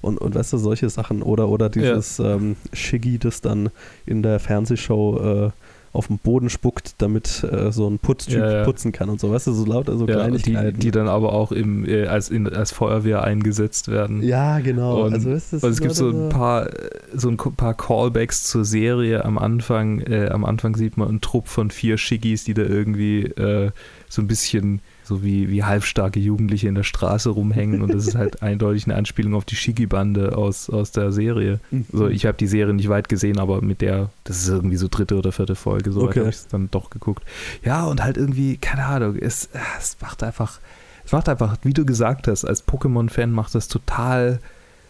Und, 0.00 0.18
und 0.18 0.34
weißt 0.34 0.52
du, 0.52 0.58
solche 0.58 0.90
Sachen. 0.90 1.22
Oder, 1.22 1.48
oder 1.48 1.68
dieses 1.68 2.18
ähm, 2.18 2.56
Shiggy, 2.72 3.18
das 3.18 3.40
dann 3.40 3.70
in 4.04 4.22
der 4.22 4.40
Fernsehshow 4.40 5.46
äh, 5.46 5.50
auf 5.96 6.06
den 6.08 6.18
Boden 6.18 6.50
spuckt, 6.50 6.94
damit 6.98 7.44
äh, 7.50 7.72
so 7.72 7.88
ein 7.88 7.98
Putztyp 7.98 8.38
Ja, 8.38 8.52
ja. 8.58 8.64
putzen 8.64 8.92
kann 8.92 9.08
und 9.08 9.18
so, 9.20 9.30
weißt 9.32 9.48
du, 9.48 9.52
so 9.52 9.64
lauter 9.64 9.96
so 9.96 10.06
Ja, 10.06 10.14
die, 10.28 10.42
Kleinigkeiten. 10.42 10.80
die 10.80 10.90
dann 10.90 11.08
aber 11.08 11.32
auch 11.32 11.52
im, 11.52 11.84
äh, 11.88 12.06
als, 12.06 12.28
in, 12.30 12.48
als 12.48 12.72
Feuerwehr 12.72 13.24
eingesetzt 13.24 13.88
werden. 13.88 14.22
ja, 14.22 14.60
genau. 14.60 15.04
Und, 15.04 15.14
also, 15.14 15.28
du, 15.30 15.34
das 15.34 15.52
und 15.52 15.58
es 15.64 15.64
ist 15.76 15.80
gibt 15.80 15.94
so 15.94 16.08
ein 16.10 16.28
paar, 16.28 16.66
äh, 16.68 16.90
so 17.14 17.28
ein 17.28 17.36
paar 17.36 17.74
Callbacks 17.74 18.44
zur 18.44 18.64
Serie 18.64 19.24
am 19.24 19.38
Anfang. 19.38 20.00
Äh, 20.00 20.28
am 20.28 20.44
Anfang 20.44 20.76
sieht 20.76 20.96
man 20.96 21.08
einen 21.08 21.20
Trupp 21.20 21.48
von 21.48 21.70
vier 21.70 21.98
Schiggis, 21.98 22.44
die 22.44 22.54
da 22.54 22.62
irgendwie 22.62 23.22
äh, 23.24 23.70
so 24.08 24.22
ein 24.22 24.26
bisschen 24.28 24.80
so 25.06 25.22
wie, 25.22 25.48
wie 25.48 25.62
halbstarke 25.62 26.18
Jugendliche 26.18 26.68
in 26.68 26.74
der 26.74 26.82
Straße 26.82 27.30
rumhängen 27.30 27.80
und 27.82 27.94
das 27.94 28.06
ist 28.06 28.16
halt 28.16 28.42
eindeutig 28.42 28.86
eine 28.86 28.96
Anspielung 28.96 29.34
auf 29.34 29.44
die 29.44 29.54
Shiggy-Bande 29.56 30.36
aus, 30.36 30.68
aus 30.68 30.90
der 30.90 31.12
Serie. 31.12 31.60
Mhm. 31.70 31.86
So, 31.92 32.08
ich 32.08 32.26
habe 32.26 32.36
die 32.36 32.46
Serie 32.46 32.74
nicht 32.74 32.88
weit 32.88 33.08
gesehen, 33.08 33.38
aber 33.38 33.62
mit 33.62 33.80
der, 33.80 34.10
das 34.24 34.38
ist 34.38 34.48
irgendwie 34.48 34.76
so 34.76 34.88
dritte 34.90 35.16
oder 35.16 35.32
vierte 35.32 35.54
Folge, 35.54 35.92
so 35.92 36.02
Okay. 36.02 36.20
habe 36.20 36.28
ich 36.30 36.36
es 36.36 36.48
dann 36.48 36.70
doch 36.70 36.90
geguckt. 36.90 37.22
Ja, 37.64 37.84
und 37.84 38.02
halt 38.02 38.16
irgendwie, 38.16 38.56
keine 38.56 38.84
Ahnung, 38.86 39.16
es, 39.16 39.48
es 39.78 39.96
macht 40.00 40.22
einfach, 40.22 40.58
es 41.04 41.12
macht 41.12 41.28
einfach, 41.28 41.56
wie 41.62 41.72
du 41.72 41.84
gesagt 41.84 42.26
hast, 42.26 42.44
als 42.44 42.66
Pokémon-Fan 42.66 43.30
macht 43.30 43.54
das 43.54 43.68
total 43.68 44.40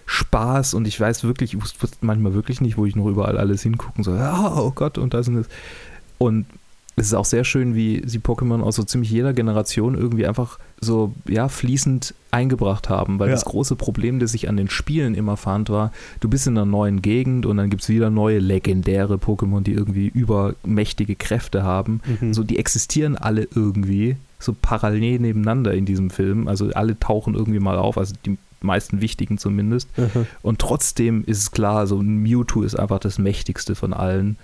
Spaß 0.07 0.75
und 0.75 0.87
ich 0.87 0.99
weiß 0.99 1.25
wirklich, 1.25 1.55
ich 1.55 1.61
wusste 1.61 1.99
manchmal 2.01 2.33
wirklich 2.33 2.61
nicht, 2.61 2.77
wo 2.79 2.87
ich 2.87 2.97
noch 2.97 3.07
überall 3.09 3.37
alles 3.39 3.63
hingucken 3.63 4.05
soll. 4.05 4.19
Oh 4.57 4.71
Gott, 4.75 4.99
und 4.99 5.13
das 5.15 5.29
und 5.29 5.37
das. 5.37 5.47
Und 6.19 6.47
es 6.99 7.07
ist 7.09 7.15
auch 7.15 7.27
sehr 7.27 7.45
schön, 7.45 7.75
wie 7.75 8.03
sie 8.07 8.21
Pokémon 8.21 8.63
aus 8.63 8.77
so 8.77 8.83
ziemlich 8.83 9.11
jeder 9.11 9.35
Generation 9.35 9.95
irgendwie 9.95 10.27
einfach 10.27 10.59
so, 10.81 11.13
ja, 11.29 11.49
fließend 11.49 12.15
eingebracht 12.31 12.89
haben, 12.89 13.19
weil 13.19 13.29
Ja. 13.29 13.35
das 13.35 13.45
große 13.45 13.77
Problem, 13.77 14.19
das 14.19 14.33
ich 14.33 14.49
an 14.49 14.57
den 14.57 14.71
Spielen 14.71 15.15
immer 15.15 15.37
fand, 15.37 15.69
war, 15.69 15.93
du 16.21 16.29
bist 16.31 16.47
in 16.47 16.57
einer 16.57 16.65
neuen 16.67 17.03
Gegend 17.03 17.45
und 17.45 17.59
dann 17.59 17.69
gibt 17.69 17.83
es 17.83 17.91
wieder 17.91 18.09
neue 18.09 18.39
legendäre 18.39 19.17
Pokémon, 19.17 19.61
die 19.63 19.73
irgendwie 19.73 20.09
übermächtige 20.09 21.17
Kräfte 21.17 21.63
haben. 21.63 22.01
Mhm. 22.21 22.33
So, 22.33 22.43
die 22.43 22.59
existieren 22.59 23.17
alle 23.17 23.47
irgendwie 23.55 24.17
so 24.39 24.55
parallel 24.61 25.19
nebeneinander 25.21 25.75
in 25.75 25.85
diesem 25.85 26.09
Film. 26.11 26.49
Also 26.49 26.71
alle 26.73 26.99
tauchen 26.99 27.35
irgendwie 27.35 27.61
mal 27.61 27.77
auf, 27.79 27.99
also 27.99 28.15
die 28.25 28.39
meisten 28.63 29.01
wichtigen 29.03 29.37
zumindest. 29.39 29.89
Mhm. 29.99 30.27
Und 30.43 30.59
trotzdem 30.61 31.25
ist 31.27 31.39
es 31.39 31.51
klar, 31.51 31.87
so 31.87 32.01
ein 32.01 32.23
Mewtwo 32.23 32.63
ist 32.63 32.75
einfach 32.79 32.99
das 33.01 33.19
mächtigste 33.19 33.75
von 33.75 33.93
allen, 33.93 34.37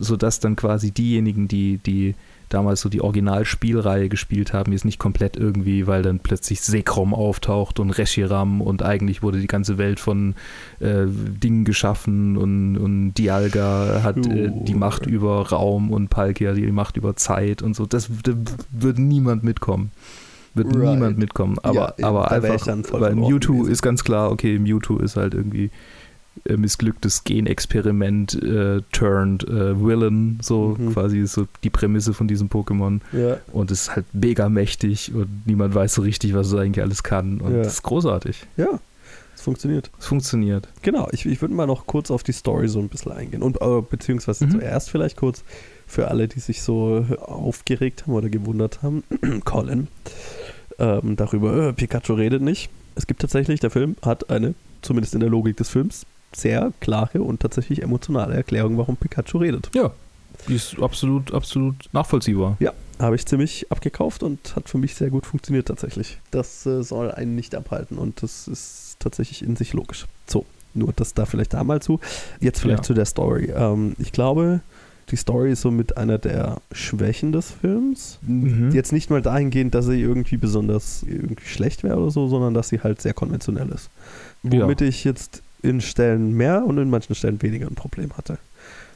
sodass 0.00 0.40
dann 0.40 0.56
quasi 0.56 0.90
diejenigen, 0.90 1.46
die, 1.46 1.78
die 1.78 2.14
damals 2.48 2.80
so 2.80 2.88
die 2.88 3.00
Originalspielreihe 3.00 4.08
gespielt 4.08 4.52
haben, 4.52 4.72
jetzt 4.72 4.84
nicht 4.84 4.98
komplett 4.98 5.36
irgendwie, 5.36 5.86
weil 5.86 6.02
dann 6.02 6.18
plötzlich 6.18 6.60
Sekrom 6.60 7.14
auftaucht 7.14 7.78
und 7.78 7.90
Reshiram 7.90 8.60
und 8.60 8.82
eigentlich 8.82 9.22
wurde 9.22 9.38
die 9.38 9.46
ganze 9.46 9.78
Welt 9.78 10.00
von 10.00 10.34
äh, 10.80 11.06
Dingen 11.06 11.64
geschaffen 11.64 12.36
und, 12.36 12.76
und 12.76 13.14
Dialga 13.14 14.00
hat 14.02 14.26
äh, 14.26 14.50
die 14.52 14.74
Macht 14.74 15.06
über 15.06 15.48
Raum 15.48 15.92
und 15.92 16.08
Palkia 16.08 16.52
die 16.52 16.72
Macht 16.72 16.96
über 16.96 17.14
Zeit 17.14 17.62
und 17.62 17.76
so. 17.76 17.86
Das, 17.86 18.10
da 18.24 18.32
würde 18.72 19.00
niemand 19.00 19.44
mitkommen. 19.44 19.92
Wird 20.54 20.74
Right. 20.74 20.94
niemand 20.94 21.18
mitkommen. 21.18 21.58
Aber, 21.62 21.94
Ja, 21.96 22.06
aber 22.08 22.32
einfach, 22.32 22.66
weil 22.90 23.14
Mewtwo 23.14 23.52
gewesen. 23.58 23.70
ist 23.72 23.82
ganz 23.82 24.02
klar, 24.02 24.32
okay, 24.32 24.58
Mewtwo 24.58 24.96
ist 24.96 25.16
halt 25.16 25.34
irgendwie 25.34 25.70
äh, 26.44 26.56
missglücktes 26.56 27.24
Genexperiment 27.24 28.34
äh, 28.42 28.80
turned 28.92 29.44
äh, 29.44 29.78
Villain, 29.80 30.38
so 30.42 30.76
Mhm. 30.78 30.92
quasi 30.94 31.18
ist 31.20 31.32
so 31.34 31.46
die 31.64 31.70
Prämisse 31.70 32.14
von 32.14 32.28
diesem 32.28 32.48
Pokémon 32.48 33.00
Ja. 33.12 33.36
und 33.52 33.70
ist 33.70 33.94
halt 33.94 34.06
mega 34.12 34.48
mächtig 34.48 35.12
und 35.14 35.28
niemand 35.46 35.74
weiß 35.74 35.94
so 35.94 36.02
richtig, 36.02 36.34
was 36.34 36.48
es 36.48 36.54
eigentlich 36.54 36.82
alles 36.84 37.02
kann 37.02 37.40
und 37.40 37.52
Ja. 37.52 37.58
das 37.62 37.74
ist 37.74 37.82
großartig. 37.82 38.46
ja, 38.56 38.78
es 39.34 39.42
funktioniert. 39.42 39.90
Es 39.98 40.06
funktioniert. 40.06 40.68
Genau, 40.82 41.08
ich, 41.12 41.24
ich 41.26 41.40
würde 41.40 41.54
mal 41.54 41.66
noch 41.66 41.86
kurz 41.86 42.10
auf 42.10 42.22
die 42.22 42.32
Story 42.32 42.68
so 42.68 42.78
ein 42.78 42.88
bisschen 42.90 43.12
eingehen. 43.12 43.42
Und 43.42 43.60
äh, 43.62 43.80
beziehungsweise 43.80 44.46
Mhm. 44.46 44.50
zuerst 44.52 44.90
vielleicht 44.90 45.16
kurz 45.16 45.44
für 45.86 46.08
alle, 46.08 46.28
die 46.28 46.40
sich 46.40 46.62
so 46.62 47.06
aufgeregt 47.22 48.02
haben 48.06 48.12
oder 48.14 48.28
gewundert 48.28 48.82
haben, 48.82 49.02
Colin, 49.44 49.88
ähm, 50.78 51.16
darüber, 51.16 51.68
äh, 51.68 51.72
Pikachu 51.72 52.14
redet 52.14 52.42
nicht. 52.42 52.70
Es 52.96 53.06
gibt 53.06 53.20
tatsächlich, 53.22 53.60
der 53.60 53.70
Film 53.70 53.96
hat 54.02 54.28
eine, 54.30 54.54
zumindest 54.82 55.14
in 55.14 55.20
der 55.20 55.30
Logik 55.30 55.56
des 55.56 55.68
Films, 55.70 56.04
sehr 56.34 56.72
klare 56.80 57.22
und 57.22 57.40
tatsächlich 57.40 57.82
emotionale 57.82 58.34
Erklärung, 58.34 58.78
warum 58.78 58.96
Pikachu 58.96 59.38
redet. 59.38 59.70
Ja, 59.74 59.90
die 60.48 60.54
ist 60.54 60.78
absolut, 60.80 61.34
absolut 61.34 61.74
nachvollziehbar. 61.92 62.56
Ja, 62.60 62.72
habe 62.98 63.16
ich 63.16 63.26
ziemlich 63.26 63.70
abgekauft 63.70 64.22
und 64.22 64.54
hat 64.56 64.68
für 64.68 64.78
mich 64.78 64.94
sehr 64.94 65.10
gut 65.10 65.26
funktioniert 65.26 65.68
tatsächlich. 65.68 66.18
Das 66.30 66.64
äh, 66.66 66.82
soll 66.82 67.10
einen 67.10 67.34
nicht 67.34 67.54
abhalten 67.54 67.98
und 67.98 68.22
das 68.22 68.48
ist 68.48 68.96
tatsächlich 69.00 69.42
in 69.42 69.56
sich 69.56 69.72
logisch. 69.72 70.06
So, 70.26 70.46
nur 70.74 70.92
das 70.94 71.14
da 71.14 71.26
vielleicht 71.26 71.52
da 71.54 71.64
mal 71.64 71.82
zu. 71.82 72.00
Jetzt 72.40 72.60
vielleicht 72.60 72.80
Ja. 72.80 72.84
zu 72.84 72.94
der 72.94 73.06
Story. 73.06 73.52
Ähm, 73.54 73.94
ich 73.98 74.12
glaube, 74.12 74.60
die 75.10 75.16
Story 75.16 75.50
ist 75.52 75.62
somit 75.62 75.96
einer 75.96 76.18
der 76.18 76.58
Schwächen 76.72 77.32
des 77.32 77.50
Films. 77.50 78.18
Mhm. 78.22 78.70
Jetzt 78.72 78.92
nicht 78.92 79.10
mal 79.10 79.20
dahingehend, 79.20 79.74
dass 79.74 79.86
sie 79.86 80.00
irgendwie 80.00 80.36
besonders 80.36 81.02
irgendwie 81.02 81.44
schlecht 81.46 81.82
wäre 81.82 81.96
oder 81.98 82.10
so, 82.12 82.28
sondern 82.28 82.54
dass 82.54 82.68
sie 82.68 82.80
halt 82.80 83.02
sehr 83.02 83.12
konventionell 83.14 83.68
ist. 83.70 83.90
Ja. 84.44 84.62
Womit 84.62 84.80
ich 84.82 85.02
jetzt 85.04 85.42
in 85.62 85.80
Stellen 85.80 86.32
mehr 86.34 86.64
und 86.64 86.78
in 86.78 86.90
manchen 86.90 87.14
Stellen 87.14 87.40
weniger 87.42 87.66
ein 87.66 87.74
Problem 87.74 88.16
hatte. 88.16 88.38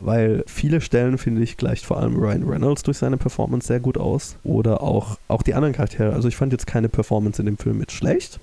Weil 0.01 0.45
viele 0.47 0.81
Stellen, 0.81 1.19
finde 1.19 1.43
ich, 1.43 1.57
gleicht 1.57 1.87
vor 1.87 1.99
allem 1.99 2.17
Ryan 2.17 2.43
Reynolds 2.43 2.83
durch 2.83 2.99
seine 2.99 3.17
Performance 3.17 3.69
sehr 3.69 3.81
gut 3.81 3.97
aus. 3.97 4.37
Oder 4.45 4.83
auch, 4.83 5.19
auch 5.29 5.43
die 5.43 5.55
anderen 5.55 5.75
Charaktere. 5.75 6.13
Also 6.13 6.29
ich 6.29 6.37
fand 6.37 6.53
jetzt 6.53 6.67
keine 6.67 6.89
Performance 6.89 7.41
in 7.41 7.47
dem 7.47 7.57
Film 7.59 7.79
mit 7.79 7.93
schlecht. 7.93 8.41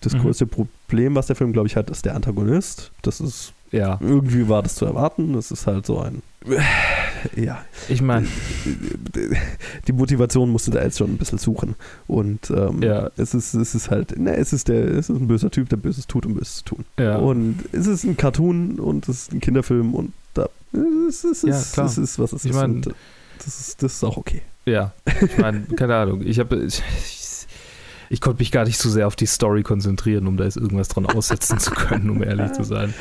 Das 0.00 0.12
Mhm. 0.14 0.20
größte 0.20 0.46
Problem, 0.46 1.14
was 1.16 1.26
der 1.26 1.34
Film, 1.36 1.52
glaube 1.52 1.66
ich, 1.66 1.74
hat, 1.76 1.90
ist 1.90 2.04
der 2.04 2.14
Antagonist. 2.14 2.92
Das 3.02 3.20
ist, 3.20 3.52
Ja, 3.72 3.98
irgendwie 4.00 4.48
war 4.48 4.62
das 4.62 4.76
zu 4.76 4.84
erwarten. 4.84 5.32
Das 5.32 5.50
ist 5.50 5.66
halt 5.66 5.84
so 5.86 5.98
ein, 6.00 6.22
ja, 7.36 7.64
ich 7.88 8.00
meine, 8.02 8.26
die 9.86 9.92
Motivation 9.92 10.50
musste 10.50 10.70
da 10.70 10.82
jetzt 10.82 10.98
schon 10.98 11.10
ein 11.12 11.18
bisschen 11.18 11.38
suchen. 11.38 11.74
Und 12.06 12.50
ähm, 12.50 12.82
Ja. 12.82 13.10
es, 13.16 13.34
ist, 13.34 13.54
es 13.54 13.74
ist 13.74 13.90
halt, 13.90 14.18
ne, 14.18 14.36
es 14.36 14.52
ist 14.52 14.68
der, 14.68 14.84
es 14.86 15.08
ist 15.08 15.16
ein 15.16 15.28
böser 15.28 15.50
Typ, 15.50 15.68
der 15.68 15.76
Böses 15.76 16.06
tut, 16.06 16.26
um 16.26 16.34
Böses 16.34 16.56
zu 16.56 16.64
tun. 16.64 16.84
ja. 16.98 17.16
Und 17.16 17.56
es 17.72 17.86
ist 17.86 18.04
ein 18.04 18.16
Cartoon 18.16 18.78
und 18.78 19.08
es 19.08 19.22
ist 19.22 19.32
ein 19.32 19.40
Kinderfilm 19.40 19.94
und 19.94 20.12
da 20.34 20.48
es 21.08 21.24
ist, 21.24 21.44
Ja, 21.44 21.56
es, 21.56 21.72
klar. 21.72 21.86
es 21.86 21.98
ist 21.98 22.18
was 22.18 22.32
es 22.32 22.44
Ich 22.44 22.50
ist. 22.50 22.56
mein- 22.56 22.70
und 22.76 22.86
das 23.38 23.60
ist, 23.60 23.82
das 23.82 23.94
ist 23.94 24.04
auch 24.04 24.16
okay. 24.16 24.42
Ja, 24.66 24.92
ich 25.22 25.38
meine, 25.38 25.60
keine 25.76 25.94
Ahnung. 25.96 26.20
Ich 26.24 26.38
habe. 26.38 26.56
Ich, 26.64 26.82
ich 28.10 28.20
konnte 28.20 28.40
mich 28.40 28.50
gar 28.50 28.64
nicht 28.64 28.78
so 28.78 28.88
sehr 28.88 29.06
auf 29.06 29.16
die 29.16 29.26
Story 29.26 29.62
konzentrieren, 29.62 30.26
um 30.26 30.36
da 30.36 30.44
jetzt 30.44 30.56
irgendwas 30.56 30.88
dran 30.88 31.06
aussetzen 31.06 31.58
zu 31.58 31.70
können, 31.72 32.10
um 32.10 32.22
ehrlich 32.22 32.52
zu 32.52 32.64
sein. 32.64 32.94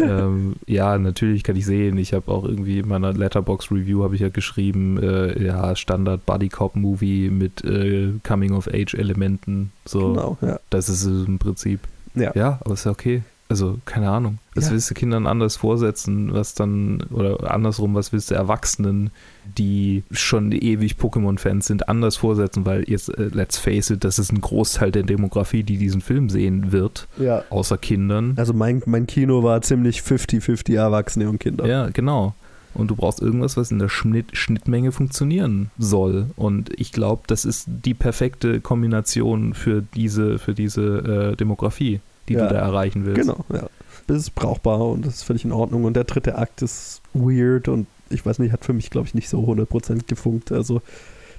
ähm, 0.00 0.54
ja, 0.66 0.98
natürlich 0.98 1.44
kann 1.44 1.56
ich 1.56 1.66
sehen. 1.66 1.98
Ich 1.98 2.12
habe 2.12 2.30
auch 2.30 2.44
irgendwie 2.44 2.78
in 2.78 2.88
meiner 2.88 3.12
Letterbox 3.12 3.70
Review 3.70 4.02
habe 4.02 4.14
ich 4.14 4.20
ja 4.20 4.28
geschrieben, 4.28 4.98
äh, 5.02 5.42
ja 5.42 5.74
Standard 5.76 6.26
Buddy 6.26 6.48
Cop 6.48 6.76
Movie 6.76 7.30
mit 7.30 7.64
äh, 7.64 8.12
Coming 8.22 8.52
of 8.52 8.68
Age 8.68 8.94
Elementen. 8.94 9.72
So, 9.84 10.12
Genau, 10.12 10.38
ja. 10.40 10.58
das 10.70 10.88
ist 10.88 11.04
es 11.04 11.26
im 11.26 11.38
Prinzip. 11.38 11.80
Ja. 12.14 12.32
Ja, 12.34 12.58
aber 12.64 12.74
ist 12.74 12.84
ja 12.84 12.90
okay. 12.90 13.22
Also, 13.52 13.76
keine 13.84 14.08
Ahnung. 14.08 14.38
Was 14.54 14.66
Ja. 14.66 14.72
willst 14.72 14.88
du 14.88 14.94
Kindern 14.94 15.26
anders 15.26 15.56
vorsetzen, 15.56 16.32
was 16.32 16.54
dann, 16.54 17.02
oder 17.10 17.52
andersrum, 17.52 17.94
was 17.94 18.10
willst 18.14 18.30
du 18.30 18.34
Erwachsenen, 18.34 19.10
die 19.58 20.04
schon 20.10 20.52
ewig 20.52 20.94
Pokémon-Fans 20.94 21.66
sind, 21.66 21.86
anders 21.86 22.16
vorsetzen, 22.16 22.64
weil 22.64 22.88
jetzt, 22.88 23.10
äh, 23.10 23.28
let's 23.30 23.58
face 23.58 23.90
it, 23.90 24.04
das 24.04 24.18
ist 24.18 24.32
ein 24.32 24.40
Großteil 24.40 24.90
der 24.90 25.02
Demografie, 25.02 25.64
die 25.64 25.76
diesen 25.76 26.00
Film 26.00 26.30
sehen 26.30 26.72
wird, 26.72 27.08
ja. 27.18 27.44
außer 27.50 27.76
Kindern. 27.76 28.32
Also 28.36 28.54
mein, 28.54 28.82
mein 28.86 29.06
Kino 29.06 29.42
war 29.42 29.60
ziemlich 29.60 29.98
50-50 30.00 30.74
Erwachsene 30.74 31.28
und 31.28 31.38
Kinder. 31.38 31.66
Ja, 31.66 31.90
genau. 31.90 32.34
Und 32.72 32.90
du 32.90 32.96
brauchst 32.96 33.20
irgendwas, 33.20 33.58
was 33.58 33.70
in 33.70 33.78
der 33.78 33.90
Schnitt, 33.90 34.34
Schnittmenge 34.34 34.92
funktionieren 34.92 35.70
soll. 35.76 36.30
Und 36.36 36.70
ich 36.80 36.90
glaube, 36.92 37.24
das 37.26 37.44
ist 37.44 37.66
die 37.68 37.92
perfekte 37.92 38.62
Kombination 38.62 39.52
für 39.52 39.82
diese, 39.94 40.38
für 40.38 40.54
diese 40.54 41.32
äh, 41.32 41.36
Demografie, 41.36 42.00
die 42.28 42.34
Ja. 42.34 42.46
du 42.48 42.54
da 42.54 42.60
erreichen 42.60 43.04
willst. 43.04 43.20
Genau, 43.22 43.44
ja. 43.52 43.68
Das 44.06 44.16
ist 44.18 44.34
brauchbar 44.34 44.80
und 44.80 45.06
das 45.06 45.14
ist 45.16 45.22
völlig 45.22 45.44
in 45.44 45.52
Ordnung. 45.52 45.84
Und 45.84 45.94
der 45.94 46.04
dritte 46.04 46.36
Akt 46.36 46.60
ist 46.62 47.00
weird 47.14 47.68
und 47.68 47.86
ich 48.10 48.26
weiß 48.26 48.38
nicht, 48.40 48.52
hat 48.52 48.64
für 48.64 48.72
mich, 48.72 48.90
glaube 48.90 49.06
ich, 49.06 49.14
nicht 49.14 49.28
so 49.28 49.40
100% 49.46 50.06
gefunkt. 50.06 50.50
Also 50.52 50.82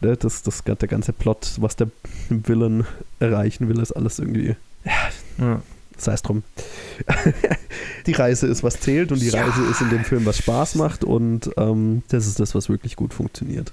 ne, 0.02 0.16
das, 0.18 0.44
das, 0.44 0.64
der 0.64 0.76
ganze 0.88 1.14
Plot, 1.14 1.58
was 1.60 1.76
der 1.76 1.90
Villain 2.30 2.86
erreichen 3.20 3.68
will, 3.70 3.80
ist 3.80 3.92
alles 3.92 4.18
irgendwie, 4.20 4.56
Ja. 5.40 5.62
sei 5.98 6.14
es 6.14 6.22
drum. 6.22 6.44
die 8.08 8.12
Reise 8.14 8.48
ist, 8.48 8.64
was 8.64 8.80
zählt 8.80 9.12
und 9.12 9.22
die 9.22 9.28
Ja. 9.30 9.44
Reise 9.46 9.62
ist 9.70 9.82
in 9.82 9.90
dem 9.90 10.04
Film, 10.04 10.26
was 10.26 10.38
Spaß 10.38 10.76
macht 10.76 11.04
und 11.04 11.52
ähm, 11.58 12.04
das 12.10 12.28
ist 12.28 12.40
das, 12.40 12.56
was 12.56 12.70
wirklich 12.70 12.96
gut 12.96 13.14
funktioniert. 13.14 13.72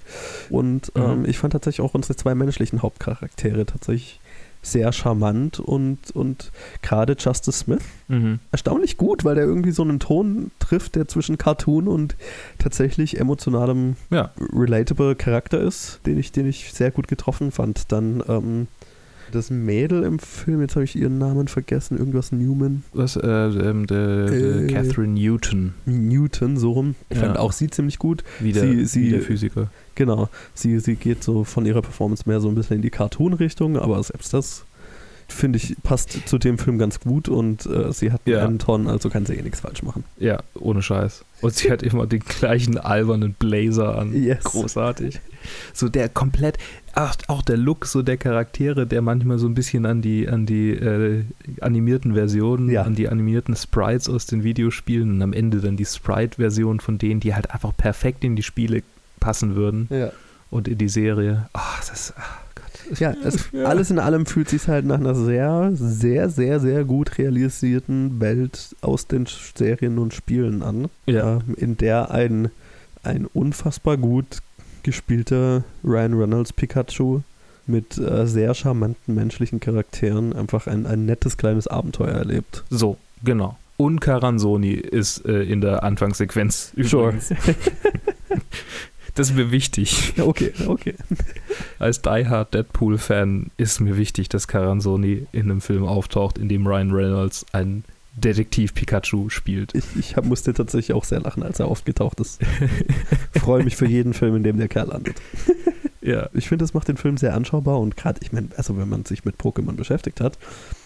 Und 0.50 0.92
ähm, 0.96 1.20
Mhm. 1.20 1.24
ich 1.26 1.38
fand 1.38 1.52
tatsächlich 1.52 1.80
auch 1.84 1.94
unsere 1.94 2.16
zwei 2.16 2.34
menschlichen 2.34 2.82
Hauptcharaktere 2.82 3.66
tatsächlich 3.66 4.20
sehr 4.62 4.92
charmant 4.92 5.58
und, 5.60 6.10
und 6.12 6.52
gerade 6.82 7.16
Justice 7.18 7.58
Smith 7.60 7.82
Mhm. 8.08 8.40
erstaunlich 8.52 8.96
gut, 8.96 9.24
weil 9.24 9.36
der 9.36 9.44
irgendwie 9.44 9.70
so 9.70 9.82
einen 9.82 10.00
Ton 10.00 10.50
trifft, 10.58 10.96
der 10.96 11.06
zwischen 11.08 11.38
Cartoon 11.38 11.86
und 11.88 12.16
tatsächlich 12.58 13.18
emotionalem, 13.20 13.96
Ja. 14.10 14.32
relatable 14.52 15.14
Charakter 15.14 15.60
ist, 15.60 16.00
den 16.06 16.18
ich, 16.18 16.32
den 16.32 16.46
ich 16.46 16.72
sehr 16.72 16.90
gut 16.90 17.08
getroffen 17.08 17.52
fand. 17.52 17.90
Dann 17.92 18.22
ähm, 18.28 18.66
das 19.32 19.48
Mädel 19.48 20.02
im 20.02 20.18
Film, 20.18 20.60
jetzt 20.60 20.74
habe 20.74 20.82
ich 20.84 20.96
ihren 20.96 21.18
Namen 21.18 21.46
vergessen, 21.46 21.96
irgendwas 21.96 22.32
Newman. 22.32 22.82
Was, 22.92 23.14
äh, 23.14 23.20
ähm, 23.28 23.86
der, 23.86 24.26
der 24.26 24.56
Äh. 24.62 24.66
Catherine 24.66 25.12
Newton, 25.14 25.74
Newton, 25.86 26.56
so 26.56 26.72
rum. 26.72 26.96
Ich 27.10 27.16
Ja. 27.18 27.26
fand 27.26 27.38
auch 27.38 27.52
sie 27.52 27.70
ziemlich 27.70 27.98
gut. 28.00 28.24
wie 28.40 28.52
der, 28.52 28.64
Sie- 28.64 28.84
sie- 28.86 29.02
wie 29.04 29.10
der 29.10 29.22
Physiker. 29.22 29.70
Genau, 30.00 30.30
sie, 30.54 30.78
sie 30.78 30.94
geht 30.96 31.22
so 31.22 31.44
von 31.44 31.66
ihrer 31.66 31.82
Performance 31.82 32.24
mehr 32.26 32.40
so 32.40 32.48
ein 32.48 32.54
bisschen 32.54 32.76
in 32.76 32.82
die 32.82 32.88
Cartoon-Richtung, 32.88 33.76
aber 33.78 34.02
selbst 34.02 34.32
das, 34.32 34.64
finde 35.28 35.58
ich, 35.58 35.76
passt 35.82 36.26
zu 36.26 36.38
dem 36.38 36.56
Film 36.56 36.78
ganz 36.78 37.00
gut 37.00 37.28
und 37.28 37.66
äh, 37.66 37.92
sie 37.92 38.10
hat 38.10 38.22
Ja. 38.24 38.46
einen 38.46 38.58
Ton, 38.58 38.88
also 38.88 39.10
kann 39.10 39.26
sie 39.26 39.34
eh 39.34 39.42
nichts 39.42 39.60
falsch 39.60 39.82
machen. 39.82 40.04
Ja, 40.18 40.42
ohne 40.58 40.80
Scheiß. 40.80 41.22
Und 41.42 41.54
sie 41.54 41.70
hat 41.70 41.82
immer 41.82 42.06
den 42.06 42.20
gleichen 42.20 42.78
albernen 42.78 43.34
Blazer 43.38 43.98
an. 43.98 44.14
Yes. 44.14 44.42
Großartig. 44.44 45.20
So 45.74 45.90
der 45.90 46.08
komplett, 46.08 46.56
ach, 46.94 47.14
auch 47.28 47.42
der 47.42 47.58
Look 47.58 47.84
so 47.84 48.00
der 48.02 48.16
Charaktere, 48.16 48.86
der 48.86 49.02
manchmal 49.02 49.38
so 49.38 49.46
ein 49.48 49.54
bisschen 49.54 49.84
an 49.84 50.00
die, 50.00 50.28
an 50.30 50.46
die 50.46 50.70
äh, 50.70 51.24
animierten 51.60 52.14
Versionen, 52.14 52.70
Ja. 52.70 52.82
an 52.84 52.94
die 52.94 53.08
animierten 53.10 53.54
Sprites 53.54 54.08
aus 54.08 54.24
den 54.24 54.44
Videospielen 54.44 55.10
und 55.10 55.22
am 55.22 55.34
Ende 55.34 55.60
dann 55.60 55.76
die 55.76 55.84
Sprite-Version 55.86 56.80
von 56.80 56.96
denen, 56.96 57.20
die 57.20 57.34
halt 57.34 57.50
einfach 57.52 57.76
perfekt 57.76 58.24
in 58.24 58.34
die 58.34 58.42
Spiele 58.42 58.82
passen 59.20 59.54
würden 59.56 59.86
Ja. 59.90 60.10
und 60.50 60.66
in 60.68 60.78
die 60.78 60.88
Serie. 60.88 61.48
Ach, 61.52 61.84
das, 61.88 62.12
ach 62.16 62.38
Gott. 62.54 62.98
Ja, 62.98 63.14
es, 63.24 63.54
alles 63.64 63.90
in 63.90 63.98
allem 64.00 64.26
fühlt 64.26 64.48
sich 64.48 64.66
halt 64.66 64.84
nach 64.84 64.98
einer 64.98 65.14
sehr, 65.14 65.70
sehr, 65.74 66.28
sehr, 66.28 66.58
sehr 66.58 66.84
gut 66.84 67.18
realisierten 67.18 68.20
Welt 68.20 68.74
aus 68.80 69.06
den 69.06 69.26
Serien 69.54 69.98
und 69.98 70.12
Spielen 70.14 70.62
an, 70.62 70.88
Ja. 71.06 71.34
ähm, 71.36 71.54
in 71.56 71.76
der 71.76 72.10
ein, 72.10 72.50
ein 73.04 73.26
unfassbar 73.26 73.96
gut 73.96 74.38
gespielter 74.82 75.62
Ryan 75.84 76.14
Reynolds 76.14 76.52
Pikachu 76.52 77.20
mit 77.66 77.98
äh, 77.98 78.26
sehr 78.26 78.54
charmanten 78.54 79.14
menschlichen 79.14 79.60
Charakteren 79.60 80.32
einfach 80.32 80.66
ein, 80.66 80.86
ein 80.86 81.04
nettes 81.06 81.36
kleines 81.36 81.68
Abenteuer 81.68 82.08
erlebt. 82.14 82.64
So, 82.70 82.96
genau. 83.22 83.56
Und 83.76 84.00
Caranzoni 84.00 84.72
ist 84.72 85.24
äh, 85.26 85.42
in 85.44 85.60
der 85.60 85.84
Anfangssequenz 85.84 86.72
übrigens. 86.74 87.30
Das 89.14 89.30
ist 89.30 89.36
mir 89.36 89.50
wichtig. 89.50 90.14
Okay, 90.18 90.52
okay. 90.66 90.94
Als 91.78 92.02
Die 92.02 92.26
Hard 92.26 92.54
Deadpool-Fan 92.54 93.50
ist 93.56 93.80
mir 93.80 93.96
wichtig, 93.96 94.28
dass 94.28 94.48
Caranzoni 94.48 95.26
in 95.32 95.50
einem 95.50 95.60
Film 95.60 95.84
auftaucht, 95.84 96.38
in 96.38 96.48
dem 96.48 96.66
Ryan 96.66 96.92
Reynolds 96.92 97.46
ein 97.52 97.84
Detektiv 98.16 98.74
Pikachu 98.74 99.28
spielt. 99.30 99.74
Ich, 99.74 99.84
ich 99.98 100.16
hab, 100.16 100.24
musste 100.24 100.52
tatsächlich 100.52 100.94
auch 100.94 101.04
sehr 101.04 101.20
lachen, 101.20 101.42
als 101.42 101.60
er 101.60 101.66
aufgetaucht 101.66 102.20
ist. 102.20 102.40
Freue 103.38 103.64
mich 103.64 103.76
für 103.76 103.86
jeden 103.86 104.14
Film, 104.14 104.36
in 104.36 104.42
dem 104.42 104.58
der 104.58 104.68
Kerl 104.68 104.88
landet. 104.88 105.16
Ja. 106.02 106.28
Ich 106.32 106.48
finde, 106.48 106.64
das 106.64 106.74
macht 106.74 106.88
den 106.88 106.96
Film 106.96 107.16
sehr 107.16 107.34
anschaubar 107.34 107.78
und 107.78 107.96
gerade, 107.96 108.20
ich 108.22 108.32
meine, 108.32 108.48
also 108.56 108.76
wenn 108.78 108.88
man 108.88 109.04
sich 109.04 109.24
mit 109.24 109.36
Pokémon 109.36 109.72
beschäftigt 109.72 110.20
hat, 110.20 110.38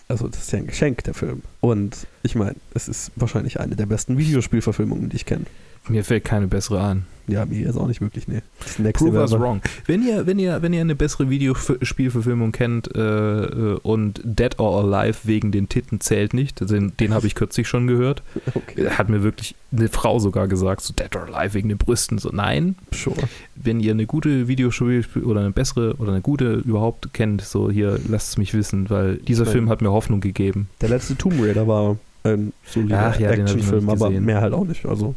also 0.09 0.29
das 0.29 0.43
ist 0.43 0.53
ja 0.53 0.59
ein 0.59 0.67
Geschenk, 0.67 1.05
der 1.05 1.15
Film. 1.15 1.43
Und 1.61 2.07
ich 2.23 2.35
meine, 2.35 2.57
es 2.75 2.89
ist 2.89 3.13
wahrscheinlich 3.17 3.61
eine 3.61 3.77
der 3.77 3.87
besten 3.87 4.19
Videospielverfilmungen, 4.19 5.09
die 5.09 5.17
ich 5.17 5.25
kenne. 5.25 5.47
Mir 5.89 6.05
fällt 6.05 6.25
keine 6.25 6.47
bessere 6.47 6.81
an. 6.81 7.07
Ja, 7.27 7.47
mir 7.47 7.69
ist 7.69 7.77
auch 7.77 7.87
nicht 7.87 8.03
wirklich, 8.03 8.29
nee. 8.29 8.43
Prove 8.93 9.19
us 9.19 9.33
wrong. 9.33 9.63
Wenn 9.87 10.07
ihr, 10.07 10.27
wenn 10.27 10.39
ihr, 10.39 10.61
wenn 10.61 10.75
ihr 10.75 10.83
eine 10.83 10.95
bessere 10.95 11.31
Videospielverfilmung 11.31 12.53
kennt 12.53 12.95
äh, 12.95 13.01
äh, 13.01 13.79
und 13.83 14.21
Dead 14.25 14.59
or 14.59 14.85
Alive 14.85 15.21
wegen 15.25 15.51
den 15.51 15.71
Titten 15.71 16.01
zählt 16.01 16.35
nicht, 16.35 16.61
den, 16.69 16.95
den 16.99 17.15
habe 17.15 17.27
ich 17.27 17.35
kürzlich 17.35 17.67
schon 17.67 17.87
gehört, 17.87 18.23
Okay, 18.55 18.91
hat 18.91 19.09
mir 19.09 19.23
wirklich 19.23 19.55
eine 19.73 19.89
Frau 19.89 20.19
sogar 20.19 20.49
gesagt, 20.49 20.83
so 20.83 20.93
Dead 20.93 21.15
or 21.17 21.35
Alive 21.35 21.55
wegen 21.55 21.71
den 21.71 21.79
Brüsten. 21.79 22.19
So 22.19 22.29
nein, 22.31 22.77
sure. 22.93 23.17
wenn 23.55 23.81
ihr 23.81 23.93
eine 23.93 24.05
gute 24.05 24.47
Videospiel 24.47 25.05
oder 25.25 25.41
eine 25.41 25.51
bessere 25.51 25.95
oder 25.97 26.13
eine 26.13 26.21
gute 26.21 26.57
überhaupt 26.57 27.15
kennt, 27.15 27.41
so 27.41 27.71
hier 27.71 27.99
lasst 28.07 28.31
es 28.31 28.37
mich 28.37 28.53
wissen, 28.53 28.91
weil 28.91 29.17
dieser 29.17 29.47
Film 29.47 29.71
hat 29.71 29.81
mir 29.81 29.93
Hoffnung 29.93 30.21
gegeben. 30.21 30.69
Der 30.83 30.91
letzte 30.91 31.17
Tomb 31.17 31.41
Raider 31.41 31.67
war 31.67 31.97
ein 32.23 32.53
solider 32.67 33.19
Actionfilm, 33.19 33.89
aber 33.89 34.11
mehr 34.11 34.41
halt 34.41 34.53
auch 34.53 34.65
nicht. 34.65 34.85
Also, 34.87 35.15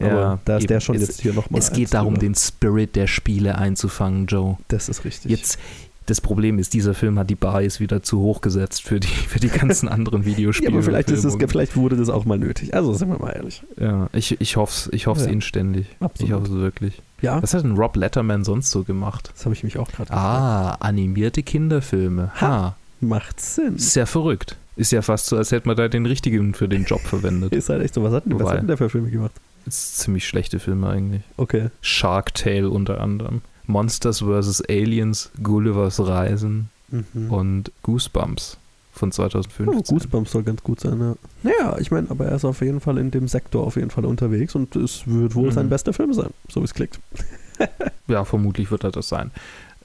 aber 0.00 0.40
da 0.44 0.56
ist 0.56 0.64
eben. 0.64 0.68
der 0.68 0.80
schon 0.80 0.96
es, 0.96 1.02
jetzt 1.02 1.20
hier 1.20 1.32
nochmal. 1.32 1.60
Es 1.60 1.72
geht 1.72 1.94
darum, 1.94 2.18
den 2.18 2.34
Spirit 2.34 2.96
der 2.96 3.06
Spiele 3.06 3.56
einzufangen, 3.56 4.26
Joe. 4.26 4.56
Das 4.68 4.88
ist 4.88 5.04
richtig. 5.04 5.30
Jetzt, 5.30 5.58
das 6.06 6.20
Problem 6.20 6.58
ist, 6.58 6.74
dieser 6.74 6.94
Film 6.94 7.18
hat 7.18 7.30
die 7.30 7.34
Bar 7.36 7.62
jetzt 7.62 7.78
wieder 7.78 8.02
zu 8.02 8.18
hoch 8.20 8.40
gesetzt 8.40 8.82
für 8.82 8.98
die, 8.98 9.06
für 9.06 9.38
die 9.38 9.48
ganzen 9.48 9.88
anderen 9.88 10.22
ja, 10.24 10.26
Videospiele. 10.26 10.72
aber 10.72 10.82
vielleicht, 10.82 11.10
ist 11.10 11.24
es, 11.24 11.36
vielleicht 11.36 11.76
wurde 11.76 11.96
das 11.96 12.08
auch 12.08 12.24
mal 12.24 12.38
nötig. 12.38 12.74
Also, 12.74 12.92
sind 12.94 13.08
wir 13.10 13.18
mal 13.18 13.30
ehrlich. 13.30 13.62
Ja, 13.78 14.08
ich, 14.12 14.40
ich 14.40 14.56
hoffe 14.56 14.72
es 14.88 14.92
ich 14.92 15.06
hoff's 15.06 15.26
Ja. 15.26 15.30
inständig. 15.30 15.86
Ich 15.90 16.02
Absolut. 16.04 16.32
hoffe 16.32 16.44
es 16.46 16.52
wirklich. 16.54 17.02
Ja, 17.22 17.42
Was 17.42 17.54
hat 17.54 17.62
denn 17.64 17.76
Rob 17.76 17.96
Letterman 17.96 18.44
sonst 18.44 18.70
so 18.70 18.82
gemacht? 18.82 19.30
das 19.34 19.44
habe 19.44 19.54
ich 19.54 19.62
mich 19.62 19.78
auch 19.78 19.88
gerade 19.92 20.10
Ah, 20.12 20.72
animierte 20.80 21.42
Kinderfilme. 21.42 22.32
Ha. 22.40 22.40
Ha. 22.40 22.76
Macht 23.02 23.40
Sinn. 23.40 23.76
Ist 23.76 23.94
ja 23.96 24.04
verrückt. 24.06 24.56
Ist 24.76 24.92
ja 24.92 25.02
fast 25.02 25.26
so, 25.26 25.36
als 25.36 25.52
hätte 25.52 25.68
man 25.68 25.76
da 25.76 25.88
den 25.88 26.06
richtigen 26.06 26.54
für 26.54 26.68
den 26.68 26.84
Job 26.84 27.00
verwendet. 27.00 27.52
Ist 27.54 27.68
halt 27.68 27.82
echt 27.82 27.94
so. 27.94 28.02
Was 28.02 28.12
hat 28.12 28.24
denn, 28.26 28.38
was 28.40 28.48
hat 28.50 28.58
denn 28.58 28.66
der 28.66 28.76
für 28.78 28.88
Filme 28.90 29.10
gemacht? 29.10 29.32
Ist 29.66 29.98
ziemlich 29.98 30.26
schlechte 30.26 30.58
Filme 30.58 30.88
eigentlich. 30.88 31.22
Okay. 31.36 31.68
Shark 31.80 32.34
Tale 32.34 32.68
unter 32.70 33.00
anderem. 33.00 33.42
Monsters 33.66 34.20
vs. 34.20 34.62
Aliens, 34.68 35.30
Gullivers 35.42 36.00
Reisen 36.04 36.70
Mhm. 36.90 37.30
und 37.30 37.72
Goosebumps 37.82 38.56
von 38.92 39.12
2015. 39.12 39.68
Oh, 39.78 39.80
Goosebumps 39.82 40.32
soll 40.32 40.42
ganz 40.42 40.60
gut 40.64 40.80
sein, 40.80 40.98
ja. 41.00 41.14
Naja, 41.44 41.76
ich 41.78 41.92
meine, 41.92 42.10
aber 42.10 42.26
er 42.26 42.34
ist 42.34 42.44
auf 42.44 42.60
jeden 42.62 42.80
Fall 42.80 42.98
in 42.98 43.12
dem 43.12 43.28
Sektor 43.28 43.64
auf 43.64 43.76
jeden 43.76 43.90
Fall 43.90 44.04
unterwegs 44.04 44.56
und 44.56 44.74
es 44.74 45.02
wird 45.06 45.36
wohl 45.36 45.48
Mhm. 45.50 45.52
sein 45.52 45.68
bester 45.68 45.92
Film 45.92 46.12
sein, 46.12 46.30
so 46.48 46.60
wie 46.60 46.64
es 46.64 46.74
klingt. 46.74 46.98
Ja, 48.08 48.24
vermutlich 48.24 48.70
wird 48.72 48.82
er 48.84 48.90
das 48.90 49.08
sein. 49.08 49.30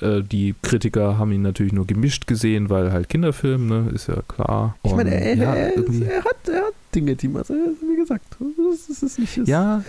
Äh, 0.02 0.22
die 0.24 0.56
Kritiker 0.64 1.18
haben 1.20 1.32
ihn 1.32 1.42
natürlich 1.44 1.74
nur 1.74 1.86
gemischt 1.86 2.26
gesehen, 2.26 2.70
weil 2.70 2.92
halt 2.92 3.08
Kinderfilm, 3.10 3.68
ne, 3.68 3.92
ist 3.94 4.08
ja 4.08 4.22
klar. 4.28 4.76
Ich 4.84 4.96
meine, 4.96 5.14
er, 5.14 5.36
ja, 5.36 5.54
er, 5.54 5.76
er, 5.76 6.24
hat, 6.24 6.50
er 6.50 6.62
hat 6.64 6.74
Dinge, 6.96 7.16
die 7.16 7.28
man, 7.28 7.41
also, 7.41 7.54
wie 7.54 7.96
gesagt, 7.98 8.26
das 8.89 9.04
ist 9.04 9.20
nicht. 9.20 9.38
Das 9.38 9.48
ja, 9.48 9.84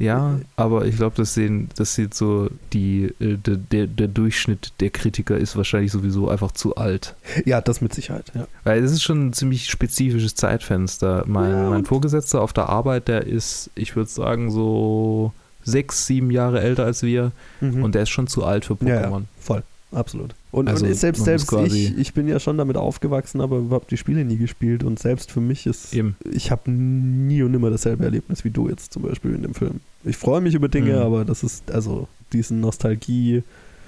ja, 0.00 0.38
aber 0.54 0.86
ich 0.86 0.96
glaube, 0.96 1.16
das 1.16 1.34
sehen, 1.34 1.70
das 1.76 1.94
sieht 1.94 2.14
so 2.14 2.48
die, 2.72 3.12
äh, 3.18 3.36
der, 3.36 3.56
der, 3.56 3.86
der 3.88 4.06
Durchschnitt 4.06 4.72
der 4.78 4.90
Kritiker 4.90 5.36
ist 5.36 5.56
wahrscheinlich 5.56 5.90
sowieso 5.90 6.28
einfach 6.28 6.52
zu 6.52 6.76
alt. 6.76 7.16
ja, 7.44 7.60
das 7.60 7.80
mit 7.80 7.92
Sicherheit, 7.94 8.30
ja. 8.34 8.46
Weil 8.64 8.84
es 8.84 8.92
ist 8.92 9.02
schon 9.02 9.26
ein 9.28 9.32
ziemlich 9.32 9.68
spezifisches 9.68 10.34
Zeitfenster. 10.36 11.24
Mein, 11.26 11.50
Ja, 11.50 11.70
mein 11.70 11.84
Vorgesetzter 11.84 12.40
auf 12.42 12.52
der 12.52 12.68
Arbeit, 12.68 13.08
der 13.08 13.26
ist, 13.26 13.70
ich 13.74 13.96
würde 13.96 14.08
sagen, 14.10 14.52
so 14.52 15.32
sechs, 15.64 16.06
sieben 16.06 16.30
Jahre 16.30 16.60
älter 16.60 16.84
als 16.84 17.02
wir 17.02 17.32
Mhm. 17.60 17.82
und 17.82 17.94
der 17.96 18.02
ist 18.04 18.10
schon 18.10 18.28
zu 18.28 18.44
alt 18.44 18.64
für 18.66 18.76
Ja, 18.82 19.00
Pokémon. 19.02 19.20
ja, 19.20 19.22
voll. 19.40 19.62
Absolut. 19.90 20.34
Und, 20.50 20.68
Also, 20.68 20.86
und 20.86 20.94
selbst, 20.94 21.24
selbst 21.24 21.52
ich, 21.52 21.98
ich 21.98 22.14
bin 22.14 22.26
ja 22.26 22.40
schon 22.40 22.56
damit 22.56 22.76
aufgewachsen, 22.78 23.40
aber 23.42 23.58
überhaupt 23.58 23.90
die 23.90 23.98
Spiele 23.98 24.24
nie 24.24 24.36
gespielt 24.38 24.82
und 24.82 24.98
selbst 24.98 25.30
für 25.30 25.40
mich 25.42 25.66
ist, 25.66 25.92
Eben. 25.94 26.16
ich 26.30 26.50
habe 26.50 26.70
nie 26.70 27.42
und 27.42 27.50
nimmer 27.50 27.68
dasselbe 27.70 28.04
Erlebnis 28.04 28.44
wie 28.44 28.50
du 28.50 28.68
jetzt 28.68 28.92
zum 28.92 29.02
Beispiel 29.02 29.34
in 29.34 29.42
dem 29.42 29.54
Film. 29.54 29.80
Ich 30.04 30.16
freue 30.16 30.40
mich 30.40 30.54
über 30.54 30.68
Dinge, 30.68 30.92
Mhm. 30.96 31.02
aber 31.02 31.24
das 31.26 31.42
ist, 31.42 31.70
also 31.70 32.08
diesen 32.32 32.60
Nostalgie, 32.60 33.42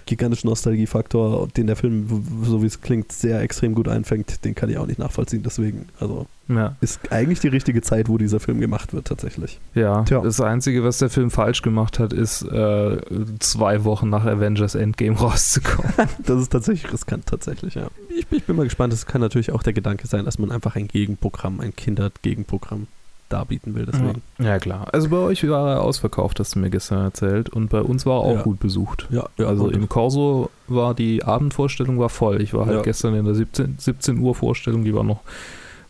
gigantischen 0.07 0.49
Nostalgiefaktor, 0.49 1.49
den 1.49 1.67
der 1.67 1.77
Film, 1.77 2.25
so 2.43 2.63
wie 2.63 2.67
es 2.67 2.81
klingt, 2.81 3.13
sehr 3.13 3.41
extrem 3.41 3.75
gut 3.75 3.89
einfängt, 3.89 4.45
den 4.45 4.55
kann 4.55 4.69
ich 4.71 4.79
auch 4.79 4.87
nicht 4.87 4.99
nachvollziehen. 4.99 5.43
Deswegen, 5.43 5.87
also 5.99 6.27
Ja. 6.49 6.77
ist 6.81 7.13
eigentlich 7.13 7.41
die 7.41 7.49
richtige 7.49 7.83
Zeit, 7.83 8.09
wo 8.09 8.19
dieser 8.19 8.41
Film 8.41 8.61
gemacht 8.61 8.93
wird, 8.93 9.07
tatsächlich. 9.07 9.61
Ja, 9.75 10.03
Tja. 10.05 10.21
das 10.21 10.41
Einzige, 10.41 10.83
was 10.85 10.99
der 10.99 11.11
Film 11.11 11.31
falsch 11.31 11.63
gemacht 11.63 11.99
hat, 11.99 12.13
ist 12.13 12.43
äh, 12.43 12.99
zwei 13.39 13.85
Wochen 13.85 14.09
nach 14.09 14.25
Avengers 14.27 14.75
Endgame 14.75 15.17
rauszukommen. 15.21 15.93
Das 16.27 16.41
ist 16.41 16.51
tatsächlich 16.53 16.93
riskant, 16.93 17.27
tatsächlich, 17.27 17.75
ja. 17.75 17.89
Ich, 18.09 18.27
ich 18.31 18.45
bin 18.45 18.57
mal 18.57 18.65
gespannt, 18.65 18.93
es 18.93 19.07
kann 19.07 19.21
natürlich 19.21 19.53
auch 19.53 19.63
der 19.63 19.73
Gedanke 19.73 20.07
sein, 20.07 20.25
dass 20.25 20.39
man 20.39 20.51
einfach 20.51 20.77
ein 20.77 20.89
Gegenprogramm, 20.89 21.61
ein 21.61 21.75
Kinder-Gegenprogramm 21.75 22.87
darbieten 23.31 23.75
will, 23.75 23.87
deswegen. 23.87 24.23
Ja, 24.39 24.59
klar. 24.59 24.89
Also 24.93 25.09
bei 25.09 25.17
euch 25.17 25.49
war 25.49 25.71
er 25.77 25.83
ausverkauft, 25.83 26.39
hast 26.41 26.55
du 26.55 26.59
mir 26.59 26.69
gestern 26.71 27.05
erzählt. 27.05 27.49
Und 27.49 27.69
bei 27.71 27.81
uns 27.81 28.05
war 28.05 28.17
er 28.17 28.21
auch 28.21 28.35
Ja. 28.37 28.43
gut 28.43 28.61
besucht. 28.61 29.07
Ja, 29.11 29.29
ja 29.39 29.47
also 29.47 29.65
und- 29.65 29.75
im 29.75 29.89
Corso 29.89 30.51
war 30.69 30.95
die 30.95 31.23
Abendvorstellung 31.25 31.99
war 31.99 32.09
voll. 32.11 32.43
Ich 32.43 32.53
war 32.55 32.67
halt 32.67 32.77
Ja. 32.79 32.83
gestern 32.83 33.15
in 33.15 33.25
der 33.25 33.35
17, 33.35 33.77
17 33.79 34.19
Uhr 34.19 34.35
Vorstellung, 34.35 34.85
die 34.85 34.95
war 34.95 35.05
noch, 35.05 35.21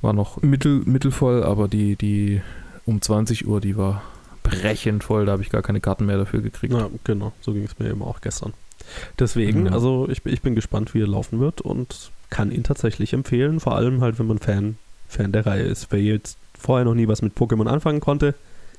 war 0.02 0.12
noch 0.12 0.40
mittel, 0.42 0.82
mittelvoll, 0.84 1.42
aber 1.42 1.66
die, 1.68 1.96
die 1.96 2.40
um 2.86 3.00
20 3.02 3.46
Uhr, 3.46 3.60
die 3.60 3.76
war 3.76 4.02
brechend 4.42 5.04
voll. 5.04 5.26
Da 5.26 5.32
habe 5.32 5.42
ich 5.42 5.50
gar 5.50 5.62
keine 5.62 5.80
Karten 5.80 6.06
mehr 6.06 6.16
dafür 6.18 6.40
gekriegt. 6.40 6.72
Ja, 6.74 6.88
genau, 7.04 7.32
so 7.40 7.52
ging 7.52 7.64
es 7.64 7.78
mir 7.78 7.90
eben 7.90 8.02
auch 8.02 8.20
gestern. 8.20 8.52
Deswegen, 9.18 9.66
Ja. 9.66 9.72
also 9.72 10.08
ich, 10.10 10.22
bin- 10.22 10.32
ich 10.32 10.42
bin 10.42 10.54
gespannt, 10.54 10.94
wie 10.94 11.02
er 11.02 11.06
laufen 11.06 11.40
wird 11.40 11.60
und 11.60 12.10
kann 12.30 12.50
ihn 12.50 12.62
tatsächlich 12.62 13.12
empfehlen, 13.12 13.60
vor 13.60 13.76
allem 13.76 14.00
halt, 14.00 14.18
wenn 14.18 14.26
man 14.26 14.38
Fan, 14.38 14.76
Fan 15.08 15.32
der 15.32 15.46
Reihe 15.46 15.62
ist. 15.64 15.88
Wer 15.90 16.00
jetzt 16.00 16.38
vorher 16.60 16.84
noch 16.84 16.94
nie 16.94 17.08
was 17.08 17.22
mit 17.22 17.34
Pokémon 17.34 17.66
anfangen 17.66 18.00
konnte, 18.00 18.34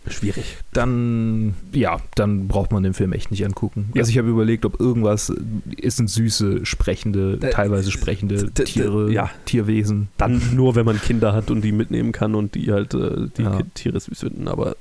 Schwierig. 0.07 0.57
Dann, 0.73 1.53
ja, 1.73 1.97
dann 2.15 2.47
braucht 2.47 2.71
man 2.71 2.81
den 2.81 2.95
Film 2.95 3.13
echt 3.13 3.29
nicht 3.29 3.45
angucken. 3.45 3.91
Ja. 3.93 3.99
Also 4.01 4.09
ich 4.09 4.17
habe 4.17 4.29
überlegt, 4.29 4.65
ob 4.65 4.79
irgendwas, 4.79 5.31
es 5.79 5.97
sind 5.97 6.09
süße, 6.09 6.65
sprechende, 6.65 7.37
Äh, 7.39 7.51
teilweise 7.51 7.91
sprechende 7.91 8.45
d- 8.49 8.63
Tiere, 8.63 9.11
ja. 9.11 9.29
Tierwesen. 9.45 10.07
Dann 10.17 10.41
nur, 10.55 10.73
wenn 10.73 10.87
man 10.87 10.99
Kinder 10.99 11.33
hat 11.33 11.51
und 11.51 11.61
die 11.61 11.71
mitnehmen 11.71 12.13
kann 12.13 12.33
und 12.33 12.55
die 12.55 12.71
halt 12.71 12.95
äh, 12.95 13.27
die 13.37 13.43
Ja. 13.43 13.59
Tiere 13.75 13.99
süß 13.99 14.21
finden, 14.21 14.47
aber 14.47 14.75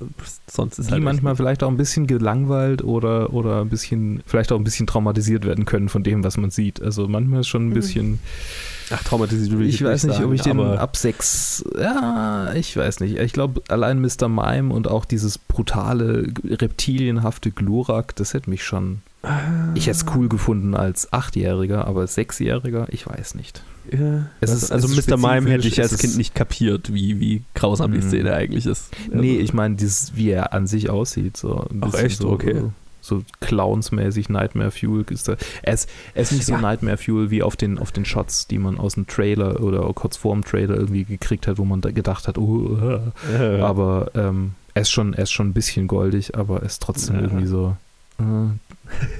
sonst 0.47 0.79
ist 0.79 0.87
die 0.89 0.93
halt 0.93 1.03
manchmal 1.03 1.35
vielleicht 1.35 1.61
auch 1.61 1.69
ein 1.69 1.77
bisschen 1.77 2.07
gelangweilt 2.07 2.83
oder, 2.83 3.31
oder 3.31 3.61
ein 3.61 3.69
bisschen, 3.69 4.23
vielleicht 4.25 4.51
auch 4.51 4.57
ein 4.57 4.63
bisschen 4.63 4.87
traumatisiert 4.87 5.45
werden 5.45 5.65
können 5.65 5.89
von 5.89 6.01
dem, 6.01 6.23
was 6.23 6.37
man 6.37 6.49
sieht. 6.49 6.81
Also 6.81 7.07
manchmal 7.07 7.41
ist 7.41 7.47
schon 7.47 7.67
ein 7.69 7.73
bisschen, 7.75 8.17
Ach, 8.93 9.03
traumatisiert 9.03 9.57
will 9.57 9.67
ich, 9.67 9.75
ich 9.75 9.83
weiß 9.83 10.03
nicht, 10.05 10.13
sagen, 10.15 10.25
ob 10.27 10.33
ich 10.33 10.41
den 10.41 10.59
ab 10.59 10.97
sechs, 10.97 11.63
ja, 11.79 12.53
ich 12.53 12.75
weiß 12.75 12.99
nicht. 12.99 13.17
Ich 13.17 13.33
glaube, 13.33 13.61
allein 13.69 13.99
Mr. 14.01 14.27
Mime 14.27 14.73
und 14.73 14.87
auch 14.87 15.05
dieses 15.05 15.37
brutale, 15.37 16.31
reptilienhafte 16.45 17.51
Glurak, 17.51 18.15
das 18.15 18.33
hätte 18.33 18.49
mich 18.49 18.63
schon, 18.63 19.01
ich 19.75 19.87
hätte 19.87 19.97
es 19.97 20.05
cool 20.15 20.29
gefunden 20.29 20.75
als 20.75 21.11
Achtjähriger, 21.13 21.85
aber 21.87 22.01
als 22.01 22.15
Sechsjähriger, 22.15 22.87
ich 22.89 23.05
weiß 23.07 23.35
nicht. 23.35 23.63
Ja, 23.91 24.27
Es 24.41 24.51
das- 24.51 24.63
ist- 24.63 24.71
also 24.71 24.87
es 24.87 24.97
ist 24.97 25.09
Mr. 25.09 25.17
Mime 25.17 25.49
hätte 25.49 25.67
ich 25.67 25.81
als 25.81 25.97
Kind 25.97 26.15
nicht 26.17 26.35
kapiert, 26.35 26.93
wie, 26.93 27.19
wie 27.19 27.41
grausam 27.55 27.91
die 27.91 27.97
Mhm. 27.97 28.03
Szene 28.09 28.33
eigentlich 28.33 28.65
ist. 28.65 28.89
Nee, 29.11 29.31
Also- 29.31 29.41
ich 29.43 29.53
meine, 29.53 29.75
dieses, 29.75 30.15
wie 30.15 30.29
er 30.29 30.53
an 30.53 30.67
sich 30.67 30.89
aussieht. 30.89 31.35
So 31.37 31.67
ein 31.69 31.81
Ach, 31.81 31.91
bisschen 31.91 32.05
echt? 32.05 32.17
So, 32.19 32.29
Okay. 32.29 32.63
So 33.01 33.23
Clowns-mäßig 33.41 34.29
Nightmare 34.29 34.71
Fuel 34.71 35.03
ist 35.09 35.27
da. 35.27 35.33
Ist, 35.63 35.89
er 36.13 36.21
ist 36.21 36.31
nicht 36.31 36.45
so 36.45 36.53
Ja. 36.53 36.61
Nightmare 36.61 36.97
Fuel 36.97 37.31
wie 37.31 37.43
auf 37.43 37.55
den, 37.55 37.79
auf 37.79 37.91
den 37.91 38.05
Shots, 38.05 38.47
die 38.47 38.59
man 38.59 38.77
aus 38.77 38.93
dem 38.93 39.07
Trailer 39.07 39.61
oder 39.61 39.81
kurz 39.93 40.17
vorm 40.17 40.43
Trailer 40.43 40.75
irgendwie 40.75 41.03
gekriegt 41.03 41.47
hat, 41.47 41.57
wo 41.57 41.65
man 41.65 41.81
da 41.81 41.91
gedacht 41.91 42.27
hat, 42.27 42.37
oh, 42.37 42.77
äh. 43.33 43.57
äh, 43.57 43.61
aber 43.61 44.11
ähm, 44.15 44.51
er, 44.73 44.83
ist 44.83 44.91
schon, 44.91 45.13
ist 45.13 45.31
schon 45.31 45.49
ein 45.49 45.53
bisschen 45.53 45.87
goldig, 45.87 46.37
aber 46.37 46.57
er 46.59 46.65
ist 46.67 46.81
trotzdem 46.81 47.15
Ja. 47.15 47.21
irgendwie 47.23 47.47
so. 47.47 47.75
Äh, 48.19 48.23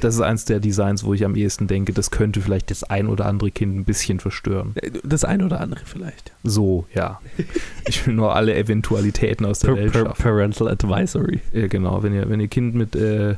das 0.02 0.16
ist 0.16 0.22
eins 0.22 0.44
der 0.46 0.60
Designs, 0.60 1.04
wo 1.06 1.14
ich 1.14 1.24
am 1.24 1.36
ehesten 1.36 1.68
denke, 1.68 1.94
das 1.94 2.12
könnte 2.12 2.42
vielleicht 2.42 2.72
das 2.72 2.84
ein 2.84 3.08
oder 3.08 3.26
andere 3.26 3.52
Kind 3.52 3.78
ein 3.78 3.86
bisschen 3.86 4.20
verstören. 4.20 4.76
das 5.04 5.24
eine 5.24 5.46
oder 5.46 5.62
andere 5.62 5.82
vielleicht. 5.86 6.34
So, 6.44 6.86
ja. 6.94 7.22
Ich 7.88 8.06
will 8.06 8.14
nur 8.16 8.36
alle 8.36 8.54
Eventualitäten 8.56 9.46
aus 9.46 9.60
der 9.60 9.70
Per, 9.70 9.78
Welt 9.78 9.94
schaffen. 9.94 10.22
Parental 10.24 10.68
Advisory. 10.68 11.40
Ja, 11.54 11.68
genau. 11.68 12.04
Wenn 12.04 12.14
ihr, 12.14 12.30
wenn 12.30 12.42
ihr 12.42 12.50
Kind 12.50 12.76
mit, 12.76 12.96
äh, 12.98 13.36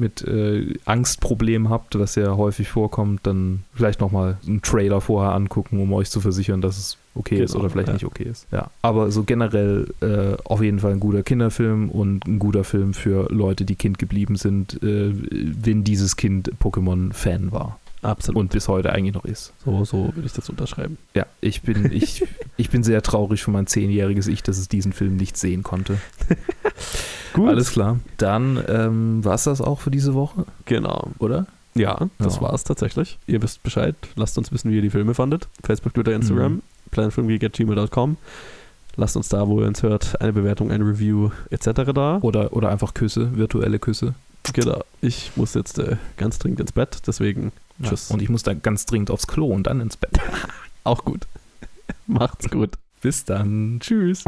mit 0.00 0.22
äh, 0.22 0.74
Angstproblemen 0.84 1.68
habt, 1.68 1.98
was 1.98 2.14
ja 2.14 2.36
häufig 2.36 2.68
vorkommt, 2.68 3.20
dann 3.24 3.62
vielleicht 3.74 4.00
nochmal 4.00 4.38
einen 4.46 4.62
Trailer 4.62 5.00
vorher 5.00 5.32
angucken, 5.34 5.80
um 5.80 5.92
euch 5.92 6.10
zu 6.10 6.20
versichern, 6.20 6.60
dass 6.60 6.78
es 6.78 6.96
okay 7.14 7.42
ist 7.42 7.52
Genau, 7.52 7.64
oder 7.64 7.70
vielleicht 7.70 7.88
ja. 7.88 7.94
nicht 7.94 8.04
okay 8.04 8.24
ist. 8.24 8.46
Ja. 8.50 8.70
Aber 8.82 9.10
so 9.10 9.24
generell 9.24 9.92
äh, 10.00 10.36
auf 10.44 10.62
jeden 10.62 10.78
Fall 10.78 10.92
ein 10.92 11.00
guter 11.00 11.22
Kinderfilm 11.22 11.90
und 11.90 12.26
ein 12.26 12.38
guter 12.38 12.64
Film 12.64 12.94
für 12.94 13.28
Leute, 13.32 13.64
die 13.64 13.76
Kind 13.76 13.98
geblieben 13.98 14.36
sind, 14.36 14.82
äh, 14.82 15.12
wenn 15.12 15.84
dieses 15.84 16.16
Kind 16.16 16.50
Pokémon-Fan 16.60 17.52
war 17.52 17.79
Absolut. 18.02 18.40
und 18.40 18.50
bis 18.52 18.66
heute 18.68 18.92
eigentlich 18.92 19.14
noch 19.14 19.24
ist. 19.24 19.52
so, 19.64 19.84
so 19.84 20.04
würde 20.14 20.24
ich 20.26 20.32
das 20.32 20.48
unterschreiben. 20.48 20.96
Ja, 21.14 21.26
ich 21.40 21.62
bin, 21.62 21.90
ich, 21.92 22.24
ich 22.56 22.70
bin 22.70 22.82
sehr 22.82 23.02
traurig 23.02 23.42
für 23.42 23.50
mein 23.50 23.66
zehnjähriges 23.66 24.26
Ich, 24.26 24.42
dass 24.42 24.56
es 24.58 24.68
diesen 24.68 24.92
Film 24.92 25.16
nicht 25.16 25.36
sehen 25.36 25.62
konnte. 25.62 25.98
Gut. 27.34 27.48
Alles 27.48 27.70
klar. 27.70 28.00
Dann 28.16 28.62
ähm, 28.68 29.24
war 29.24 29.34
es 29.34 29.44
das 29.44 29.60
auch 29.60 29.80
für 29.80 29.90
diese 29.90 30.14
Woche, 30.14 30.46
Genau. 30.64 31.10
oder? 31.18 31.46
Ja, 31.74 32.08
das 32.18 32.36
Ja. 32.36 32.42
war's 32.42 32.64
tatsächlich. 32.64 33.18
Ihr 33.26 33.40
wisst 33.42 33.62
Bescheid. 33.62 33.94
Lasst 34.16 34.36
uns 34.38 34.50
wissen, 34.50 34.70
wie 34.70 34.76
ihr 34.76 34.82
die 34.82 34.90
Filme 34.90 35.14
fandet. 35.14 35.46
Facebook, 35.62 35.94
Twitter, 35.94 36.12
Instagram, 36.12 36.54
Mhm. 36.54 36.62
planfilmgeek.gmail.com. 36.90 38.16
Lasst 38.96 39.16
uns 39.16 39.28
da, 39.28 39.46
wo 39.46 39.60
ihr 39.60 39.68
uns 39.68 39.82
hört, 39.84 40.20
eine 40.20 40.32
Bewertung, 40.32 40.72
ein 40.72 40.82
Review 40.82 41.30
etc. 41.50 41.92
da. 41.94 42.18
Oder, 42.22 42.52
oder 42.52 42.70
einfach 42.70 42.92
Küsse, 42.94 43.36
virtuelle 43.36 43.78
Küsse. 43.78 44.14
Genau. 44.52 44.82
Ich 45.00 45.30
muss 45.36 45.54
jetzt 45.54 45.78
äh, 45.78 45.96
ganz 46.16 46.38
dringend 46.40 46.58
ins 46.60 46.72
Bett, 46.72 46.98
deswegen 47.06 47.52
Ja. 47.80 47.88
tschüss. 47.88 48.10
Und 48.10 48.22
ich 48.22 48.28
muss 48.28 48.42
dann 48.42 48.62
ganz 48.62 48.86
dringend 48.86 49.10
aufs 49.10 49.26
Klo 49.26 49.46
und 49.46 49.66
dann 49.66 49.80
ins 49.80 49.96
Bett. 49.96 50.12
auch 50.84 51.04
gut. 51.04 51.26
Macht's 52.06 52.50
gut. 52.50 52.76
Bis 53.00 53.24
dann. 53.24 53.78
Tschüss. 53.80 54.24